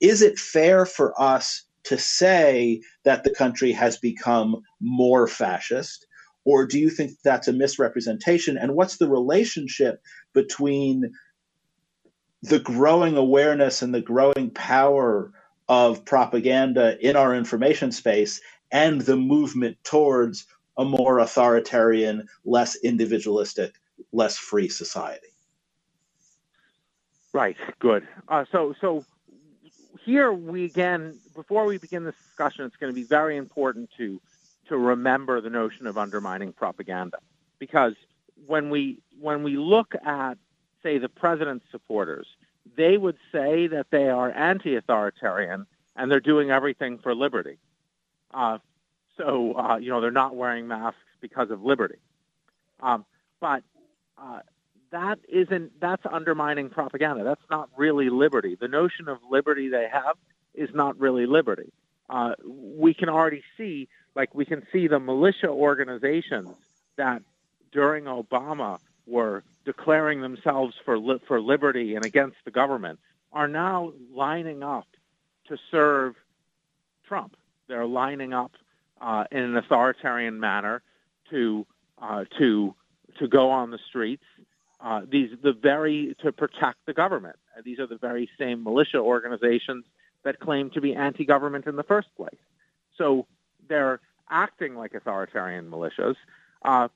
is 0.00 0.22
it 0.22 0.38
fair 0.38 0.86
for 0.86 1.20
us 1.20 1.64
to 1.84 1.98
say 1.98 2.80
that 3.04 3.24
the 3.24 3.34
country 3.34 3.72
has 3.72 3.98
become 3.98 4.62
more 4.80 5.26
fascist? 5.26 6.06
Or 6.44 6.66
do 6.66 6.78
you 6.78 6.90
think 6.90 7.12
that's 7.22 7.48
a 7.48 7.52
misrepresentation? 7.52 8.56
And 8.56 8.74
what's 8.74 8.96
the 8.96 9.08
relationship 9.08 10.02
between 10.32 11.12
the 12.42 12.58
growing 12.58 13.16
awareness 13.16 13.82
and 13.82 13.94
the 13.94 14.00
growing 14.00 14.50
power 14.50 15.32
of 15.68 16.04
propaganda 16.04 16.98
in 17.00 17.14
our 17.14 17.34
information 17.34 17.92
space 17.92 18.40
and 18.72 19.02
the 19.02 19.16
movement 19.16 19.76
towards 19.84 20.46
a 20.78 20.84
more 20.84 21.18
authoritarian, 21.18 22.26
less 22.44 22.74
individualistic, 22.76 23.74
less 24.12 24.36
free 24.36 24.68
society. 24.68 25.28
Right. 27.32 27.56
Good. 27.78 28.08
Uh, 28.28 28.44
so, 28.50 28.74
so 28.80 29.04
here 30.04 30.32
we 30.32 30.64
again, 30.64 31.18
before 31.34 31.64
we 31.66 31.78
begin 31.78 32.04
this 32.04 32.14
discussion, 32.26 32.64
it's 32.64 32.76
going 32.76 32.92
to 32.92 32.94
be 32.94 33.04
very 33.04 33.36
important 33.36 33.90
to 33.98 34.20
to 34.68 34.78
remember 34.78 35.40
the 35.40 35.50
notion 35.50 35.86
of 35.86 35.98
undermining 35.98 36.52
propaganda, 36.52 37.18
because 37.58 37.94
when 38.46 38.70
we 38.70 38.98
when 39.20 39.42
we 39.42 39.56
look 39.56 39.94
at, 40.04 40.38
say, 40.82 40.98
the 40.98 41.08
president's 41.08 41.64
supporters, 41.70 42.26
they 42.76 42.96
would 42.96 43.16
say 43.32 43.66
that 43.66 43.86
they 43.90 44.08
are 44.08 44.30
anti-authoritarian 44.30 45.66
and 45.96 46.10
they're 46.10 46.20
doing 46.20 46.50
everything 46.50 46.98
for 46.98 47.14
liberty. 47.14 47.58
Uh, 48.32 48.58
so, 49.16 49.54
uh, 49.56 49.76
you 49.76 49.90
know, 49.90 50.00
they're 50.00 50.10
not 50.10 50.34
wearing 50.34 50.66
masks 50.68 50.98
because 51.20 51.50
of 51.50 51.62
liberty. 51.62 51.98
Um, 52.80 53.04
but 53.40 53.62
uh, 54.18 54.40
that 54.90 55.18
isn't, 55.28 55.80
that's 55.80 56.02
undermining 56.10 56.70
propaganda. 56.70 57.24
That's 57.24 57.48
not 57.50 57.68
really 57.76 58.10
liberty. 58.10 58.56
The 58.58 58.68
notion 58.68 59.08
of 59.08 59.18
liberty 59.30 59.68
they 59.68 59.88
have 59.90 60.16
is 60.54 60.70
not 60.74 60.98
really 60.98 61.26
liberty. 61.26 61.72
Uh, 62.08 62.34
we 62.44 62.94
can 62.94 63.08
already 63.08 63.42
see, 63.56 63.88
like, 64.14 64.34
we 64.34 64.44
can 64.44 64.66
see 64.72 64.88
the 64.88 64.98
militia 64.98 65.48
organizations 65.48 66.48
that 66.96 67.22
during 67.70 68.04
Obama 68.04 68.78
were 69.06 69.42
declaring 69.64 70.20
themselves 70.20 70.74
for, 70.84 70.98
li- 70.98 71.20
for 71.26 71.40
liberty 71.40 71.94
and 71.94 72.04
against 72.04 72.36
the 72.44 72.50
government 72.50 72.98
are 73.32 73.48
now 73.48 73.92
lining 74.14 74.62
up 74.62 74.86
to 75.48 75.56
serve 75.70 76.14
Trump. 77.06 77.36
They're 77.68 77.86
lining 77.86 78.32
up 78.32 78.52
uh, 79.00 79.24
in 79.30 79.38
an 79.38 79.56
authoritarian 79.56 80.38
manner 80.40 80.82
to 81.30 81.66
uh, 82.00 82.24
to 82.38 82.74
to 83.18 83.28
go 83.28 83.50
on 83.50 83.70
the 83.70 83.78
streets. 83.88 84.24
Uh, 84.80 85.02
these 85.08 85.30
the 85.42 85.52
very 85.52 86.16
to 86.22 86.32
protect 86.32 86.78
the 86.86 86.92
government. 86.92 87.36
These 87.64 87.78
are 87.78 87.86
the 87.86 87.98
very 87.98 88.28
same 88.38 88.64
militia 88.64 88.98
organizations 88.98 89.84
that 90.24 90.38
claim 90.40 90.70
to 90.70 90.80
be 90.80 90.94
anti-government 90.94 91.66
in 91.66 91.76
the 91.76 91.82
first 91.82 92.08
place. 92.16 92.40
So 92.96 93.26
they're 93.68 94.00
acting 94.30 94.74
like 94.76 94.94
authoritarian 94.94 95.70
militias, 95.70 96.16
uh, 96.64 96.88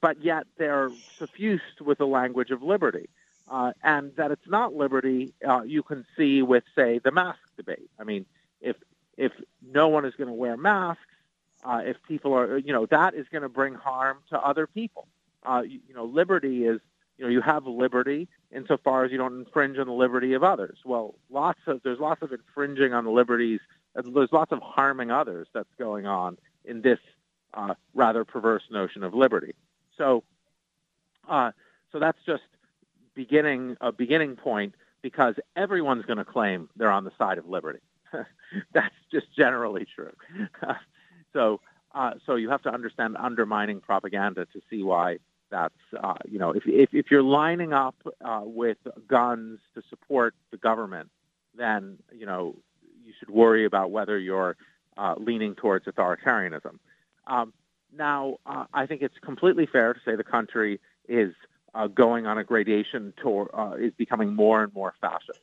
but 0.00 0.22
yet 0.22 0.46
they're 0.58 0.90
suffused 1.18 1.80
with 1.80 1.98
the 1.98 2.06
language 2.06 2.50
of 2.50 2.62
liberty. 2.62 3.08
Uh, 3.50 3.72
and 3.82 4.14
that 4.16 4.30
it's 4.30 4.48
not 4.48 4.72
liberty, 4.72 5.34
uh, 5.46 5.62
you 5.62 5.82
can 5.82 6.06
see 6.16 6.42
with, 6.42 6.64
say, 6.74 7.00
the 7.00 7.10
mask 7.10 7.40
debate. 7.56 7.90
I 7.98 8.04
mean, 8.04 8.24
if 8.60 8.76
if 9.16 9.32
no 9.62 9.88
one 9.88 10.04
is 10.04 10.14
going 10.14 10.28
to 10.28 10.34
wear 10.34 10.56
masks, 10.56 11.02
uh, 11.64 11.80
if 11.84 11.96
people 12.08 12.34
are, 12.34 12.58
you 12.58 12.72
know, 12.72 12.86
that 12.86 13.14
is 13.14 13.26
going 13.30 13.42
to 13.42 13.48
bring 13.48 13.74
harm 13.74 14.18
to 14.30 14.38
other 14.38 14.66
people. 14.66 15.06
Uh, 15.44 15.62
you, 15.64 15.80
you 15.88 15.94
know, 15.94 16.04
liberty 16.04 16.64
is, 16.64 16.80
you 17.18 17.24
know, 17.24 17.30
you 17.30 17.40
have 17.40 17.66
liberty 17.66 18.28
insofar 18.50 19.04
as 19.04 19.12
you 19.12 19.18
don't 19.18 19.38
infringe 19.38 19.78
on 19.78 19.86
the 19.86 19.92
liberty 19.92 20.32
of 20.34 20.42
others. 20.42 20.78
Well, 20.84 21.14
lots 21.30 21.60
of 21.66 21.82
there's 21.82 22.00
lots 22.00 22.22
of 22.22 22.32
infringing 22.32 22.92
on 22.92 23.04
the 23.04 23.10
liberties. 23.10 23.60
There's 23.94 24.32
lots 24.32 24.52
of 24.52 24.60
harming 24.60 25.10
others 25.10 25.46
that's 25.52 25.72
going 25.78 26.06
on 26.06 26.38
in 26.64 26.82
this 26.82 26.98
uh, 27.54 27.74
rather 27.94 28.24
perverse 28.24 28.62
notion 28.70 29.04
of 29.04 29.14
liberty. 29.14 29.54
So, 29.98 30.24
uh, 31.28 31.52
so 31.92 31.98
that's 31.98 32.18
just 32.26 32.42
beginning 33.14 33.76
a 33.80 33.92
beginning 33.92 34.36
point 34.36 34.74
because 35.02 35.34
everyone's 35.54 36.04
going 36.06 36.18
to 36.18 36.24
claim 36.24 36.68
they're 36.76 36.90
on 36.90 37.04
the 37.04 37.12
side 37.18 37.38
of 37.38 37.46
liberty. 37.46 37.80
that's 38.74 38.94
just 39.10 39.26
generally 39.36 39.86
true. 39.94 40.12
So, 41.32 41.60
uh, 41.94 42.12
so 42.26 42.36
you 42.36 42.50
have 42.50 42.62
to 42.62 42.70
understand 42.70 43.16
undermining 43.18 43.80
propaganda 43.80 44.46
to 44.52 44.60
see 44.70 44.82
why 44.82 45.18
That's 45.50 45.74
uh, 46.02 46.14
you 46.26 46.38
know, 46.38 46.50
if, 46.52 46.64
if 46.66 46.90
if 46.92 47.10
you're 47.10 47.22
lining 47.22 47.72
up 47.72 47.94
uh, 48.24 48.42
with 48.44 48.78
guns 49.06 49.60
to 49.74 49.82
support 49.90 50.34
the 50.50 50.56
government, 50.56 51.10
then 51.54 51.98
you 52.10 52.26
know 52.26 52.56
you 53.04 53.12
should 53.18 53.30
worry 53.30 53.64
about 53.66 53.90
whether 53.90 54.18
you're 54.18 54.56
uh, 54.96 55.14
leaning 55.18 55.54
towards 55.54 55.86
authoritarianism. 55.86 56.78
Um, 57.26 57.52
now, 57.94 58.38
uh, 58.46 58.64
I 58.72 58.86
think 58.86 59.02
it's 59.02 59.18
completely 59.22 59.66
fair 59.66 59.92
to 59.92 60.00
say 60.04 60.16
the 60.16 60.24
country 60.24 60.80
is 61.08 61.34
uh, 61.74 61.86
going 61.88 62.26
on 62.26 62.38
a 62.38 62.44
gradation 62.44 63.12
tour, 63.22 63.50
is 63.78 63.92
becoming 63.98 64.34
more 64.34 64.62
and 64.64 64.72
more 64.74 64.94
fascist. 65.00 65.40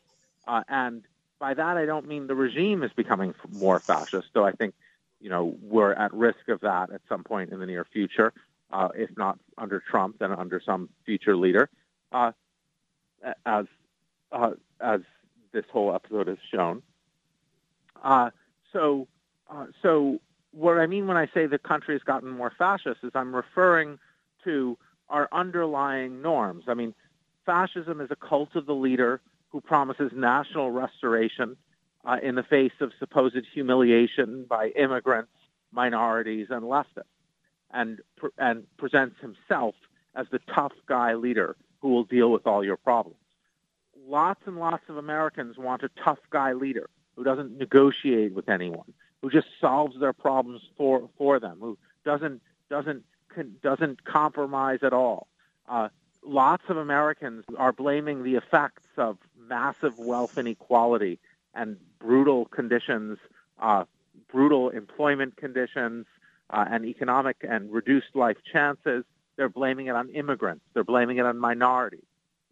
And 0.68 1.04
by 1.40 1.54
that, 1.54 1.78
I 1.78 1.86
don't 1.86 2.08
mean 2.08 2.28
the 2.28 2.36
regime 2.36 2.84
is 2.84 2.92
becoming 2.96 3.34
more 3.52 3.80
fascist, 3.80 4.28
though 4.34 4.46
I 4.46 4.52
think, 4.52 4.74
you 5.22 5.30
know, 5.30 5.56
we're 5.62 5.94
at 5.94 6.14
risk 6.14 6.50
of 6.50 6.62
that 6.62 6.92
at 6.92 7.02
some 7.08 7.24
point 7.24 7.52
in 7.52 7.60
the 7.60 7.66
near 7.66 7.86
future, 7.86 8.34
uh, 8.72 8.90
if 8.96 9.10
not 9.18 9.40
under 9.58 9.82
Trump, 9.90 10.20
then 10.20 10.32
under 10.32 10.62
some 10.64 10.90
future 11.06 11.36
leader, 11.36 11.70
uh, 12.12 12.32
as 13.46 13.66
uh, 14.32 14.52
as 14.80 15.02
this 15.52 15.66
whole 15.72 15.96
episode 15.96 16.28
has 16.28 16.38
shown. 16.54 16.82
so, 18.72 19.08
so 19.82 20.20
what 20.52 20.78
I 20.78 20.86
mean 20.86 21.08
when 21.08 21.18
I 21.18 21.28
say 21.34 21.48
the 21.48 21.58
country 21.58 21.96
has 21.96 22.04
gotten 22.04 22.30
more 22.30 22.52
fascist 22.58 23.00
is 23.04 23.12
I'm 23.16 23.36
referring 23.36 23.98
to 24.44 24.78
our 25.10 25.28
underlying 25.32 26.22
norms. 26.22 26.66
I 26.68 26.76
mean, 26.76 26.94
fascism 27.46 28.00
is 28.00 28.12
a 28.12 28.16
cult 28.16 28.56
of 28.56 28.66
the 28.66 28.76
leader 28.76 29.22
who 29.50 29.62
promises 29.62 30.12
national 30.14 30.72
restoration 30.72 31.58
uh, 32.06 32.18
in 32.22 32.36
the 32.36 32.44
face 32.44 32.74
of 32.82 32.92
supposed 33.00 33.46
humiliation 33.54 34.46
by 34.48 34.70
immigrants, 34.70 35.32
minorities, 35.72 36.48
and 36.50 36.64
leftists, 36.64 37.04
and 37.72 38.00
and 38.38 38.66
presents 38.78 39.16
himself 39.20 39.76
as 40.16 40.28
the 40.32 40.40
tough 40.54 40.74
guy 40.88 41.14
leader 41.14 41.56
who 41.82 41.90
will 41.90 42.04
deal 42.04 42.32
with 42.32 42.48
all 42.48 42.64
your 42.64 42.78
problems. 42.78 43.18
Lots 44.08 44.42
and 44.46 44.58
lots 44.58 44.84
of 44.90 44.98
Americans 44.98 45.58
want 45.58 45.84
a 45.84 45.90
tough 46.04 46.20
guy 46.30 46.54
leader 46.54 46.90
who 47.16 47.24
doesn't 47.24 47.58
negotiate 47.58 48.34
with 48.34 48.50
anyone, 48.50 48.94
who 49.22 49.30
just 49.30 49.48
solves 49.60 50.00
their 50.00 50.14
problems 50.14 50.62
for 50.78 51.10
for 51.18 51.40
them, 51.40 51.58
who 51.60 51.78
doesn't 52.06 52.42
doesn't 52.70 53.04
doesn't 53.62 54.04
compromise 54.06 54.80
at 54.84 54.94
all. 54.94 55.28
Uh, 55.68 55.90
lots 56.24 56.64
of 56.70 56.78
Americans 56.78 57.44
are 57.58 57.72
blaming 57.72 58.24
the 58.24 58.36
effects 58.36 58.88
of 58.98 59.18
massive 59.38 59.98
wealth 59.98 60.38
inequality 60.38 61.20
and 61.54 61.78
brutal 62.00 62.46
conditions, 62.46 63.18
uh, 63.60 63.86
brutal 64.32 64.70
employment 64.70 65.36
conditions, 65.38 66.06
uh, 66.50 66.66
and 66.70 66.86
economic 66.86 67.38
and 67.48 67.72
reduced 67.72 68.16
life 68.16 68.38
chances. 68.52 69.04
They're 69.36 69.50
blaming 69.50 69.88
it 69.88 69.96
on 69.96 70.10
immigrants. 70.10 70.66
They're 70.74 70.84
blaming 70.84 71.18
it 71.18 71.26
on 71.26 71.38
minorities. 71.38 72.04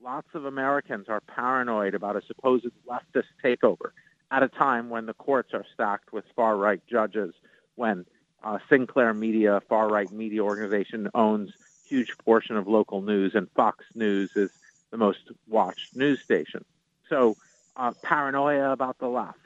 Lots 0.01 0.27
of 0.33 0.45
Americans 0.45 1.07
are 1.09 1.21
paranoid 1.21 1.95
about 1.95 2.15
a 2.15 2.21
supposed 2.25 2.67
leftist 2.87 3.25
takeover 3.43 3.91
at 4.31 4.43
a 4.43 4.47
time 4.47 4.89
when 4.89 5.05
the 5.05 5.13
courts 5.13 5.53
are 5.53 5.65
stacked 5.73 6.13
with 6.13 6.25
far 6.35 6.57
right 6.57 6.81
judges, 6.89 7.33
when 7.75 8.05
uh, 8.43 8.59
Sinclair 8.69 9.13
Media, 9.13 9.61
far 9.67 9.89
right 9.89 10.11
media 10.11 10.41
organization, 10.41 11.09
owns 11.13 11.51
huge 11.87 12.11
portion 12.23 12.57
of 12.57 12.67
local 12.67 13.01
news, 13.01 13.33
and 13.35 13.47
Fox 13.55 13.85
News 13.95 14.29
is 14.35 14.49
the 14.91 14.97
most 14.97 15.19
watched 15.47 15.95
news 15.95 16.19
station. 16.23 16.63
So, 17.09 17.37
uh, 17.75 17.91
paranoia 18.01 18.71
about 18.71 18.97
the 18.99 19.07
left, 19.07 19.37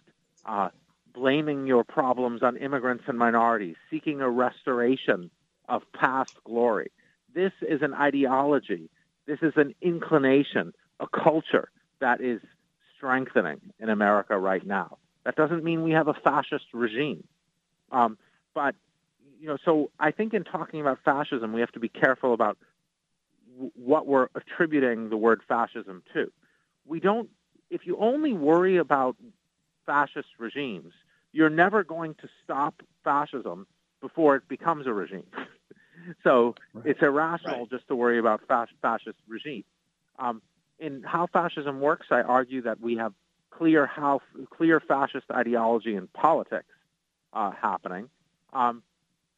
uh, 0.45 0.69
blaming 1.13 1.67
your 1.67 1.83
problems 1.83 2.41
on 2.43 2.57
immigrants 2.57 3.03
and 3.07 3.17
minorities, 3.17 3.75
seeking 3.89 4.21
a 4.21 4.29
restoration 4.29 5.29
of 5.67 5.83
past 5.93 6.31
glory. 6.43 6.91
This 7.33 7.51
is 7.61 7.81
an 7.81 7.93
ideology. 7.93 8.89
This 9.25 9.39
is 9.41 9.53
an 9.55 9.73
inclination, 9.81 10.73
a 10.99 11.07
culture 11.07 11.69
that 11.99 12.21
is 12.21 12.41
strengthening 12.95 13.61
in 13.79 13.89
America 13.89 14.37
right 14.37 14.65
now. 14.65 14.97
That 15.25 15.35
doesn't 15.35 15.63
mean 15.63 15.83
we 15.83 15.91
have 15.91 16.07
a 16.07 16.13
fascist 16.13 16.65
regime. 16.73 17.23
Um, 17.91 18.17
but 18.53 18.75
you 19.41 19.47
know, 19.47 19.57
so 19.65 19.89
I 19.99 20.11
think 20.11 20.35
in 20.35 20.43
talking 20.43 20.79
about 20.81 20.99
fascism, 21.03 21.51
we 21.51 21.61
have 21.61 21.71
to 21.71 21.79
be 21.79 21.89
careful 21.89 22.33
about 22.33 22.59
w- 23.53 23.71
what 23.75 24.05
we're 24.05 24.27
attributing 24.35 25.09
the 25.09 25.17
word 25.17 25.41
fascism 25.47 26.03
to. 26.13 26.31
We 26.85 26.99
don't. 26.99 27.27
If 27.71 27.87
you 27.87 27.97
only 27.97 28.33
worry 28.33 28.77
about 28.77 29.15
fascist 29.85 30.27
regimes, 30.37 30.93
you're 31.31 31.49
never 31.49 31.83
going 31.83 32.13
to 32.15 32.29
stop 32.43 32.83
fascism 33.03 33.65
before 33.99 34.35
it 34.35 34.47
becomes 34.47 34.85
a 34.85 34.93
regime. 34.93 35.25
so 36.23 36.53
right. 36.73 36.85
it's 36.85 37.01
irrational 37.01 37.61
right. 37.61 37.69
just 37.69 37.87
to 37.87 37.95
worry 37.95 38.19
about 38.19 38.41
fascist 38.47 39.17
regimes. 39.27 39.65
Um, 40.19 40.43
in 40.77 41.01
how 41.01 41.25
fascism 41.25 41.79
works, 41.79 42.07
I 42.11 42.21
argue 42.21 42.61
that 42.61 42.79
we 42.79 42.97
have 42.97 43.13
clear 43.49 43.87
how 43.87 44.21
clear 44.51 44.79
fascist 44.79 45.25
ideology 45.31 45.95
in 45.95 46.07
politics 46.07 46.73
uh, 47.33 47.51
happening. 47.51 48.09
Um, 48.53 48.83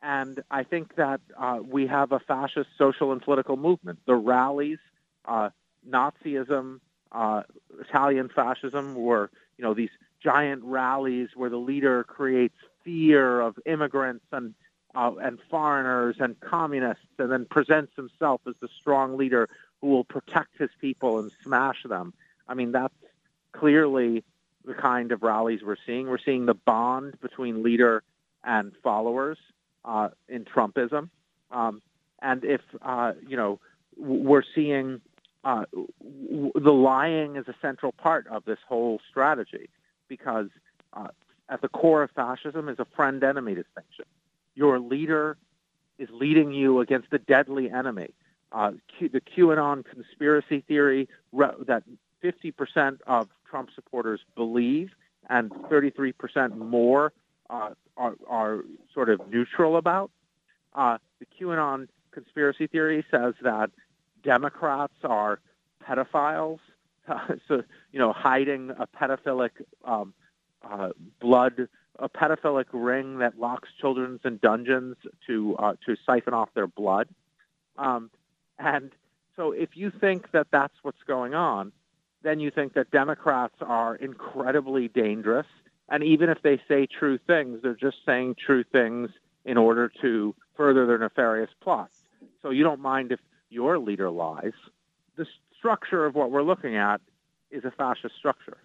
and 0.04 0.44
I 0.52 0.64
think 0.64 0.96
that 0.98 1.22
uh, 1.40 1.60
we 1.66 1.88
have 1.88 2.12
a 2.12 2.20
fascist 2.20 2.70
social 2.78 3.14
and 3.14 3.22
political 3.22 3.56
movement. 3.56 4.00
The 4.06 4.16
rallies, 4.16 4.80
uh, 5.26 5.50
Nazism, 5.90 6.82
uh, 7.14 7.44
Italian 7.80 8.28
fascism 8.28 8.96
were, 8.96 9.32
you 9.58 9.64
know, 9.64 9.74
these 9.74 9.92
giant 10.22 10.64
rallies 10.66 11.30
where 11.36 11.50
the 11.50 11.58
leader 11.58 12.04
creates 12.04 12.56
fear 12.84 13.40
of 13.40 13.58
immigrants 13.66 14.26
and 14.32 14.54
uh, 14.94 15.12
and 15.22 15.40
foreigners 15.50 16.18
and 16.20 16.40
communists, 16.40 17.06
and 17.18 17.32
then 17.32 17.46
presents 17.50 17.94
himself 17.96 18.42
as 18.46 18.54
the 18.62 18.68
strong 18.80 19.18
leader 19.18 19.50
who 19.82 19.88
will 19.88 20.04
protect 20.04 20.56
his 20.60 20.70
people 20.80 21.18
and 21.18 21.32
smash 21.44 21.82
them. 21.84 22.14
I 22.48 22.54
mean, 22.54 22.74
that's 22.74 22.94
clearly 23.54 24.24
the 24.66 24.76
kind 24.76 25.12
of 25.12 25.24
rallies 25.24 25.62
we're 25.64 25.78
seeing. 25.86 26.08
We're 26.08 26.20
seeing 26.20 26.46
the 26.46 26.54
bond 26.54 27.20
between 27.22 27.64
leader 27.64 28.04
and 28.44 28.74
followers 28.84 29.40
uh, 29.86 30.10
in 30.28 30.46
Trumpism. 30.46 31.10
Um, 31.52 31.82
and 32.22 32.44
if, 32.44 32.62
uh, 32.82 33.14
you 33.28 33.38
know, 33.38 33.60
we're 33.98 34.44
seeing 34.56 35.02
uh, 35.44 35.66
the 35.72 36.72
lying 36.72 37.36
is 37.36 37.48
a 37.48 37.56
central 37.62 37.92
part 37.92 38.28
of 38.28 38.46
this 38.46 38.60
whole 38.68 39.00
strategy 39.10 39.70
because 40.08 40.48
uh, 40.94 41.10
at 41.50 41.62
the 41.62 41.68
core 41.68 42.04
of 42.04 42.12
fascism 42.12 42.70
is 42.70 42.80
a 42.80 42.86
friend 42.96 43.24
enemy 43.24 43.54
distinction. 43.54 44.06
Your 44.56 44.80
leader 44.80 45.38
is 45.98 46.10
leading 46.12 46.52
you 46.54 46.80
against 46.80 47.08
a 47.12 47.20
deadly 47.20 47.70
enemy. 47.70 48.14
Uh, 48.52 48.72
Q, 48.98 49.10
the 49.10 49.22
QAnon 49.22 49.84
conspiracy 49.86 50.62
theory 50.62 51.10
re- 51.32 51.50
that 51.68 51.84
50% 52.24 53.00
of 53.06 53.28
Trump 53.50 53.70
supporters 53.76 54.22
believe 54.36 54.92
and 55.30 55.52
33% 55.52 56.56
more 56.56 57.12
uh, 57.50 57.72
are, 57.98 58.16
are 58.28 58.64
sort 58.94 59.10
of 59.10 59.22
neutral 59.30 59.78
about. 59.78 60.12
Uh, 60.74 60.98
the 61.20 61.26
QAnon 61.26 61.88
conspiracy 62.12 62.68
theory 62.68 63.06
says 63.12 63.34
that 63.42 63.72
Democrats 64.24 64.94
are 65.04 65.40
pedophiles, 65.88 66.60
so 67.48 67.64
you 67.92 68.00
know, 68.00 68.14
hiding 68.14 68.72
a 68.72 68.88
pedophilic 68.88 69.52
um, 69.84 70.14
uh, 70.64 70.90
blood, 71.20 71.68
a 72.00 72.10
pedophilic 72.10 72.66
ring 72.72 73.20
that 73.20 73.38
locks 73.40 73.70
children 73.80 74.20
in 74.24 74.38
dungeons 74.38 74.96
to 75.28 75.56
uh, 75.58 75.74
to 75.86 75.96
siphon 76.06 76.34
off 76.34 76.50
their 76.54 76.68
blood. 76.68 77.10
Um, 77.78 78.10
and 78.58 78.92
so, 79.36 79.52
if 79.52 79.76
you 79.76 79.92
think 79.92 80.32
that 80.32 80.48
that's 80.52 80.76
what's 80.82 81.04
going 81.06 81.34
on, 81.34 81.74
then 82.22 82.40
you 82.40 82.50
think 82.50 82.74
that 82.74 82.90
Democrats 82.92 83.56
are 83.62 83.96
incredibly 83.96 84.88
dangerous 84.88 85.48
and 85.90 86.04
even 86.04 86.30
if 86.30 86.38
they 86.44 86.62
say 86.68 86.88
true 86.88 87.18
things, 87.28 87.60
they're 87.62 87.76
just 87.76 87.98
saying 88.06 88.36
true 88.46 88.64
things 88.72 89.10
in 89.46 89.58
order 89.58 89.92
to 90.02 90.34
further 90.56 90.86
their 90.86 90.98
nefarious 90.98 91.50
plots. 91.62 92.04
So 92.42 92.50
you 92.50 92.64
don't 92.64 92.80
mind 92.80 93.12
if 93.12 93.20
your 93.50 93.78
leader 93.78 94.10
lies. 94.10 94.54
The 95.18 95.26
structure 95.58 96.06
of 96.06 96.16
what 96.16 96.32
we're 96.32 96.44
looking 96.44 96.76
at 96.76 97.02
is 97.52 97.64
a 97.66 97.72
fascist 97.72 98.16
structure. 98.18 98.58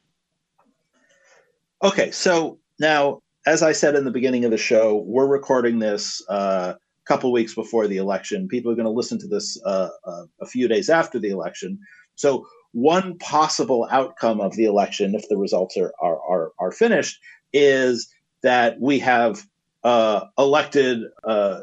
Okay, 1.83 2.11
so 2.11 2.59
now, 2.81 3.21
as 3.47 3.63
I 3.63 3.73
said 3.73 3.95
in 3.95 4.05
the 4.05 4.11
beginning 4.11 4.45
of 4.45 4.51
the 4.51 4.59
show, 4.59 4.97
we're 5.07 5.27
recording 5.27 5.79
this 5.79 6.23
uh, 6.29 6.75
a 6.77 7.07
couple 7.07 7.31
weeks 7.31 7.55
before 7.55 7.87
the 7.87 7.99
election. 7.99 8.49
People 8.49 8.73
are 8.73 8.75
going 8.75 8.85
to 8.85 8.91
listen 8.91 9.19
to 9.21 9.29
this 9.29 9.61
uh, 9.65 9.89
uh, 10.05 10.25
a 10.41 10.47
few 10.47 10.67
days 10.67 10.91
after 10.91 11.19
the 11.19 11.31
election. 11.31 11.79
So 12.17 12.47
one 12.73 13.19
possible 13.19 13.89
outcome 13.91 14.41
of 14.41 14.55
the 14.57 14.65
election, 14.65 15.15
if 15.15 15.29
the 15.29 15.37
results 15.37 15.77
are 15.77 15.93
are 16.01 16.21
are, 16.21 16.53
are 16.59 16.73
finished, 16.73 17.21
is 17.53 18.09
that 18.43 18.81
we 18.81 18.99
have 18.99 19.43
uh, 19.85 20.27
elected 20.37 21.03
uh, 21.25 21.61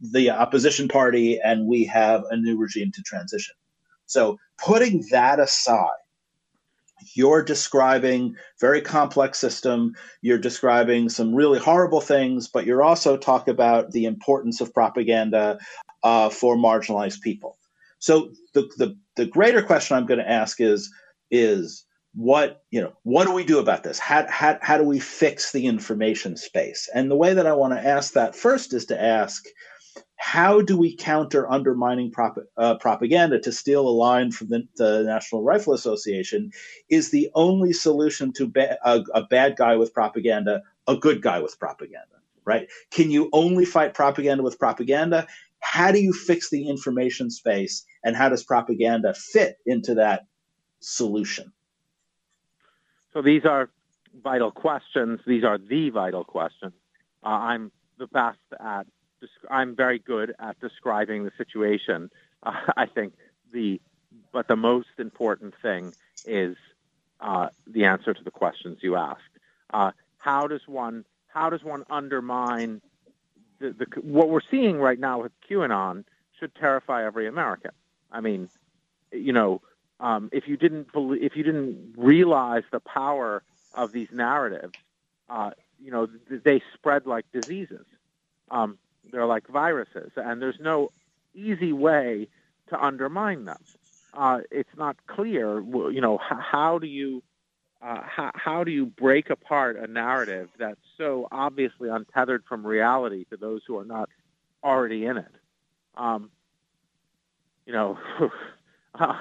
the 0.00 0.30
opposition 0.30 0.88
party 0.88 1.38
and 1.42 1.66
we 1.66 1.84
have 1.84 2.24
a 2.30 2.36
new 2.36 2.56
regime 2.56 2.90
to 2.92 3.02
transition. 3.02 3.54
So 4.06 4.38
putting 4.58 5.04
that 5.10 5.38
aside, 5.38 5.88
you're 7.14 7.42
describing 7.42 8.36
very 8.60 8.80
complex 8.80 9.38
system 9.38 9.94
you're 10.20 10.38
describing 10.38 11.08
some 11.08 11.34
really 11.34 11.58
horrible 11.58 12.00
things 12.00 12.48
but 12.48 12.66
you're 12.66 12.82
also 12.82 13.16
talk 13.16 13.48
about 13.48 13.90
the 13.92 14.04
importance 14.04 14.60
of 14.60 14.72
propaganda 14.74 15.58
uh, 16.02 16.28
for 16.28 16.56
marginalized 16.56 17.20
people 17.20 17.56
So 18.00 18.32
the, 18.54 18.68
the, 18.76 18.96
the 19.16 19.26
greater 19.26 19.62
question 19.62 19.96
I'm 19.96 20.06
going 20.06 20.20
to 20.20 20.28
ask 20.28 20.60
is, 20.60 20.90
is 21.30 21.84
what, 22.14 22.64
you 22.70 22.80
know, 22.80 22.92
what 23.04 23.26
do 23.26 23.32
we 23.32 23.44
do 23.44 23.60
about 23.60 23.84
this? 23.84 23.98
How, 23.98 24.26
how, 24.28 24.58
how 24.62 24.78
do 24.78 24.84
we 24.84 24.98
fix 24.98 25.52
the 25.52 25.66
information 25.66 26.36
space? 26.36 26.88
And 26.94 27.10
the 27.10 27.16
way 27.16 27.34
that 27.34 27.46
I 27.46 27.52
want 27.52 27.74
to 27.74 27.86
ask 27.86 28.14
that 28.14 28.34
first 28.34 28.74
is 28.74 28.86
to 28.86 29.00
ask, 29.00 29.44
how 30.16 30.60
do 30.60 30.76
we 30.76 30.96
counter 30.96 31.50
undermining 31.50 32.10
prop, 32.10 32.36
uh, 32.56 32.76
propaganda 32.76 33.40
to 33.40 33.52
steal 33.52 33.86
a 33.86 33.90
line 33.90 34.30
from 34.30 34.48
the, 34.48 34.66
the, 34.76 35.02
National 35.04 35.42
Rifle 35.42 35.72
Association 35.72 36.50
is 36.90 37.10
the 37.10 37.30
only 37.34 37.72
solution 37.72 38.32
to 38.34 38.46
ba- 38.46 38.78
a, 38.84 39.02
a 39.14 39.22
bad 39.22 39.56
guy 39.56 39.76
with 39.76 39.94
propaganda, 39.94 40.62
a 40.86 40.96
good 40.96 41.22
guy 41.22 41.40
with 41.40 41.58
propaganda, 41.58 42.16
right? 42.44 42.68
Can 42.90 43.10
you 43.10 43.30
only 43.32 43.64
fight 43.64 43.94
propaganda 43.94 44.42
with 44.42 44.58
propaganda? 44.58 45.26
How 45.60 45.90
do 45.90 46.00
you 46.00 46.12
fix 46.12 46.50
the 46.50 46.68
information 46.68 47.30
space 47.30 47.84
and 48.04 48.16
how 48.16 48.28
does 48.28 48.42
propaganda 48.42 49.14
fit 49.14 49.58
into 49.66 49.94
that 49.94 50.26
solution? 50.80 51.52
So 53.12 53.22
these 53.22 53.44
are 53.44 53.70
vital 54.22 54.50
questions. 54.50 55.20
These 55.26 55.44
are 55.44 55.58
the 55.58 55.90
vital 55.90 56.24
questions. 56.24 56.72
Uh, 57.24 57.28
I'm 57.28 57.72
the 57.98 58.06
best 58.06 58.38
at. 58.58 58.86
I'm 59.50 59.76
very 59.76 59.98
good 59.98 60.34
at 60.38 60.58
describing 60.60 61.24
the 61.24 61.32
situation. 61.36 62.10
Uh, 62.42 62.52
I 62.76 62.86
think 62.86 63.14
the, 63.52 63.80
but 64.32 64.48
the 64.48 64.56
most 64.56 64.88
important 64.98 65.54
thing 65.60 65.92
is 66.24 66.56
uh, 67.20 67.48
the 67.66 67.84
answer 67.84 68.14
to 68.14 68.24
the 68.24 68.30
questions 68.30 68.78
you 68.80 68.96
asked. 68.96 69.20
Uh, 69.72 69.90
how 70.18 70.46
does 70.46 70.62
one 70.66 71.04
how 71.28 71.48
does 71.48 71.62
one 71.62 71.84
undermine 71.90 72.80
the, 73.60 73.74
the, 73.78 74.00
what 74.00 74.30
we're 74.30 74.40
seeing 74.50 74.78
right 74.78 74.98
now 74.98 75.22
with 75.22 75.32
QAnon 75.48 76.04
should 76.38 76.54
terrify 76.54 77.04
every 77.06 77.28
American. 77.28 77.70
I 78.12 78.20
mean, 78.20 78.48
you 79.12 79.32
know, 79.32 79.62
um, 79.98 80.30
if 80.32 80.48
you 80.48 80.56
didn't 80.56 80.92
believe, 80.92 81.22
if 81.22 81.36
you 81.36 81.42
didn't 81.42 81.94
realize 81.96 82.62
the 82.72 82.80
power 82.80 83.42
of 83.74 83.92
these 83.92 84.08
narratives, 84.12 84.74
uh, 85.28 85.50
you 85.78 85.90
know, 85.90 86.08
they 86.28 86.62
spread 86.74 87.06
like 87.06 87.24
diseases. 87.32 87.86
Um, 88.50 88.78
they're 89.12 89.26
like 89.26 89.46
viruses, 89.48 90.10
and 90.16 90.40
there's 90.42 90.58
no 90.60 90.92
easy 91.34 91.72
way 91.72 92.28
to 92.68 92.82
undermine 92.82 93.44
them. 93.44 93.62
Uh, 94.12 94.40
it's 94.50 94.76
not 94.76 94.96
clear, 95.06 95.60
you 95.60 96.00
know, 96.00 96.18
how, 96.18 96.40
how 96.40 96.78
do 96.78 96.86
you 96.86 97.22
uh, 97.82 98.02
how, 98.02 98.30
how 98.34 98.64
do 98.64 98.70
you 98.70 98.86
break 98.86 99.30
apart 99.30 99.76
a 99.76 99.86
narrative 99.86 100.50
that's 100.58 100.80
so 100.98 101.26
obviously 101.32 101.88
untethered 101.88 102.44
from 102.46 102.66
reality 102.66 103.24
to 103.30 103.36
those 103.36 103.62
who 103.66 103.78
are 103.78 103.84
not 103.84 104.10
already 104.62 105.06
in 105.06 105.16
it? 105.16 105.32
Um, 105.96 106.30
you 107.66 107.72
know, 107.72 107.98
uh, 108.94 109.14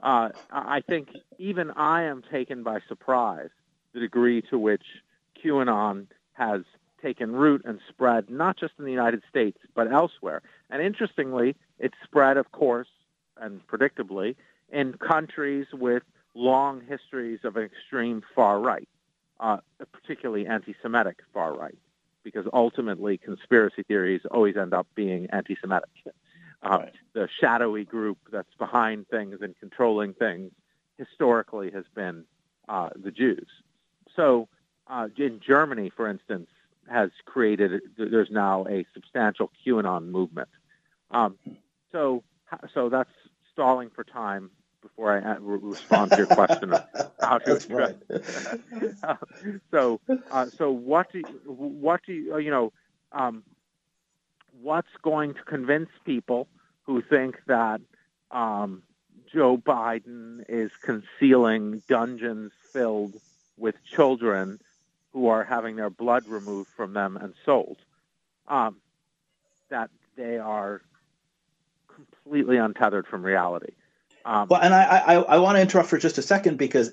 uh, 0.00 0.28
I 0.50 0.82
think 0.86 1.08
even 1.38 1.70
I 1.70 2.02
am 2.02 2.22
taken 2.30 2.62
by 2.62 2.80
surprise 2.88 3.50
the 3.92 4.00
degree 4.00 4.42
to 4.50 4.58
which 4.58 4.84
QAnon 5.42 6.06
has 6.32 6.62
taken 7.02 7.32
root 7.32 7.62
and 7.64 7.80
spread, 7.88 8.28
not 8.30 8.56
just 8.56 8.74
in 8.78 8.84
the 8.84 8.90
United 8.90 9.22
States, 9.28 9.58
but 9.74 9.90
elsewhere. 9.90 10.42
And 10.70 10.82
interestingly, 10.82 11.56
it's 11.78 11.94
spread, 12.04 12.36
of 12.36 12.52
course, 12.52 12.88
and 13.36 13.66
predictably, 13.66 14.36
in 14.70 14.94
countries 14.94 15.66
with 15.72 16.02
long 16.34 16.82
histories 16.86 17.40
of 17.44 17.56
extreme 17.56 18.22
far 18.34 18.60
right, 18.60 18.88
uh, 19.40 19.58
particularly 19.92 20.46
anti-Semitic 20.46 21.18
far 21.32 21.56
right, 21.56 21.78
because 22.22 22.46
ultimately 22.52 23.18
conspiracy 23.18 23.82
theories 23.82 24.22
always 24.30 24.56
end 24.56 24.74
up 24.74 24.86
being 24.94 25.26
anti-Semitic. 25.30 25.88
Uh, 26.66 26.78
right. 26.78 26.92
The 27.12 27.28
shadowy 27.40 27.84
group 27.84 28.18
that's 28.32 28.54
behind 28.58 29.08
things 29.08 29.38
and 29.40 29.54
controlling 29.58 30.14
things 30.14 30.52
historically 30.98 31.70
has 31.70 31.84
been 31.94 32.24
uh, 32.68 32.90
the 32.96 33.10
Jews. 33.10 33.48
So 34.16 34.48
uh, 34.88 35.08
in 35.16 35.40
Germany, 35.46 35.90
for 35.94 36.08
instance, 36.08 36.48
has 36.90 37.10
created 37.24 37.82
there's 37.96 38.30
now 38.30 38.66
a 38.68 38.84
substantial 38.94 39.50
QAnon 39.64 40.08
movement. 40.08 40.48
Um, 41.10 41.36
so 41.92 42.22
so 42.74 42.88
that's 42.88 43.10
stalling 43.52 43.90
for 43.90 44.04
time 44.04 44.50
before 44.82 45.12
I 45.12 45.36
respond 45.40 46.12
to 46.12 46.16
your 46.18 46.26
question 46.26 46.72
of 46.72 46.84
how 47.20 47.38
to 47.38 47.56
address. 47.56 47.94
Right. 48.08 49.16
so, 49.72 50.00
uh, 50.30 50.46
so 50.56 50.70
what 50.70 51.10
do 51.10 51.18
you, 51.18 51.24
what 51.44 52.02
do 52.06 52.12
you, 52.12 52.38
you 52.38 52.50
know, 52.50 52.72
um, 53.10 53.42
what's 54.62 54.88
going 55.02 55.34
to 55.34 55.42
convince 55.42 55.88
people 56.04 56.46
who 56.86 57.02
think 57.02 57.40
that 57.46 57.80
um, 58.30 58.82
Joe 59.32 59.56
Biden 59.56 60.44
is 60.48 60.70
concealing 60.82 61.82
dungeons 61.88 62.52
filled 62.72 63.14
with 63.56 63.74
children 63.84 64.60
who 65.12 65.28
are 65.28 65.44
having 65.44 65.76
their 65.76 65.90
blood 65.90 66.26
removed 66.26 66.70
from 66.76 66.92
them 66.92 67.16
and 67.16 67.34
sold? 67.44 67.78
Um, 68.48 68.76
that 69.68 69.90
they 70.16 70.38
are 70.38 70.80
completely 71.88 72.56
untethered 72.56 73.06
from 73.06 73.24
reality. 73.24 73.72
Um, 74.24 74.48
well, 74.48 74.60
and 74.60 74.74
I, 74.74 74.82
I, 74.82 75.14
I 75.14 75.38
want 75.38 75.56
to 75.56 75.62
interrupt 75.62 75.88
for 75.88 75.98
just 75.98 76.18
a 76.18 76.22
second 76.22 76.58
because 76.58 76.92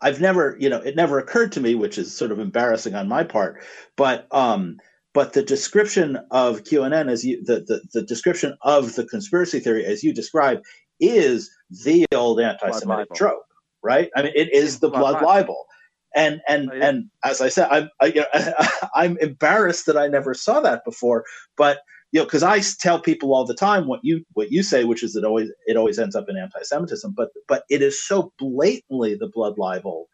I've 0.00 0.20
never, 0.20 0.56
you 0.58 0.68
know, 0.68 0.78
it 0.78 0.96
never 0.96 1.18
occurred 1.18 1.52
to 1.52 1.60
me, 1.60 1.74
which 1.74 1.98
is 1.98 2.16
sort 2.16 2.30
of 2.30 2.38
embarrassing 2.38 2.94
on 2.94 3.08
my 3.08 3.24
part, 3.24 3.62
but 3.96 4.26
um, 4.30 4.78
but 5.18 5.32
the 5.32 5.42
description 5.42 6.16
of 6.30 6.62
QAnon 6.62 7.10
as 7.10 7.24
you, 7.24 7.42
the, 7.44 7.64
the, 7.66 7.82
the 7.92 8.02
description 8.02 8.56
of 8.62 8.94
the 8.94 9.04
conspiracy 9.04 9.58
theory 9.58 9.84
as 9.84 10.04
you 10.04 10.14
describe 10.14 10.60
is 11.00 11.50
the 11.84 12.06
old 12.14 12.38
anti-Semitic 12.40 13.12
trope, 13.16 13.42
right? 13.82 14.10
I 14.14 14.22
mean, 14.22 14.30
it 14.36 14.52
is 14.52 14.78
the 14.78 14.88
blood, 14.88 15.18
blood 15.18 15.22
libel. 15.24 15.66
And 16.14 16.40
and 16.46 16.70
and 16.70 17.10
as 17.24 17.40
I 17.40 17.48
said, 17.48 17.66
I'm 17.68 17.90
I, 18.00 18.06
you 18.06 18.20
know, 18.20 18.54
I'm 18.94 19.18
embarrassed 19.18 19.86
that 19.86 19.96
I 19.96 20.06
never 20.06 20.34
saw 20.34 20.60
that 20.60 20.84
before. 20.84 21.24
But 21.56 21.80
you 22.12 22.20
know, 22.20 22.24
because 22.24 22.44
I 22.44 22.60
tell 22.78 23.00
people 23.00 23.34
all 23.34 23.44
the 23.44 23.54
time 23.54 23.88
what 23.88 23.98
you 24.04 24.24
what 24.34 24.52
you 24.52 24.62
say, 24.62 24.84
which 24.84 25.02
is 25.02 25.14
that 25.14 25.24
always 25.24 25.50
it 25.66 25.76
always 25.76 25.98
ends 25.98 26.14
up 26.14 26.28
in 26.28 26.36
anti-Semitism, 26.36 27.12
but 27.16 27.30
but 27.48 27.64
it 27.68 27.82
is 27.82 28.06
so 28.06 28.32
blatantly 28.38 29.16
the 29.16 29.30
blood 29.34 29.58
libel 29.58 30.08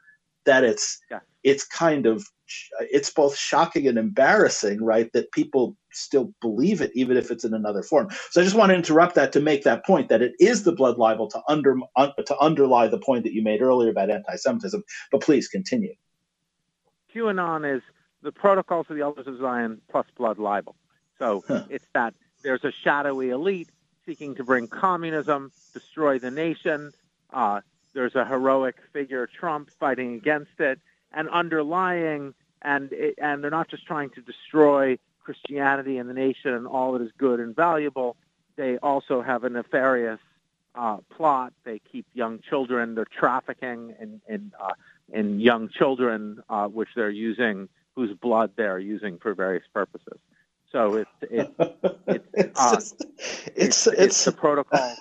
that 0.47 0.65
it's 0.65 0.99
yeah. 1.11 1.21
it's 1.43 1.67
kind 1.67 2.07
of 2.07 2.25
it's 2.81 3.11
both 3.11 3.37
shocking 3.37 3.87
and 3.89 3.99
embarrassing, 3.99 4.83
right? 4.83 5.13
That 5.13 5.33
people 5.33 5.77
still 5.93 6.33
believe 6.41 6.81
it, 6.81 6.91
even 6.95 7.17
if 7.17 7.31
it's 7.31 7.45
in 7.45 7.55
another 7.55 7.83
form. 7.83 8.09
So 8.31 8.41
I 8.41 8.45
just 8.45 8.57
want 8.57 8.71
to 8.71 8.77
interrupt 8.77 9.15
that 9.15 9.33
to 9.33 9.41
make 9.41 9.65
that 9.65 9.85
point 9.85 10.09
that 10.09 10.23
it 10.23 10.35
is 10.41 10.65
the 10.65 10.73
blood 10.73 10.99
libel 10.99 11.29
to 11.31 11.41
under 11.49 11.77
un, 11.97 12.13
to 12.27 12.39
underlie 12.39 12.89
the 12.89 12.99
point 12.99 13.25
that 13.25 13.33
you 13.33 13.43
made 13.43 13.63
earlier 13.63 13.91
about 13.91 14.11
anti-Semitism. 14.11 14.83
But 15.11 15.21
please 15.23 15.49
continue. 15.49 15.95
QAnon 17.15 17.77
is 17.77 17.83
the 18.23 18.33
protocols 18.33 18.87
of 18.91 18.97
the 18.97 19.03
elders 19.03 19.27
of 19.27 19.39
Zion 19.39 19.81
plus 19.91 20.07
blood 20.17 20.39
libel. 20.39 20.77
So 21.19 21.45
huh. 21.47 21.65
it's 21.71 21.87
that 21.95 22.15
there's 22.43 22.65
a 22.65 22.73
shadowy 22.73 23.31
elite 23.31 23.69
seeking 24.05 24.35
to 24.35 24.45
bring 24.45 24.67
communism, 24.69 25.53
destroy 25.73 26.19
the 26.19 26.31
nation. 26.31 26.93
Uh, 27.33 27.61
there's 27.95 28.15
a 28.17 28.25
heroic 28.25 28.77
figure, 28.93 29.27
Trump, 29.27 29.71
fighting 29.71 30.15
against 30.15 30.59
it, 30.59 30.81
and 31.15 31.29
underlying, 31.29 32.35
and 32.63 32.93
it, 32.93 33.15
and 33.19 33.43
they're 33.43 33.51
not 33.51 33.69
just 33.69 33.87
trying 33.87 34.11
to 34.11 34.21
destroy 34.21 34.99
Christianity 35.23 35.99
and 35.99 36.09
the 36.09 36.15
nation 36.15 36.53
and 36.53 36.67
all 36.67 36.93
that 36.93 37.03
is 37.03 37.11
good 37.19 37.41
and 37.41 37.55
valuable. 37.57 38.17
They 38.57 38.77
also 38.79 39.23
have 39.23 39.45
a 39.45 39.51
nefarious 39.51 40.21
uh, 40.75 40.99
plot. 41.11 41.53
They 41.65 41.81
keep 41.91 42.07
young 42.15 42.41
children. 42.49 42.95
They're 42.95 43.07
trafficking 43.07 43.95
in 44.01 44.21
in, 44.29 44.53
uh, 44.61 44.73
in 45.13 45.41
young 45.41 45.69
children, 45.69 46.43
uh, 46.49 46.69
which 46.69 46.89
they're 46.95 47.11
using, 47.11 47.69
whose 47.95 48.15
blood 48.17 48.53
they're 48.57 48.79
using 48.79 49.19
for 49.19 49.35
various 49.35 49.65
purposes. 49.73 50.19
So 50.71 50.95
it's 50.95 51.11
it's 51.23 51.51
it's 52.07 52.29
it's, 52.35 52.61
uh, 52.61 52.75
just, 52.75 53.01
it's, 53.01 53.49
it's, 53.57 53.87
it's, 53.87 53.99
it's 53.99 54.25
the 54.25 54.33
protocol 54.33 54.97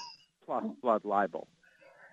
plus 0.46 0.66
blood 0.82 1.06
libel. 1.06 1.48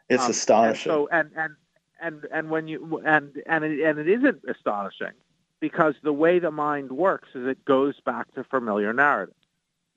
It's 0.08 0.24
um, 0.24 0.30
astonishing. 0.30 0.92
And 0.92 0.98
so 0.98 1.08
and 1.12 1.30
and 1.36 1.56
and 2.00 2.26
and 2.32 2.50
when 2.50 2.68
you 2.68 3.02
and 3.04 3.42
and 3.46 3.64
it, 3.64 3.80
and 3.80 3.98
it 3.98 4.08
isn't 4.08 4.42
astonishing 4.48 5.12
because 5.60 5.94
the 6.02 6.12
way 6.12 6.38
the 6.38 6.50
mind 6.50 6.90
works 6.90 7.28
is 7.34 7.46
it 7.46 7.64
goes 7.64 7.94
back 8.00 8.32
to 8.34 8.44
familiar 8.44 8.92
narrative. 8.92 9.34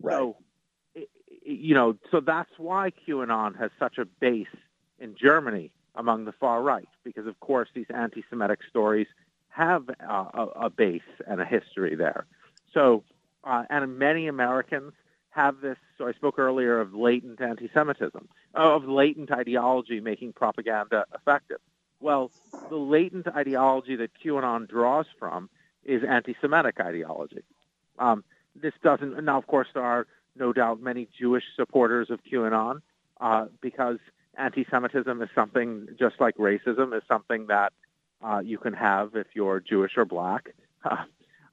Right. 0.01 0.17
So 0.17 0.37
you 1.45 1.73
know, 1.73 1.97
so 2.09 2.19
that's 2.21 2.51
why 2.57 2.91
QAnon 3.05 3.57
has 3.59 3.71
such 3.77 3.97
a 3.97 4.05
base 4.05 4.47
in 4.99 5.15
Germany 5.15 5.71
among 5.95 6.25
the 6.25 6.31
far 6.31 6.61
right, 6.61 6.87
because 7.03 7.27
of 7.27 7.39
course 7.39 7.69
these 7.73 7.85
anti-Semitic 7.93 8.59
stories 8.69 9.07
have 9.49 9.89
uh, 9.89 10.25
a, 10.33 10.47
a 10.61 10.69
base 10.69 11.01
and 11.27 11.41
a 11.41 11.45
history 11.45 11.95
there. 11.95 12.25
So 12.73 13.03
uh, 13.43 13.63
and 13.69 13.97
many 13.99 14.27
Americans 14.27 14.93
have 15.29 15.61
this. 15.61 15.77
So 15.97 16.07
I 16.07 16.13
spoke 16.13 16.39
earlier 16.39 16.79
of 16.79 16.93
latent 16.93 17.41
anti-Semitism, 17.41 18.27
of 18.53 18.85
latent 18.85 19.31
ideology 19.31 19.99
making 19.99 20.33
propaganda 20.33 21.05
effective. 21.13 21.59
Well, 22.03 22.31
the 22.69 22.75
latent 22.75 23.29
ideology 23.29 23.95
that 23.95 24.11
QAnon 24.21 24.67
draws 24.67 25.05
from 25.17 25.49
is 25.85 26.03
anti-Semitic 26.03 26.81
ideology. 26.81 27.43
Um, 27.97 28.25
this 28.61 28.73
doesn't. 28.83 29.23
Now, 29.23 29.37
of 29.37 29.47
course, 29.47 29.69
there 29.73 29.83
are 29.83 30.05
no 30.35 30.51
doubt 30.51 30.81
many 30.81 31.07
Jewish 31.17 31.45
supporters 31.55 32.09
of 32.09 32.19
QAnon, 32.29 32.81
uh, 33.21 33.45
because 33.61 33.99
anti-Semitism 34.37 35.21
is 35.21 35.29
something 35.33 35.87
just 35.97 36.15
like 36.19 36.35
racism 36.35 36.93
is 36.95 37.03
something 37.07 37.47
that 37.47 37.71
uh, 38.21 38.39
you 38.39 38.57
can 38.57 38.73
have 38.73 39.15
if 39.15 39.27
you're 39.33 39.61
Jewish 39.61 39.93
or 39.97 40.05
black. 40.05 40.53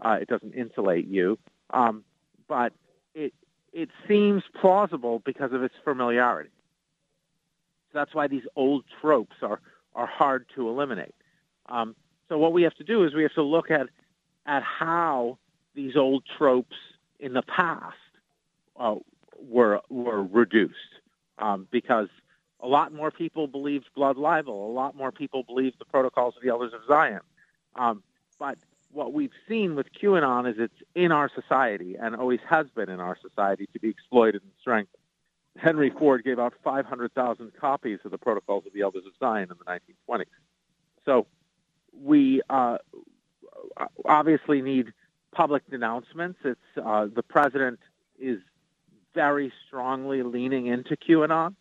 Uh, 0.02 0.16
it 0.18 0.28
doesn't 0.28 0.54
insulate 0.54 1.06
you, 1.06 1.38
um, 1.74 2.04
but 2.48 2.72
it 3.14 3.34
it 3.74 3.90
seems 4.08 4.42
plausible 4.58 5.20
because 5.26 5.52
of 5.52 5.62
its 5.62 5.74
familiarity. 5.84 6.48
So 7.92 7.98
that's 7.98 8.14
why 8.14 8.26
these 8.26 8.44
old 8.56 8.84
tropes 9.02 9.36
are 9.42 9.60
are 9.94 10.06
hard 10.06 10.46
to 10.54 10.68
eliminate. 10.68 11.14
Um, 11.68 11.94
so 12.28 12.38
what 12.38 12.52
we 12.52 12.62
have 12.62 12.74
to 12.76 12.84
do 12.84 13.04
is 13.04 13.14
we 13.14 13.22
have 13.22 13.34
to 13.34 13.42
look 13.42 13.70
at 13.70 13.88
at 14.46 14.62
how 14.62 15.38
these 15.74 15.96
old 15.96 16.24
tropes 16.38 16.76
in 17.18 17.32
the 17.32 17.42
past 17.42 17.96
uh, 18.78 18.94
were 19.38 19.80
were 19.88 20.22
reduced 20.22 20.74
um, 21.38 21.66
because 21.70 22.08
a 22.60 22.66
lot 22.66 22.92
more 22.92 23.10
people 23.10 23.46
believed 23.46 23.86
blood 23.94 24.16
libel, 24.16 24.70
a 24.70 24.72
lot 24.72 24.94
more 24.94 25.12
people 25.12 25.42
believed 25.42 25.76
the 25.78 25.84
protocols 25.84 26.36
of 26.36 26.42
the 26.42 26.48
elders 26.48 26.72
of 26.72 26.80
Zion. 26.86 27.20
Um, 27.76 28.02
but 28.38 28.58
what 28.92 29.12
we've 29.12 29.32
seen 29.48 29.76
with 29.76 29.86
QAnon 30.00 30.50
is 30.50 30.56
it's 30.58 30.82
in 30.94 31.12
our 31.12 31.30
society 31.34 31.96
and 32.00 32.16
always 32.16 32.40
has 32.48 32.66
been 32.74 32.88
in 32.88 33.00
our 33.00 33.16
society 33.20 33.68
to 33.72 33.78
be 33.78 33.88
exploited 33.88 34.42
and 34.42 34.52
strengthened. 34.60 34.99
Henry 35.56 35.90
Ford 35.90 36.24
gave 36.24 36.38
out 36.38 36.54
500,000 36.62 37.52
copies 37.60 37.98
of 38.04 38.10
the 38.10 38.18
Protocols 38.18 38.64
of 38.66 38.72
the 38.72 38.82
Elders 38.82 39.04
of 39.06 39.12
Zion 39.18 39.50
in 39.50 39.56
the 39.58 39.64
1920s. 39.64 40.24
So 41.04 41.26
we 41.92 42.40
uh, 42.48 42.78
obviously 44.04 44.62
need 44.62 44.92
public 45.32 45.68
denouncements. 45.70 46.38
It's 46.44 46.60
uh, 46.82 47.06
the 47.14 47.22
president 47.22 47.78
is 48.18 48.38
very 49.14 49.52
strongly 49.66 50.22
leaning 50.22 50.66
into 50.66 50.96
QAnon. 50.96 51.54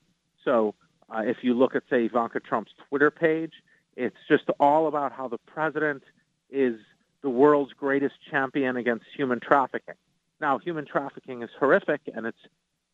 So 0.46 0.76
uh, 1.10 1.22
if 1.26 1.38
you 1.42 1.54
look 1.54 1.76
at, 1.76 1.84
say, 1.90 2.06
Ivanka 2.06 2.40
Trump's 2.40 2.72
Twitter 2.88 3.12
page, 3.12 3.54
it's 3.96 4.16
just 4.28 4.44
all 4.60 4.88
about 4.88 5.12
how 5.12 5.28
the 5.28 5.40
president 5.40 6.04
is 6.50 6.76
the 7.22 7.30
world's 7.30 7.74
greatest 7.74 8.16
champion 8.30 8.78
against 8.78 9.06
human 9.16 9.40
trafficking. 9.40 9.96
Now, 10.40 10.58
human 10.58 10.86
trafficking 10.86 11.44
is 11.44 11.50
horrific, 11.60 12.02
and 12.14 12.26
it's 12.26 12.38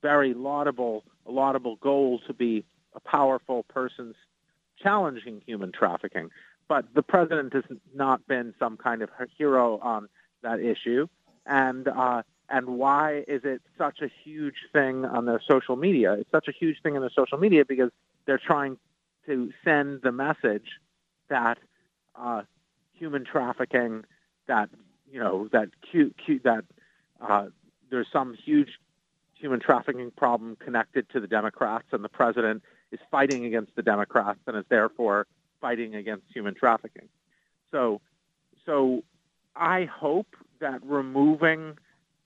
very 0.05 0.35
laudable, 0.35 1.03
laudable 1.25 1.77
goal 1.77 2.19
to 2.27 2.31
be 2.31 2.63
a 2.93 2.99
powerful 2.99 3.63
person's 3.63 4.15
challenging 4.77 5.41
human 5.47 5.71
trafficking. 5.71 6.29
But 6.67 6.85
the 6.93 7.01
president 7.01 7.53
has 7.53 7.63
not 7.95 8.27
been 8.27 8.53
some 8.59 8.77
kind 8.77 9.01
of 9.01 9.09
hero 9.35 9.79
on 9.79 10.07
that 10.43 10.59
issue, 10.59 11.07
and 11.47 11.87
uh, 11.87 12.21
and 12.49 12.77
why 12.77 13.23
is 13.27 13.41
it 13.43 13.63
such 13.79 14.01
a 14.01 14.09
huge 14.23 14.59
thing 14.71 15.05
on 15.05 15.25
their 15.25 15.41
social 15.47 15.75
media? 15.75 16.13
It's 16.13 16.29
such 16.29 16.47
a 16.47 16.51
huge 16.51 16.77
thing 16.83 16.95
on 16.95 17.01
their 17.01 17.15
social 17.21 17.39
media 17.39 17.65
because 17.65 17.89
they're 18.27 18.45
trying 18.53 18.77
to 19.25 19.51
send 19.63 20.03
the 20.03 20.11
message 20.11 20.69
that 21.29 21.57
uh, 22.15 22.43
human 22.93 23.25
trafficking, 23.25 24.05
that 24.47 24.69
you 25.11 25.19
know, 25.19 25.49
that 25.51 25.69
cute, 25.89 26.15
cute, 26.23 26.43
that 26.43 26.63
uh, 27.27 27.47
there's 27.89 28.07
some 28.13 28.35
huge 28.35 28.69
human 29.35 29.59
trafficking 29.59 30.11
problem 30.11 30.55
connected 30.55 31.09
to 31.09 31.19
the 31.19 31.27
Democrats, 31.27 31.85
and 31.91 32.03
the 32.03 32.09
president 32.09 32.63
is 32.91 32.99
fighting 33.11 33.45
against 33.45 33.75
the 33.75 33.81
Democrats 33.81 34.39
and 34.47 34.57
is 34.57 34.65
therefore 34.69 35.27
fighting 35.61 35.95
against 35.95 36.23
human 36.33 36.55
trafficking. 36.55 37.09
So, 37.71 38.01
so 38.65 39.03
I 39.55 39.85
hope 39.85 40.35
that 40.59 40.83
removing 40.83 41.77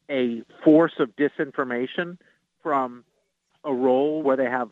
a 0.10 0.44
force 0.64 0.94
of 1.00 1.16
disinformation 1.16 2.18
from 2.62 3.04
a 3.64 3.74
role 3.74 4.22
where 4.24 4.38
they 4.38 4.46
have 4.46 4.70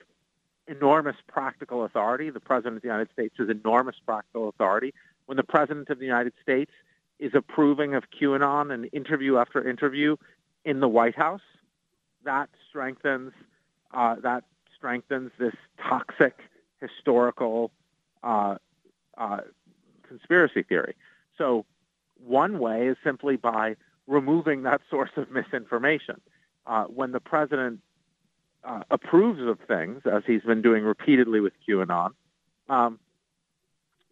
enormous 0.68 1.16
practical 1.28 1.86
authority. 1.86 2.30
The 2.30 2.40
President 2.40 2.78
of 2.78 2.82
the 2.82 2.88
United 2.88 3.10
States 3.14 3.36
has 3.38 3.50
enormous 3.50 3.96
practical 4.06 4.50
authority. 4.50 4.94
When 5.26 5.38
the 5.38 5.44
President 5.44 5.90
of 5.90 6.00
the 6.00 6.06
United 6.06 6.34
States 6.42 6.72
is 7.20 7.32
approving 7.34 7.96
of 7.96 8.04
QAnon 8.20 8.74
and 8.74 8.90
interview 8.94 9.38
after 9.38 9.68
interview 9.68 10.18
in 10.66 10.80
the 10.80 10.88
White 10.88 11.16
House, 11.16 11.42
that 12.28 12.50
strengthens 12.70 13.32
uh, 13.94 14.16
that 14.22 14.44
strengthens 14.76 15.32
this 15.40 15.56
toxic 15.82 16.38
historical 16.82 17.72
uh, 18.22 18.56
uh, 19.18 19.40
conspiracy 20.08 20.62
theory. 20.62 20.94
So 21.38 21.66
one 22.26 22.60
way 22.60 22.88
is 22.88 22.98
simply 23.02 23.38
by 23.38 23.78
removing 24.08 24.64
that 24.64 24.82
source 24.90 25.10
of 25.16 25.32
misinformation. 25.32 26.20
Uh, 26.66 26.84
when 26.86 27.14
the 27.14 27.22
president 27.22 27.80
uh, 28.66 28.84
approves 28.92 29.42
of 29.42 29.58
things, 29.66 30.02
as 30.06 30.24
he's 30.28 30.42
been 30.42 30.62
doing 30.62 30.84
repeatedly 30.84 31.40
with 31.40 31.54
QAnon, 31.68 32.12
um, 32.68 33.00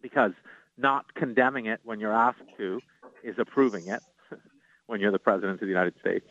because 0.00 0.32
not 0.78 1.12
condemning 1.14 1.66
it 1.66 1.80
when 1.84 2.00
you're 2.00 2.14
asked 2.14 2.48
to 2.56 2.80
is 3.22 3.34
approving 3.38 3.88
it 3.88 4.00
when 4.86 5.00
you're 5.00 5.12
the 5.12 5.18
president 5.18 5.60
of 5.60 5.60
the 5.60 5.66
United 5.66 5.94
States, 6.00 6.26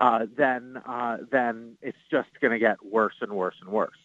uh, 0.00 0.26
then 0.36 0.80
uh, 0.86 1.18
then 1.30 1.76
it's 1.82 1.98
just 2.10 2.28
going 2.40 2.52
to 2.52 2.58
get 2.58 2.84
worse 2.84 3.14
and 3.20 3.32
worse 3.32 3.56
and 3.60 3.70
worse. 3.70 3.98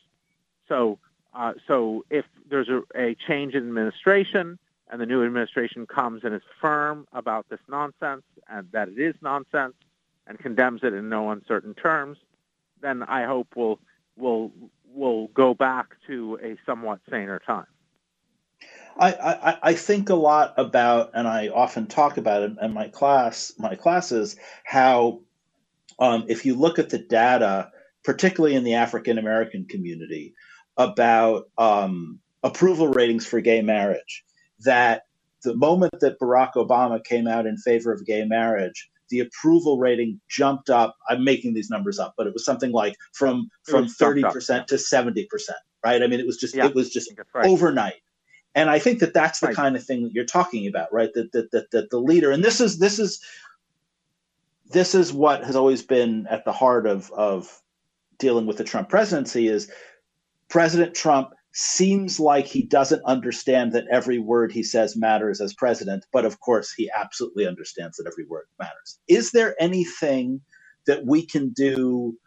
So 0.67 0.99
uh, 1.33 1.53
so 1.67 2.05
if 2.09 2.25
there's 2.49 2.69
a, 2.69 2.81
a 2.95 3.15
change 3.27 3.53
in 3.53 3.67
administration 3.67 4.59
and 4.89 5.01
the 5.01 5.05
new 5.05 5.25
administration 5.25 5.87
comes 5.87 6.23
and 6.23 6.35
is 6.35 6.41
firm 6.61 7.07
about 7.13 7.47
this 7.49 7.59
nonsense 7.67 8.23
and 8.49 8.67
that 8.71 8.89
it 8.89 8.99
is 8.99 9.15
nonsense 9.21 9.73
and 10.27 10.37
condemns 10.37 10.81
it 10.83 10.93
in 10.93 11.09
no 11.09 11.31
uncertain 11.31 11.73
terms, 11.73 12.17
then 12.81 13.03
I 13.03 13.25
hope 13.25 13.47
we'll 13.55 13.79
we'll 14.17 14.51
we'll 14.93 15.27
go 15.27 15.53
back 15.53 15.95
to 16.07 16.39
a 16.43 16.57
somewhat 16.65 16.99
saner 17.09 17.39
time. 17.39 17.67
I, 18.97 19.11
I, 19.11 19.57
I 19.61 19.73
think 19.73 20.09
a 20.09 20.15
lot 20.15 20.53
about, 20.55 21.11
and 21.13 21.27
I 21.27 21.49
often 21.49 21.87
talk 21.87 22.15
about 22.15 22.43
it 22.43 22.53
in 22.61 22.73
my 22.73 22.87
class, 22.87 23.51
my 23.57 23.75
classes, 23.75 24.37
how 24.63 25.19
um, 25.99 26.25
if 26.27 26.45
you 26.45 26.55
look 26.55 26.79
at 26.79 26.89
the 26.89 26.99
data, 26.99 27.71
particularly 28.03 28.55
in 28.55 28.63
the 28.63 28.75
African 28.75 29.17
American 29.17 29.65
community, 29.65 30.33
about 30.77 31.49
um, 31.57 32.19
approval 32.43 32.89
ratings 32.89 33.25
for 33.25 33.39
gay 33.41 33.61
marriage, 33.61 34.23
that 34.59 35.05
the 35.43 35.55
moment 35.55 35.99
that 36.01 36.19
Barack 36.19 36.53
Obama 36.53 37.03
came 37.03 37.27
out 37.27 37.45
in 37.45 37.57
favor 37.57 37.93
of 37.93 38.05
gay 38.05 38.25
marriage, 38.25 38.89
the 39.09 39.19
approval 39.19 39.77
rating 39.77 40.19
jumped 40.27 40.69
up. 40.69 40.97
I'm 41.07 41.23
making 41.23 41.53
these 41.53 41.69
numbers 41.69 41.99
up, 41.99 42.15
but 42.17 42.27
it 42.27 42.33
was 42.33 42.43
something 42.43 42.71
like 42.71 42.95
from 43.13 43.49
from 43.63 43.85
30% 43.85 44.65
to 44.67 44.75
70%, 44.75 45.27
right? 45.83 46.01
I 46.01 46.07
mean, 46.07 46.19
it 46.19 46.25
was 46.25 46.37
just 46.37 46.55
yeah, 46.55 46.65
it 46.65 46.75
was 46.75 46.89
just 46.89 47.11
right. 47.33 47.45
overnight. 47.45 48.01
And 48.55 48.69
I 48.69 48.79
think 48.79 48.99
that 48.99 49.13
that's 49.13 49.41
the 49.41 49.47
right. 49.47 49.55
kind 49.55 49.75
of 49.75 49.83
thing 49.83 50.03
that 50.03 50.13
you're 50.13 50.25
talking 50.25 50.65
about, 50.65 50.91
right? 50.93 51.13
That, 51.13 51.31
that 51.33 51.51
that 51.51 51.71
that 51.71 51.89
the 51.89 51.99
leader, 51.99 52.31
and 52.31 52.43
this 52.43 52.59
is 52.61 52.79
this 52.79 52.99
is 52.99 53.21
this 54.71 54.95
is 54.95 55.13
what 55.13 55.43
has 55.45 55.55
always 55.55 55.83
been 55.83 56.27
at 56.29 56.45
the 56.45 56.53
heart 56.53 56.87
of 56.87 57.11
of 57.11 57.61
dealing 58.19 58.47
with 58.47 58.57
the 58.57 58.65
Trump 58.65 58.89
presidency 58.89 59.47
is 59.47 59.71
President 60.49 60.95
Trump 60.95 61.29
seems 61.53 62.19
like 62.19 62.45
he 62.45 62.63
doesn't 62.63 63.03
understand 63.05 63.71
that 63.73 63.85
every 63.91 64.19
word 64.19 64.51
he 64.51 64.63
says 64.63 64.97
matters 64.97 65.39
as 65.41 65.53
president, 65.53 66.05
but 66.11 66.25
of 66.25 66.39
course 66.41 66.73
he 66.73 66.91
absolutely 66.95 67.47
understands 67.47 67.97
that 67.97 68.07
every 68.11 68.25
word 68.25 68.45
matters. 68.59 68.99
Is 69.07 69.31
there 69.31 69.55
anything 69.59 70.41
that 70.87 71.05
we 71.05 71.25
can 71.25 71.49
do 71.51 72.17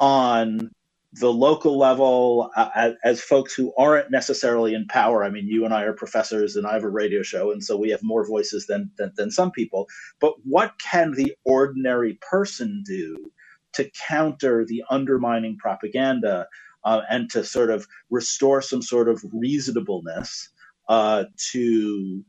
on 0.00 0.70
the 1.14 1.32
local 1.32 1.78
level 1.78 2.50
uh, 2.54 2.68
as, 2.74 2.94
as, 3.02 3.20
folks 3.20 3.54
who 3.54 3.72
aren't 3.78 4.10
necessarily 4.10 4.74
in 4.74 4.86
power? 4.88 5.24
I 5.24 5.30
mean, 5.30 5.48
you 5.48 5.64
and 5.64 5.72
I 5.72 5.84
are 5.84 5.94
professors, 5.94 6.54
and 6.56 6.66
I 6.66 6.74
have 6.74 6.84
a 6.84 6.90
radio 6.90 7.22
show, 7.22 7.50
and 7.50 7.64
so 7.64 7.76
we 7.76 7.90
have 7.90 8.02
more 8.02 8.26
voices 8.26 8.66
than, 8.66 8.90
than, 8.98 9.12
than 9.16 9.30
some 9.30 9.50
people. 9.50 9.88
But 10.20 10.34
what 10.44 10.74
can 10.78 11.12
the 11.12 11.34
ordinary 11.44 12.18
person 12.30 12.82
do 12.86 13.30
to 13.74 13.90
counter 14.08 14.66
the 14.66 14.84
undermining 14.90 15.56
propaganda? 15.56 16.46
uh, 16.84 17.02
and 17.10 17.30
to 17.30 17.44
sort 17.44 17.70
of 17.70 17.86
restore 18.10 18.62
some 18.62 18.82
sort 18.82 19.08
of 19.08 19.22
reasonableness 19.32 20.48
uh, 20.88 21.24
to 21.52 22.24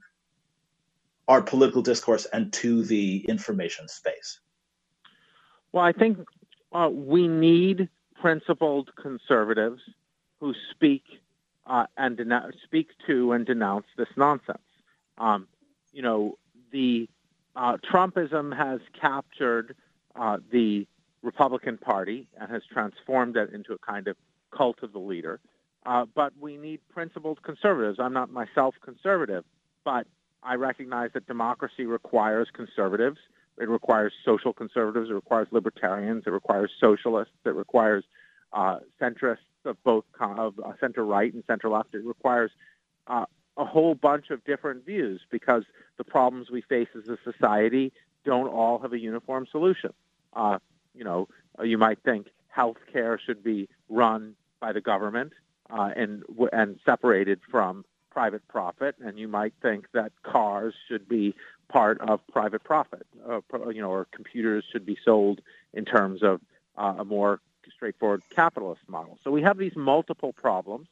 our 1.27 1.41
political 1.41 1.82
discourse 1.82 2.25
and 2.34 2.51
to 2.51 2.84
the 2.84 3.25
information 3.30 3.88
space? 3.88 4.39
Well, 5.71 5.86
I 5.86 5.91
think 5.91 6.17
uh, 6.73 6.89
we 6.91 7.27
need 7.27 7.89
principled 8.22 8.89
conservatives 8.95 9.82
who 10.39 10.53
speak 10.72 11.03
uh, 11.65 11.86
and 11.97 12.20
speak 12.63 12.89
to 13.07 13.32
and 13.32 13.45
denounce 13.45 13.86
this 13.97 14.07
nonsense. 14.15 14.57
Um, 15.17 15.47
you 15.91 16.01
know, 16.01 16.38
the 16.72 17.07
uh, 17.55 17.78
Trumpism 17.78 18.55
has 18.55 18.80
captured 18.99 19.76
uh, 20.15 20.38
the 20.51 20.88
Republican 21.22 21.78
Party 21.78 22.28
and 22.39 22.49
has 22.49 22.61
transformed 22.72 23.36
it 23.36 23.51
into 23.53 23.74
a 23.74 23.78
kind 23.78 24.07
of 24.07 24.15
cult 24.55 24.82
of 24.82 24.93
the 24.93 24.99
leader. 24.99 25.39
Uh, 25.86 26.05
but 26.13 26.34
we 26.39 26.57
need 26.57 26.80
principled 26.89 27.41
conservatives. 27.43 27.99
I'm 27.99 28.13
not 28.13 28.32
myself 28.32 28.76
conservative, 28.84 29.43
but 29.84 30.07
I 30.43 30.55
recognize 30.55 31.11
that 31.13 31.28
democracy 31.28 31.86
requires 31.86 32.47
conservatives. 32.53 33.17
It 33.60 33.70
requires 33.70 34.14
social 34.24 34.53
conservatives. 34.53 35.10
It 35.10 35.14
requires 35.14 35.47
libertarians. 35.51 36.24
It 36.26 36.32
requires 36.32 36.72
socialists. 36.80 37.34
It 37.45 37.55
requires 37.55 38.03
uh, 38.53 38.80
centrists 39.01 39.38
of 39.66 39.82
both 39.84 40.05
of 40.20 40.55
center 40.80 41.05
right 41.05 41.34
and 41.34 41.43
center 41.45 41.70
left. 41.70 41.93
It 41.93 42.05
requires 42.05 42.51
uh, 43.07 43.26
a 43.57 43.66
whole 43.66 43.95
bunch 43.95 44.30
of 44.30 44.43
different 44.45 44.86
views 44.86 45.22
because 45.30 45.64
the 45.97 46.03
problems 46.03 46.49
we 46.49 46.62
face 46.62 46.88
as 46.97 47.07
a 47.10 47.18
society 47.30 47.91
don't 48.26 48.47
all 48.47 48.80
have 48.80 48.93
a 48.93 48.99
uniform 48.99 49.45
solution. 49.51 49.93
Uh, 50.34 50.60
you 50.93 51.03
know, 51.03 51.28
you 51.64 51.78
might 51.78 51.99
think 52.03 52.28
health 52.47 52.78
care 52.91 53.20
should 53.24 53.43
be 53.43 53.68
run 53.89 54.36
by 54.60 54.72
the 54.72 54.82
government 54.82 55.34
uh, 55.70 55.89
and 55.95 56.24
and 56.51 56.80
separated 56.86 57.39
from 57.49 57.86
private 58.10 58.47
profit, 58.47 58.95
and 58.99 59.20
you 59.20 59.28
might 59.28 59.53
think 59.62 59.86
that 59.93 60.12
cars 60.24 60.74
should 60.88 61.07
be 61.07 61.36
part 61.70 62.01
of 62.01 62.20
private 62.32 62.63
profit, 62.63 63.05
uh, 63.28 63.39
you 63.70 63.82
know, 63.82 63.89
or 63.89 64.05
computers 64.11 64.65
should 64.70 64.86
be 64.86 64.97
sold 65.05 65.41
in 65.74 65.86
terms 65.86 66.22
of 66.24 66.41
uh, 66.78 66.95
a 66.99 67.05
more 67.05 67.39
straightforward 67.74 68.22
capitalist 68.30 68.82
model. 68.88 69.17
So 69.24 69.32
we 69.32 69.43
have 69.43 69.57
these 69.57 69.76
multiple 69.76 70.34
problems, 70.34 70.88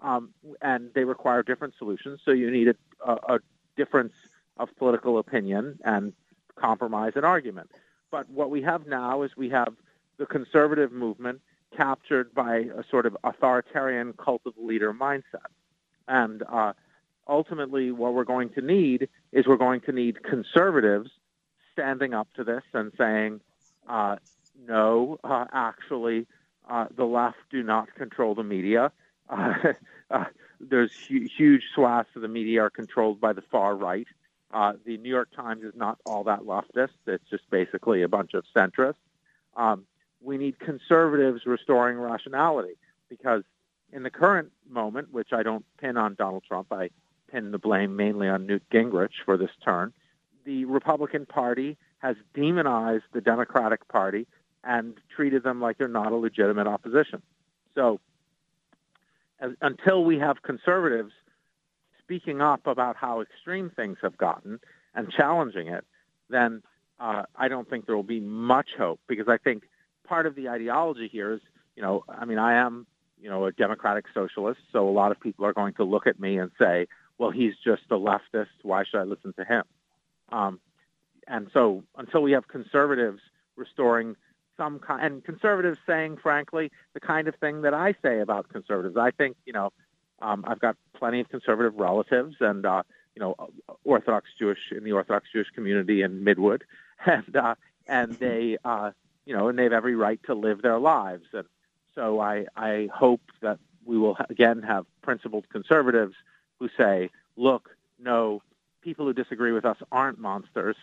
um, 0.00 0.32
and 0.62 0.90
they 0.94 1.04
require 1.04 1.42
different 1.42 1.74
solutions. 1.78 2.20
So 2.24 2.30
you 2.30 2.50
need 2.50 2.68
a, 2.68 3.12
a, 3.12 3.38
difference 3.76 4.12
of 4.58 4.68
political 4.76 5.18
opinion 5.18 5.78
and 5.84 6.12
compromise 6.56 7.12
and 7.16 7.24
argument. 7.24 7.70
But 8.10 8.28
what 8.28 8.50
we 8.50 8.62
have 8.62 8.86
now 8.86 9.22
is 9.22 9.30
we 9.36 9.48
have 9.50 9.72
the 10.18 10.26
conservative 10.26 10.92
movement 10.92 11.40
captured 11.74 12.34
by 12.34 12.56
a 12.76 12.84
sort 12.90 13.06
of 13.06 13.16
authoritarian 13.24 14.12
cult 14.12 14.42
of 14.44 14.54
leader 14.58 14.92
mindset. 14.92 15.48
And 16.08 16.42
uh, 16.42 16.74
ultimately, 17.28 17.92
what 17.92 18.14
we're 18.14 18.24
going 18.24 18.50
to 18.50 18.60
need 18.60 19.08
is 19.32 19.46
we're 19.46 19.56
going 19.56 19.80
to 19.82 19.92
need 19.92 20.22
conservatives 20.22 21.10
standing 21.72 22.14
up 22.14 22.28
to 22.34 22.44
this 22.44 22.62
and 22.72 22.92
saying, 22.98 23.40
uh, 23.88 24.16
no, 24.66 25.18
uh, 25.24 25.46
actually, 25.52 26.26
uh, 26.68 26.86
the 26.94 27.04
left 27.04 27.38
do 27.50 27.62
not 27.62 27.94
control 27.94 28.34
the 28.34 28.44
media. 28.44 28.92
Uh, 30.12 30.24
there's 30.58 30.90
hu- 31.06 31.28
huge 31.38 31.62
swaths 31.72 32.08
of 32.16 32.22
the 32.22 32.26
media 32.26 32.62
are 32.62 32.70
controlled 32.70 33.20
by 33.20 33.32
the 33.32 33.42
far 33.42 33.76
right. 33.76 34.08
Uh, 34.52 34.72
the 34.84 34.96
New 34.96 35.08
York 35.08 35.28
Times 35.36 35.62
is 35.62 35.72
not 35.76 35.98
all 36.04 36.24
that 36.24 36.40
leftist. 36.40 36.88
It's 37.06 37.30
just 37.30 37.48
basically 37.48 38.02
a 38.02 38.08
bunch 38.08 38.34
of 38.34 38.44
centrists. 38.52 38.96
Um, 39.56 39.84
we 40.20 40.36
need 40.36 40.58
conservatives 40.58 41.46
restoring 41.46 41.96
rationality 41.96 42.74
because 43.08 43.44
in 43.92 44.02
the 44.02 44.10
current 44.10 44.50
moment, 44.68 45.12
which 45.12 45.32
I 45.32 45.42
don't 45.42 45.64
pin 45.78 45.96
on 45.96 46.14
Donald 46.14 46.42
Trump, 46.46 46.72
I 46.72 46.90
pin 47.30 47.50
the 47.50 47.58
blame 47.58 47.96
mainly 47.96 48.28
on 48.28 48.46
Newt 48.46 48.62
Gingrich 48.72 49.22
for 49.24 49.36
this 49.36 49.50
turn. 49.64 49.92
The 50.44 50.64
Republican 50.64 51.26
Party 51.26 51.76
has 51.98 52.16
demonized 52.34 53.04
the 53.12 53.20
Democratic 53.20 53.86
Party 53.88 54.26
and 54.64 54.94
treated 55.14 55.42
them 55.42 55.60
like 55.60 55.78
they're 55.78 55.88
not 55.88 56.12
a 56.12 56.16
legitimate 56.16 56.66
opposition. 56.66 57.22
So 57.74 58.00
as, 59.40 59.52
until 59.60 60.04
we 60.04 60.18
have 60.18 60.42
conservatives 60.42 61.12
speaking 62.02 62.40
up 62.40 62.66
about 62.66 62.96
how 62.96 63.20
extreme 63.20 63.70
things 63.70 63.98
have 64.02 64.16
gotten 64.16 64.60
and 64.94 65.10
challenging 65.10 65.68
it, 65.68 65.84
then 66.28 66.62
uh, 66.98 67.22
I 67.36 67.48
don't 67.48 67.68
think 67.68 67.86
there 67.86 67.96
will 67.96 68.02
be 68.02 68.20
much 68.20 68.70
hope 68.76 69.00
because 69.08 69.28
I 69.28 69.38
think 69.38 69.64
part 70.06 70.26
of 70.26 70.34
the 70.34 70.48
ideology 70.48 71.08
here 71.10 71.32
is, 71.32 71.40
you 71.76 71.82
know, 71.82 72.04
I 72.08 72.24
mean, 72.24 72.38
I 72.38 72.54
am, 72.54 72.86
you 73.20 73.30
know, 73.30 73.46
a 73.46 73.52
democratic 73.52 74.06
socialist, 74.12 74.60
so 74.72 74.88
a 74.88 74.90
lot 74.90 75.12
of 75.12 75.20
people 75.20 75.44
are 75.44 75.52
going 75.52 75.74
to 75.74 75.84
look 75.84 76.06
at 76.06 76.18
me 76.18 76.38
and 76.38 76.50
say, 76.58 76.88
well, 77.20 77.30
he's 77.30 77.52
just 77.62 77.82
a 77.90 77.96
leftist. 77.96 78.46
Why 78.62 78.82
should 78.84 78.98
I 78.98 79.02
listen 79.02 79.34
to 79.34 79.44
him? 79.44 79.64
Um, 80.32 80.58
and 81.28 81.48
so 81.52 81.84
until 81.98 82.22
we 82.22 82.32
have 82.32 82.48
conservatives 82.48 83.20
restoring 83.56 84.16
some 84.56 84.78
kind, 84.78 85.04
and 85.04 85.24
conservatives 85.24 85.78
saying, 85.86 86.16
frankly, 86.16 86.72
the 86.94 87.00
kind 87.00 87.28
of 87.28 87.34
thing 87.34 87.60
that 87.60 87.74
I 87.74 87.94
say 88.02 88.20
about 88.20 88.48
conservatives. 88.48 88.96
I 88.96 89.10
think, 89.10 89.36
you 89.44 89.52
know, 89.52 89.70
um, 90.22 90.46
I've 90.48 90.60
got 90.60 90.76
plenty 90.94 91.20
of 91.20 91.28
conservative 91.28 91.74
relatives 91.76 92.36
and, 92.40 92.64
uh, 92.64 92.84
you 93.14 93.20
know, 93.20 93.34
Orthodox 93.84 94.30
Jewish 94.38 94.58
in 94.74 94.82
the 94.82 94.92
Orthodox 94.92 95.26
Jewish 95.30 95.48
community 95.54 96.00
in 96.00 96.24
Midwood, 96.24 96.62
and 97.06 97.36
uh, 97.36 97.54
and 97.86 98.12
they, 98.14 98.56
uh, 98.64 98.92
you 99.26 99.36
know, 99.36 99.48
and 99.48 99.58
they 99.58 99.64
have 99.64 99.72
every 99.74 99.94
right 99.94 100.20
to 100.24 100.34
live 100.34 100.62
their 100.62 100.78
lives. 100.78 101.26
And 101.34 101.46
so 101.94 102.18
I 102.20 102.46
I 102.56 102.88
hope 102.94 103.20
that 103.42 103.58
we 103.84 103.98
will 103.98 104.16
again 104.30 104.62
have 104.62 104.86
principled 105.02 105.48
conservatives 105.50 106.14
who 106.60 106.68
say, 106.78 107.10
look, 107.36 107.70
no, 107.98 108.42
people 108.80 109.06
who 109.06 109.12
disagree 109.12 109.50
with 109.50 109.64
us 109.64 109.78
aren't 109.90 110.20
monsters. 110.20 110.76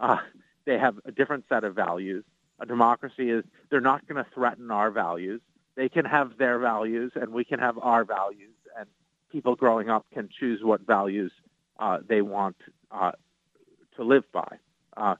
Uh, 0.00 0.16
they 0.64 0.78
have 0.78 0.98
a 1.04 1.12
different 1.12 1.44
set 1.50 1.64
of 1.64 1.74
values 1.74 2.24
a 2.60 2.66
democracy 2.66 3.30
is 3.30 3.44
they're 3.70 3.80
not 3.80 4.06
going 4.06 4.22
to 4.22 4.30
threaten 4.32 4.70
our 4.70 4.90
values. 4.90 5.40
They 5.76 5.88
can 5.88 6.04
have 6.04 6.38
their 6.38 6.58
values, 6.58 7.12
and 7.14 7.32
we 7.32 7.44
can 7.44 7.58
have 7.58 7.78
our 7.78 8.04
values, 8.04 8.54
and 8.78 8.86
people 9.30 9.56
growing 9.56 9.90
up 9.90 10.06
can 10.12 10.28
choose 10.28 10.62
what 10.62 10.80
values 10.82 11.32
uh, 11.78 11.98
they 12.06 12.22
want 12.22 12.56
uh, 12.90 13.12
to 13.96 14.04
live 14.04 14.24
by. 14.32 14.58
Uh, 14.96 15.16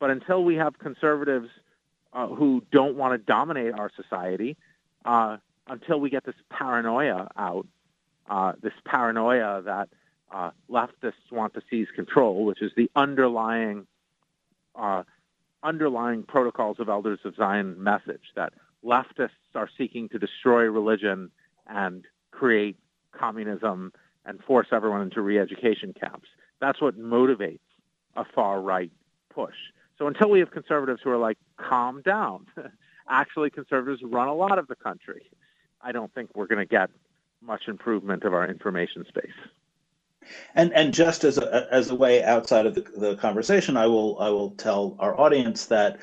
but 0.00 0.10
until 0.10 0.42
we 0.42 0.54
have 0.56 0.78
conservatives 0.78 1.50
uh, 2.14 2.26
who 2.26 2.62
don't 2.72 2.96
want 2.96 3.12
to 3.12 3.18
dominate 3.18 3.74
our 3.74 3.90
society, 3.94 4.56
uh, 5.04 5.36
until 5.66 6.00
we 6.00 6.08
get 6.08 6.24
this 6.24 6.34
paranoia 6.48 7.28
out, 7.36 7.66
uh, 8.28 8.52
this 8.62 8.72
paranoia 8.84 9.62
that 9.62 9.88
uh, 10.30 10.50
leftists 10.70 11.32
want 11.32 11.54
to 11.54 11.62
seize 11.70 11.88
control, 11.94 12.44
which 12.44 12.62
is 12.62 12.72
the 12.76 12.90
underlying 12.94 13.86
uh, 14.74 15.02
underlying 15.62 16.22
protocols 16.22 16.78
of 16.78 16.88
Elders 16.88 17.18
of 17.24 17.34
Zion 17.34 17.82
message 17.82 18.22
that 18.36 18.52
leftists 18.84 19.30
are 19.54 19.68
seeking 19.76 20.08
to 20.10 20.18
destroy 20.18 20.62
religion 20.64 21.30
and 21.66 22.04
create 22.30 22.76
communism 23.12 23.92
and 24.24 24.40
force 24.44 24.68
everyone 24.70 25.02
into 25.02 25.20
re-education 25.20 25.94
camps. 25.98 26.28
That's 26.60 26.80
what 26.80 26.98
motivates 26.98 27.58
a 28.14 28.24
far 28.24 28.60
right 28.60 28.92
push. 29.34 29.54
So 29.98 30.06
until 30.06 30.30
we 30.30 30.38
have 30.40 30.50
conservatives 30.50 31.00
who 31.02 31.10
are 31.10 31.18
like, 31.18 31.38
calm 31.56 32.02
down, 32.02 32.46
actually 33.08 33.50
conservatives 33.50 34.02
run 34.04 34.28
a 34.28 34.34
lot 34.34 34.58
of 34.58 34.68
the 34.68 34.76
country, 34.76 35.30
I 35.80 35.92
don't 35.92 36.12
think 36.14 36.30
we're 36.34 36.46
going 36.46 36.60
to 36.60 36.66
get 36.66 36.90
much 37.42 37.68
improvement 37.68 38.24
of 38.24 38.34
our 38.34 38.48
information 38.48 39.04
space. 39.08 39.30
And 40.54 40.72
and 40.74 40.92
just 40.92 41.24
as 41.24 41.38
a 41.38 41.68
as 41.72 41.90
a 41.90 41.94
way 41.94 42.22
outside 42.22 42.66
of 42.66 42.74
the, 42.74 42.82
the 42.96 43.16
conversation, 43.16 43.76
I 43.76 43.86
will 43.86 44.18
I 44.20 44.28
will 44.28 44.50
tell 44.52 44.96
our 44.98 45.18
audience 45.18 45.66
that 45.66 46.00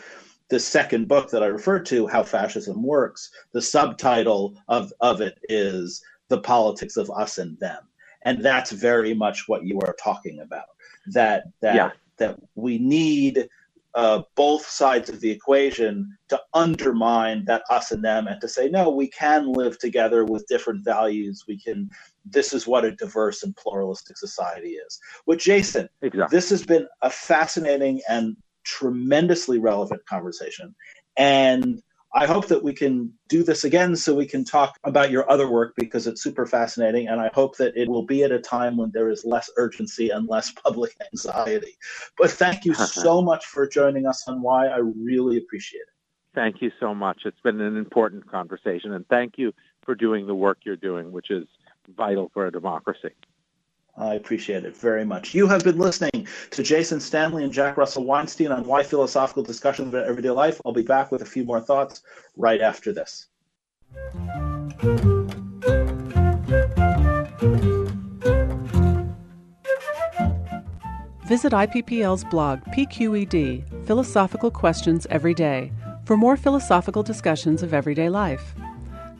the 0.49 0.59
second 0.59 1.07
book 1.07 1.29
that 1.31 1.43
I 1.43 1.47
referred 1.47 1.85
to, 1.87 2.07
How 2.07 2.23
Fascism 2.23 2.81
Works, 2.83 3.31
the 3.51 3.61
subtitle 3.61 4.55
of, 4.67 4.93
of 5.01 5.21
it 5.21 5.39
is 5.49 6.03
The 6.27 6.39
Politics 6.39 6.97
of 6.97 7.09
Us 7.09 7.39
and 7.39 7.59
Them. 7.59 7.83
And 8.23 8.43
that's 8.43 8.71
very 8.71 9.13
much 9.13 9.47
what 9.47 9.63
you 9.63 9.79
are 9.81 9.95
talking 10.03 10.39
about. 10.39 10.65
That 11.13 11.45
that 11.61 11.75
yeah. 11.75 11.91
that 12.17 12.39
we 12.55 12.77
need 12.79 13.47
uh, 13.95 14.21
both 14.35 14.67
sides 14.67 15.09
of 15.09 15.21
the 15.21 15.31
equation 15.31 16.17
to 16.27 16.39
undermine 16.53 17.45
that 17.45 17.63
us 17.69 17.91
and 17.91 18.03
them 18.03 18.27
and 18.27 18.41
to 18.41 18.47
say 18.47 18.67
no 18.67 18.89
we 18.89 19.07
can 19.07 19.51
live 19.53 19.79
together 19.79 20.25
with 20.25 20.45
different 20.47 20.83
values. 20.83 21.45
We 21.47 21.59
can 21.59 21.89
this 22.25 22.53
is 22.53 22.67
what 22.67 22.85
a 22.85 22.91
diverse 22.91 23.43
and 23.43 23.55
pluralistic 23.55 24.17
society 24.17 24.71
is. 24.71 24.99
With 25.25 25.39
jason 25.39 25.87
exactly. 26.01 26.35
this 26.35 26.49
has 26.49 26.65
been 26.65 26.87
a 27.01 27.09
fascinating 27.09 28.01
and 28.09 28.35
tremendously 28.65 29.59
relevant 29.59 30.05
conversation. 30.05 30.75
And 31.17 31.81
I 32.17 32.25
hope 32.25 32.47
that 32.47 32.63
we 32.63 32.73
can 32.73 33.11
do 33.27 33.43
this 33.43 33.65
again 33.65 33.93
so 33.97 34.15
we 34.15 34.25
can 34.25 34.45
talk 34.45 34.77
about 34.85 35.11
your 35.11 35.29
other 35.29 35.51
work 35.51 35.73
because 35.75 36.07
it's 36.07 36.23
super 36.23 36.45
fascinating. 36.45 37.09
And 37.09 37.19
I 37.19 37.29
hope 37.33 37.57
that 37.57 37.75
it 37.75 37.89
will 37.89 38.05
be 38.05 38.23
at 38.23 38.31
a 38.31 38.39
time 38.39 38.77
when 38.77 38.89
there 38.91 39.09
is 39.09 39.25
less 39.25 39.49
urgency 39.57 40.11
and 40.11 40.25
less 40.29 40.53
public 40.53 40.95
anxiety. 41.13 41.75
But 42.17 42.31
thank 42.31 42.63
you 42.63 42.73
so 42.73 43.21
much 43.21 43.45
for 43.45 43.67
joining 43.67 44.05
us 44.05 44.23
on 44.27 44.41
Why. 44.41 44.67
I 44.67 44.77
really 44.77 45.35
appreciate 45.37 45.81
it. 45.81 45.89
Thank 46.33 46.61
you 46.61 46.71
so 46.79 46.95
much. 46.95 47.23
It's 47.25 47.39
been 47.41 47.59
an 47.59 47.75
important 47.75 48.29
conversation. 48.31 48.93
And 48.93 49.05
thank 49.09 49.37
you 49.37 49.53
for 49.83 49.93
doing 49.93 50.25
the 50.25 50.35
work 50.35 50.59
you're 50.63 50.77
doing, 50.77 51.11
which 51.11 51.31
is 51.31 51.45
vital 51.97 52.31
for 52.33 52.47
a 52.47 52.51
democracy. 52.51 53.11
I 53.97 54.15
appreciate 54.15 54.65
it 54.65 54.75
very 54.75 55.05
much. 55.05 55.33
You 55.33 55.47
have 55.47 55.63
been 55.63 55.77
listening 55.77 56.27
to 56.51 56.63
Jason 56.63 56.99
Stanley 56.99 57.43
and 57.43 57.53
Jack 57.53 57.77
Russell 57.77 58.03
Weinstein 58.03 58.51
on 58.51 58.65
Why 58.65 58.83
Philosophical 58.83 59.43
Discussions 59.43 59.89
about 59.89 60.05
Everyday 60.05 60.31
Life. 60.31 60.59
I'll 60.65 60.73
be 60.73 60.81
back 60.81 61.11
with 61.11 61.21
a 61.21 61.25
few 61.25 61.45
more 61.45 61.61
thoughts 61.61 62.01
right 62.35 62.59
after 62.59 62.91
this. 62.91 63.27
Visit 71.27 71.53
IPPL's 71.53 72.23
blog, 72.25 72.59
PQED 72.65 73.87
Philosophical 73.87 74.51
Questions 74.51 75.07
Every 75.09 75.33
Day, 75.33 75.71
for 76.03 76.17
more 76.17 76.37
philosophical 76.37 77.01
discussions 77.01 77.63
of 77.63 77.73
everyday 77.73 78.09
life. 78.09 78.53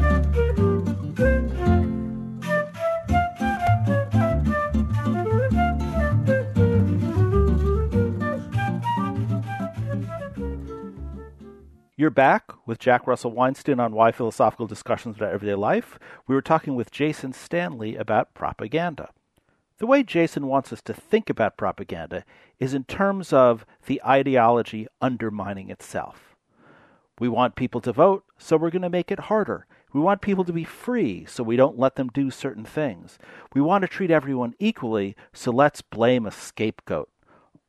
You're 12.03 12.09
back 12.09 12.51
with 12.65 12.79
Jack 12.79 13.07
Russell 13.07 13.31
Weinstein 13.31 13.79
on 13.79 13.93
Why 13.93 14.11
Philosophical 14.11 14.67
Discussions 14.67 15.15
About 15.15 15.31
Everyday 15.31 15.55
Life. 15.55 15.97
We 16.27 16.35
were 16.35 16.41
talking 16.41 16.75
with 16.75 16.91
Jason 16.91 17.31
Stanley 17.31 17.95
about 17.95 18.33
propaganda. 18.33 19.11
The 19.77 19.87
way 19.87 20.03
Jason 20.03 20.47
wants 20.47 20.73
us 20.73 20.81
to 20.81 20.93
think 20.93 21.29
about 21.29 21.55
propaganda 21.55 22.25
is 22.59 22.73
in 22.73 22.83
terms 22.83 23.31
of 23.31 23.65
the 23.85 24.03
ideology 24.05 24.85
undermining 25.01 25.69
itself. 25.69 26.35
We 27.19 27.29
want 27.29 27.55
people 27.55 27.79
to 27.79 27.93
vote, 27.93 28.25
so 28.37 28.57
we're 28.57 28.69
going 28.69 28.81
to 28.81 28.89
make 28.89 29.09
it 29.09 29.19
harder. 29.31 29.65
We 29.93 30.01
want 30.01 30.19
people 30.19 30.43
to 30.43 30.51
be 30.51 30.65
free, 30.65 31.23
so 31.23 31.41
we 31.41 31.55
don't 31.55 31.79
let 31.79 31.95
them 31.95 32.09
do 32.09 32.29
certain 32.29 32.65
things. 32.65 33.17
We 33.53 33.61
want 33.61 33.83
to 33.83 33.87
treat 33.87 34.11
everyone 34.11 34.55
equally, 34.59 35.15
so 35.31 35.51
let's 35.51 35.81
blame 35.81 36.25
a 36.25 36.31
scapegoat. 36.31 37.09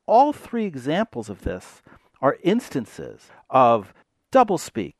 All 0.06 0.32
three 0.32 0.64
examples 0.64 1.28
of 1.28 1.42
this 1.42 1.82
are 2.20 2.38
instances 2.42 3.28
of 3.48 3.94
doublespeak 4.34 4.94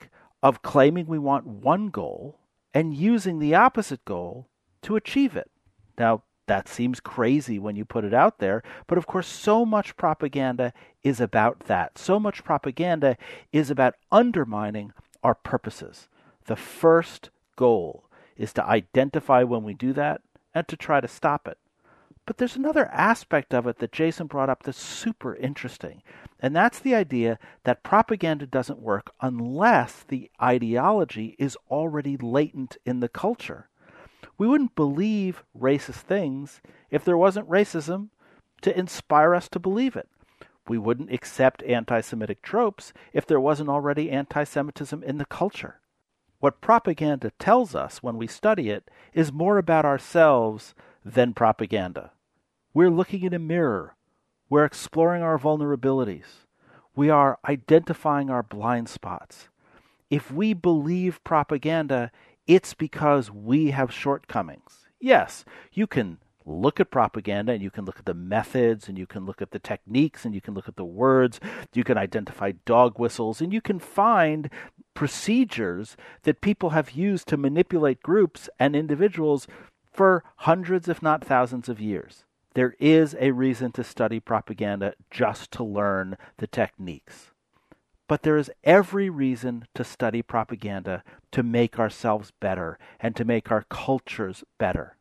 of 0.44 0.62
claiming 0.62 1.06
we 1.06 1.18
want 1.18 1.44
one 1.44 1.88
goal 1.88 2.38
and 2.72 2.94
using 2.94 3.40
the 3.40 3.54
opposite 3.54 4.04
goal 4.04 4.48
to 4.82 4.94
achieve 4.94 5.34
it. 5.34 5.50
Now, 5.98 6.22
that 6.46 6.68
seems 6.68 7.00
crazy 7.00 7.58
when 7.58 7.74
you 7.74 7.84
put 7.84 8.04
it 8.04 8.14
out 8.14 8.38
there, 8.38 8.62
but 8.86 8.96
of 8.96 9.06
course, 9.06 9.26
so 9.26 9.64
much 9.64 9.96
propaganda 9.96 10.72
is 11.02 11.20
about 11.20 11.60
that. 11.60 11.98
So 11.98 12.20
much 12.20 12.44
propaganda 12.44 13.16
is 13.50 13.70
about 13.70 13.94
undermining 14.12 14.92
our 15.24 15.34
purposes. 15.34 16.08
The 16.44 16.56
first 16.56 17.30
goal 17.56 18.04
is 18.36 18.52
to 18.52 18.64
identify 18.64 19.42
when 19.42 19.64
we 19.64 19.74
do 19.74 19.92
that 19.94 20.20
and 20.54 20.68
to 20.68 20.76
try 20.76 21.00
to 21.00 21.08
stop 21.08 21.48
it. 21.48 21.58
But 22.26 22.38
there's 22.38 22.56
another 22.56 22.86
aspect 22.86 23.52
of 23.52 23.66
it 23.66 23.78
that 23.78 23.92
Jason 23.92 24.26
brought 24.26 24.48
up 24.48 24.62
that's 24.62 24.80
super 24.80 25.34
interesting. 25.36 26.02
And 26.40 26.56
that's 26.56 26.78
the 26.78 26.94
idea 26.94 27.38
that 27.64 27.82
propaganda 27.82 28.46
doesn't 28.46 28.78
work 28.78 29.12
unless 29.20 30.02
the 30.02 30.30
ideology 30.42 31.36
is 31.38 31.58
already 31.70 32.16
latent 32.16 32.78
in 32.86 33.00
the 33.00 33.08
culture. 33.08 33.68
We 34.38 34.48
wouldn't 34.48 34.74
believe 34.74 35.44
racist 35.58 36.02
things 36.02 36.60
if 36.90 37.04
there 37.04 37.16
wasn't 37.16 37.48
racism 37.48 38.08
to 38.62 38.76
inspire 38.76 39.34
us 39.34 39.48
to 39.50 39.58
believe 39.58 39.94
it. 39.94 40.08
We 40.66 40.78
wouldn't 40.78 41.12
accept 41.12 41.62
anti 41.64 42.00
Semitic 42.00 42.40
tropes 42.40 42.94
if 43.12 43.26
there 43.26 43.40
wasn't 43.40 43.68
already 43.68 44.10
anti 44.10 44.44
Semitism 44.44 45.02
in 45.02 45.18
the 45.18 45.26
culture. 45.26 45.80
What 46.40 46.62
propaganda 46.62 47.32
tells 47.38 47.74
us 47.74 48.02
when 48.02 48.16
we 48.16 48.26
study 48.26 48.70
it 48.70 48.90
is 49.12 49.32
more 49.32 49.58
about 49.58 49.84
ourselves 49.84 50.74
than 51.04 51.34
propaganda. 51.34 52.12
We're 52.74 52.90
looking 52.90 53.22
in 53.22 53.32
a 53.32 53.38
mirror. 53.38 53.94
We're 54.50 54.64
exploring 54.64 55.22
our 55.22 55.38
vulnerabilities. 55.38 56.48
We 56.96 57.08
are 57.08 57.38
identifying 57.48 58.30
our 58.30 58.42
blind 58.42 58.88
spots. 58.88 59.48
If 60.10 60.32
we 60.32 60.54
believe 60.54 61.22
propaganda, 61.22 62.10
it's 62.48 62.74
because 62.74 63.30
we 63.30 63.70
have 63.70 63.92
shortcomings. 63.92 64.88
Yes, 64.98 65.44
you 65.72 65.86
can 65.86 66.18
look 66.44 66.80
at 66.80 66.90
propaganda 66.90 67.52
and 67.52 67.62
you 67.62 67.70
can 67.70 67.84
look 67.84 68.00
at 68.00 68.06
the 68.06 68.12
methods 68.12 68.88
and 68.88 68.98
you 68.98 69.06
can 69.06 69.24
look 69.24 69.40
at 69.40 69.52
the 69.52 69.60
techniques 69.60 70.24
and 70.24 70.34
you 70.34 70.40
can 70.40 70.54
look 70.54 70.68
at 70.68 70.74
the 70.74 70.84
words. 70.84 71.38
You 71.74 71.84
can 71.84 71.96
identify 71.96 72.52
dog 72.64 72.98
whistles 72.98 73.40
and 73.40 73.52
you 73.52 73.60
can 73.60 73.78
find 73.78 74.50
procedures 74.94 75.96
that 76.24 76.40
people 76.40 76.70
have 76.70 76.90
used 76.90 77.28
to 77.28 77.36
manipulate 77.36 78.02
groups 78.02 78.48
and 78.58 78.74
individuals 78.74 79.46
for 79.84 80.24
hundreds, 80.38 80.88
if 80.88 81.00
not 81.00 81.24
thousands, 81.24 81.68
of 81.68 81.80
years. 81.80 82.24
There 82.54 82.74
is 82.78 83.16
a 83.18 83.32
reason 83.32 83.72
to 83.72 83.84
study 83.84 84.20
propaganda 84.20 84.94
just 85.10 85.50
to 85.52 85.64
learn 85.64 86.16
the 86.38 86.46
techniques. 86.46 87.32
But 88.06 88.22
there 88.22 88.36
is 88.36 88.50
every 88.62 89.10
reason 89.10 89.66
to 89.74 89.82
study 89.82 90.22
propaganda 90.22 91.02
to 91.32 91.42
make 91.42 91.78
ourselves 91.78 92.32
better 92.38 92.78
and 93.00 93.16
to 93.16 93.24
make 93.24 93.50
our 93.50 93.64
cultures 93.68 94.44
better. 94.58 94.96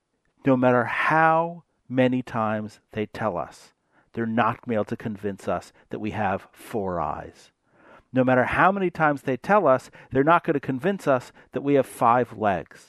No 0.46 0.58
matter 0.58 0.86
how 0.86 1.64
many 1.88 2.22
times 2.22 2.80
they 2.94 3.06
tell 3.06 3.38
us, 3.38 3.74
they're 4.14 4.26
not 4.26 4.66
going 4.66 4.84
to 4.84 4.96
convince 4.96 5.48
us 5.48 5.74
that 5.90 6.00
we 6.00 6.12
have 6.12 6.48
four 6.52 7.00
eyes. 7.00 7.52
No 8.12 8.24
matter 8.24 8.46
how 8.46 8.72
many 8.72 8.90
times 8.90 9.24
they 9.24 9.38
tell 9.38 9.68
us, 9.68 9.92
they're 10.12 10.24
not 10.24 10.44
going 10.44 10.54
to 10.54 10.60
convince 10.60 11.08
us 11.08 11.32
that 11.52 11.62
we 11.62 11.74
have 11.74 11.86
five 11.86 12.38
legs. 12.38 12.88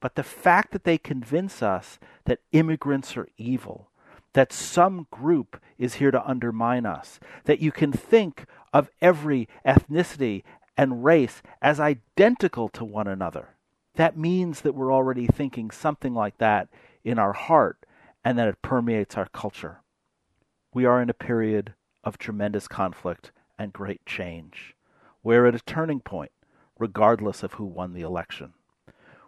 But 0.00 0.16
the 0.16 0.22
fact 0.22 0.72
that 0.72 0.84
they 0.84 0.98
convince 0.98 1.62
us 1.62 1.98
that 2.24 2.40
immigrants 2.52 3.16
are 3.16 3.28
evil, 3.36 3.90
that 4.34 4.52
some 4.52 5.06
group 5.10 5.60
is 5.78 5.94
here 5.94 6.10
to 6.10 6.26
undermine 6.26 6.86
us, 6.86 7.20
that 7.44 7.60
you 7.60 7.72
can 7.72 7.92
think 7.92 8.46
of 8.72 8.90
every 9.00 9.48
ethnicity 9.66 10.42
and 10.76 11.04
race 11.04 11.42
as 11.60 11.78
identical 11.78 12.68
to 12.70 12.84
one 12.84 13.06
another. 13.06 13.50
That 13.96 14.16
means 14.16 14.62
that 14.62 14.74
we're 14.74 14.92
already 14.92 15.26
thinking 15.26 15.70
something 15.70 16.14
like 16.14 16.38
that 16.38 16.68
in 17.04 17.18
our 17.18 17.34
heart 17.34 17.84
and 18.24 18.38
that 18.38 18.48
it 18.48 18.62
permeates 18.62 19.16
our 19.16 19.26
culture. 19.26 19.80
We 20.72 20.86
are 20.86 21.02
in 21.02 21.10
a 21.10 21.14
period 21.14 21.74
of 22.02 22.16
tremendous 22.16 22.68
conflict 22.68 23.32
and 23.58 23.72
great 23.72 24.04
change. 24.06 24.74
We're 25.22 25.46
at 25.46 25.54
a 25.54 25.60
turning 25.60 26.00
point, 26.00 26.32
regardless 26.78 27.42
of 27.42 27.54
who 27.54 27.64
won 27.64 27.92
the 27.92 28.00
election. 28.00 28.54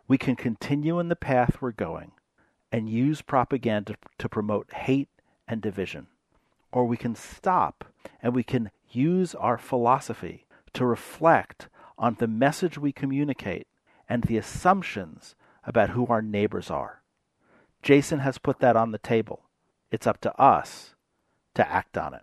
We 0.09 0.19
can 0.19 0.37
continue 0.37 0.99
in 0.99 1.09
the 1.09 1.17
path 1.17 1.59
we're 1.61 1.73
going 1.73 2.13
and 2.75 2.91
use 2.91 3.23
propaganda 3.23 3.95
to 4.19 4.29
promote 4.29 4.73
hate 4.73 5.09
and 5.47 5.63
division. 5.63 6.09
Or 6.73 6.85
we 6.85 6.97
can 6.97 7.15
stop 7.15 7.85
and 8.21 8.35
we 8.35 8.43
can 8.43 8.73
use 8.91 9.33
our 9.37 9.57
philosophy 9.57 10.45
to 10.73 10.85
reflect 10.85 11.69
on 11.97 12.17
the 12.19 12.27
message 12.27 12.77
we 12.77 12.91
communicate 12.91 13.69
and 14.09 14.25
the 14.25 14.37
assumptions 14.37 15.37
about 15.65 15.91
who 15.91 16.09
our 16.09 16.21
neighbors 16.21 16.69
are. 16.69 17.01
Jason 17.81 18.19
has 18.19 18.39
put 18.39 18.59
that 18.59 18.75
on 18.75 18.91
the 18.91 18.99
table. 18.99 19.45
It's 19.93 20.09
up 20.09 20.21
to 20.23 20.37
us 20.37 20.97
to 21.55 21.71
act 21.71 21.97
on 21.97 22.13
it. 22.13 22.23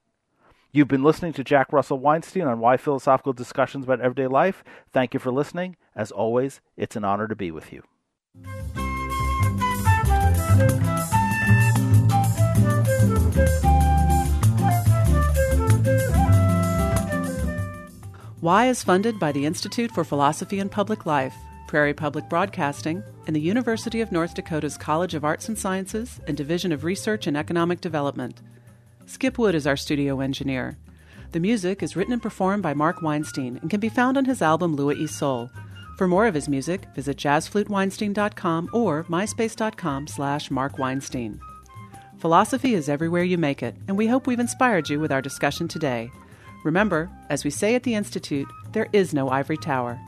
You've 0.74 0.90
been 0.90 1.02
listening 1.02 1.32
to 1.34 1.46
Jack 1.46 1.72
Russell 1.72 2.00
Weinstein 2.00 2.44
on 2.44 2.60
Why 2.60 2.76
Philosophical 2.76 3.32
Discussions 3.32 3.86
About 3.86 4.02
Everyday 4.02 4.28
Life. 4.28 4.66
Thank 4.92 5.14
you 5.14 5.20
for 5.22 5.32
listening. 5.32 5.78
As 5.96 6.12
always, 6.12 6.60
it's 6.76 6.98
an 6.98 7.06
honor 7.06 7.30
to 7.30 7.38
be 7.38 7.52
with 7.52 7.72
you. 7.72 7.84
Y 18.42 18.68
is 18.68 18.84
funded 18.84 19.20
by 19.20 19.32
the 19.32 19.46
Institute 19.46 19.92
for 19.92 20.04
Philosophy 20.04 20.60
and 20.60 20.72
Public 20.72 21.06
Life, 21.06 21.36
Prairie 21.68 21.94
Public 21.94 22.28
Broadcasting, 22.28 23.04
and 23.28 23.36
the 23.36 23.40
University 23.40 24.02
of 24.02 24.12
North 24.12 24.34
Dakota's 24.34 24.78
College 24.78 25.14
of 25.14 25.24
Arts 25.24 25.48
and 25.48 25.56
Sciences 25.56 26.20
and 26.26 26.36
Division 26.36 26.72
of 26.72 26.84
Research 26.84 27.28
and 27.28 27.38
Economic 27.38 27.82
Development. 27.82 28.42
Skip 29.06 29.38
Wood 29.38 29.54
is 29.54 29.68
our 29.68 29.78
studio 29.78 30.22
engineer. 30.22 30.80
The 31.34 31.40
music 31.40 31.84
is 31.84 31.96
written 31.96 32.14
and 32.14 32.22
performed 32.22 32.64
by 32.64 32.74
Mark 32.74 33.04
Weinstein 33.04 33.58
and 33.62 33.70
can 33.70 33.80
be 33.80 33.90
found 33.90 34.18
on 34.18 34.26
his 34.26 34.42
album 34.42 34.76
Lua 34.76 34.96
e 34.96 35.06
Sol. 35.06 35.52
For 36.02 36.08
more 36.08 36.26
of 36.26 36.34
his 36.34 36.50
music, 36.50 36.88
visit 36.96 37.18
jazzfluteweinstein.com 37.18 38.70
or 38.74 39.04
myspace.com 39.04 40.08
slash 40.08 40.50
markweinstein. 40.50 41.38
Philosophy 42.18 42.74
is 42.74 42.90
everywhere 42.90 43.22
you 43.22 43.38
make 43.38 43.62
it, 43.62 43.76
and 43.88 43.96
we 43.96 44.08
hope 44.08 44.26
we've 44.26 44.40
inspired 44.40 44.90
you 44.90 45.00
with 45.00 45.12
our 45.12 45.22
discussion 45.22 45.68
today. 45.68 46.10
Remember, 46.64 47.08
as 47.30 47.44
we 47.44 47.52
say 47.52 47.76
at 47.76 47.84
the 47.84 47.94
Institute, 47.94 48.48
there 48.72 48.88
is 48.94 49.14
no 49.14 49.30
ivory 49.30 49.58
tower. 49.58 50.02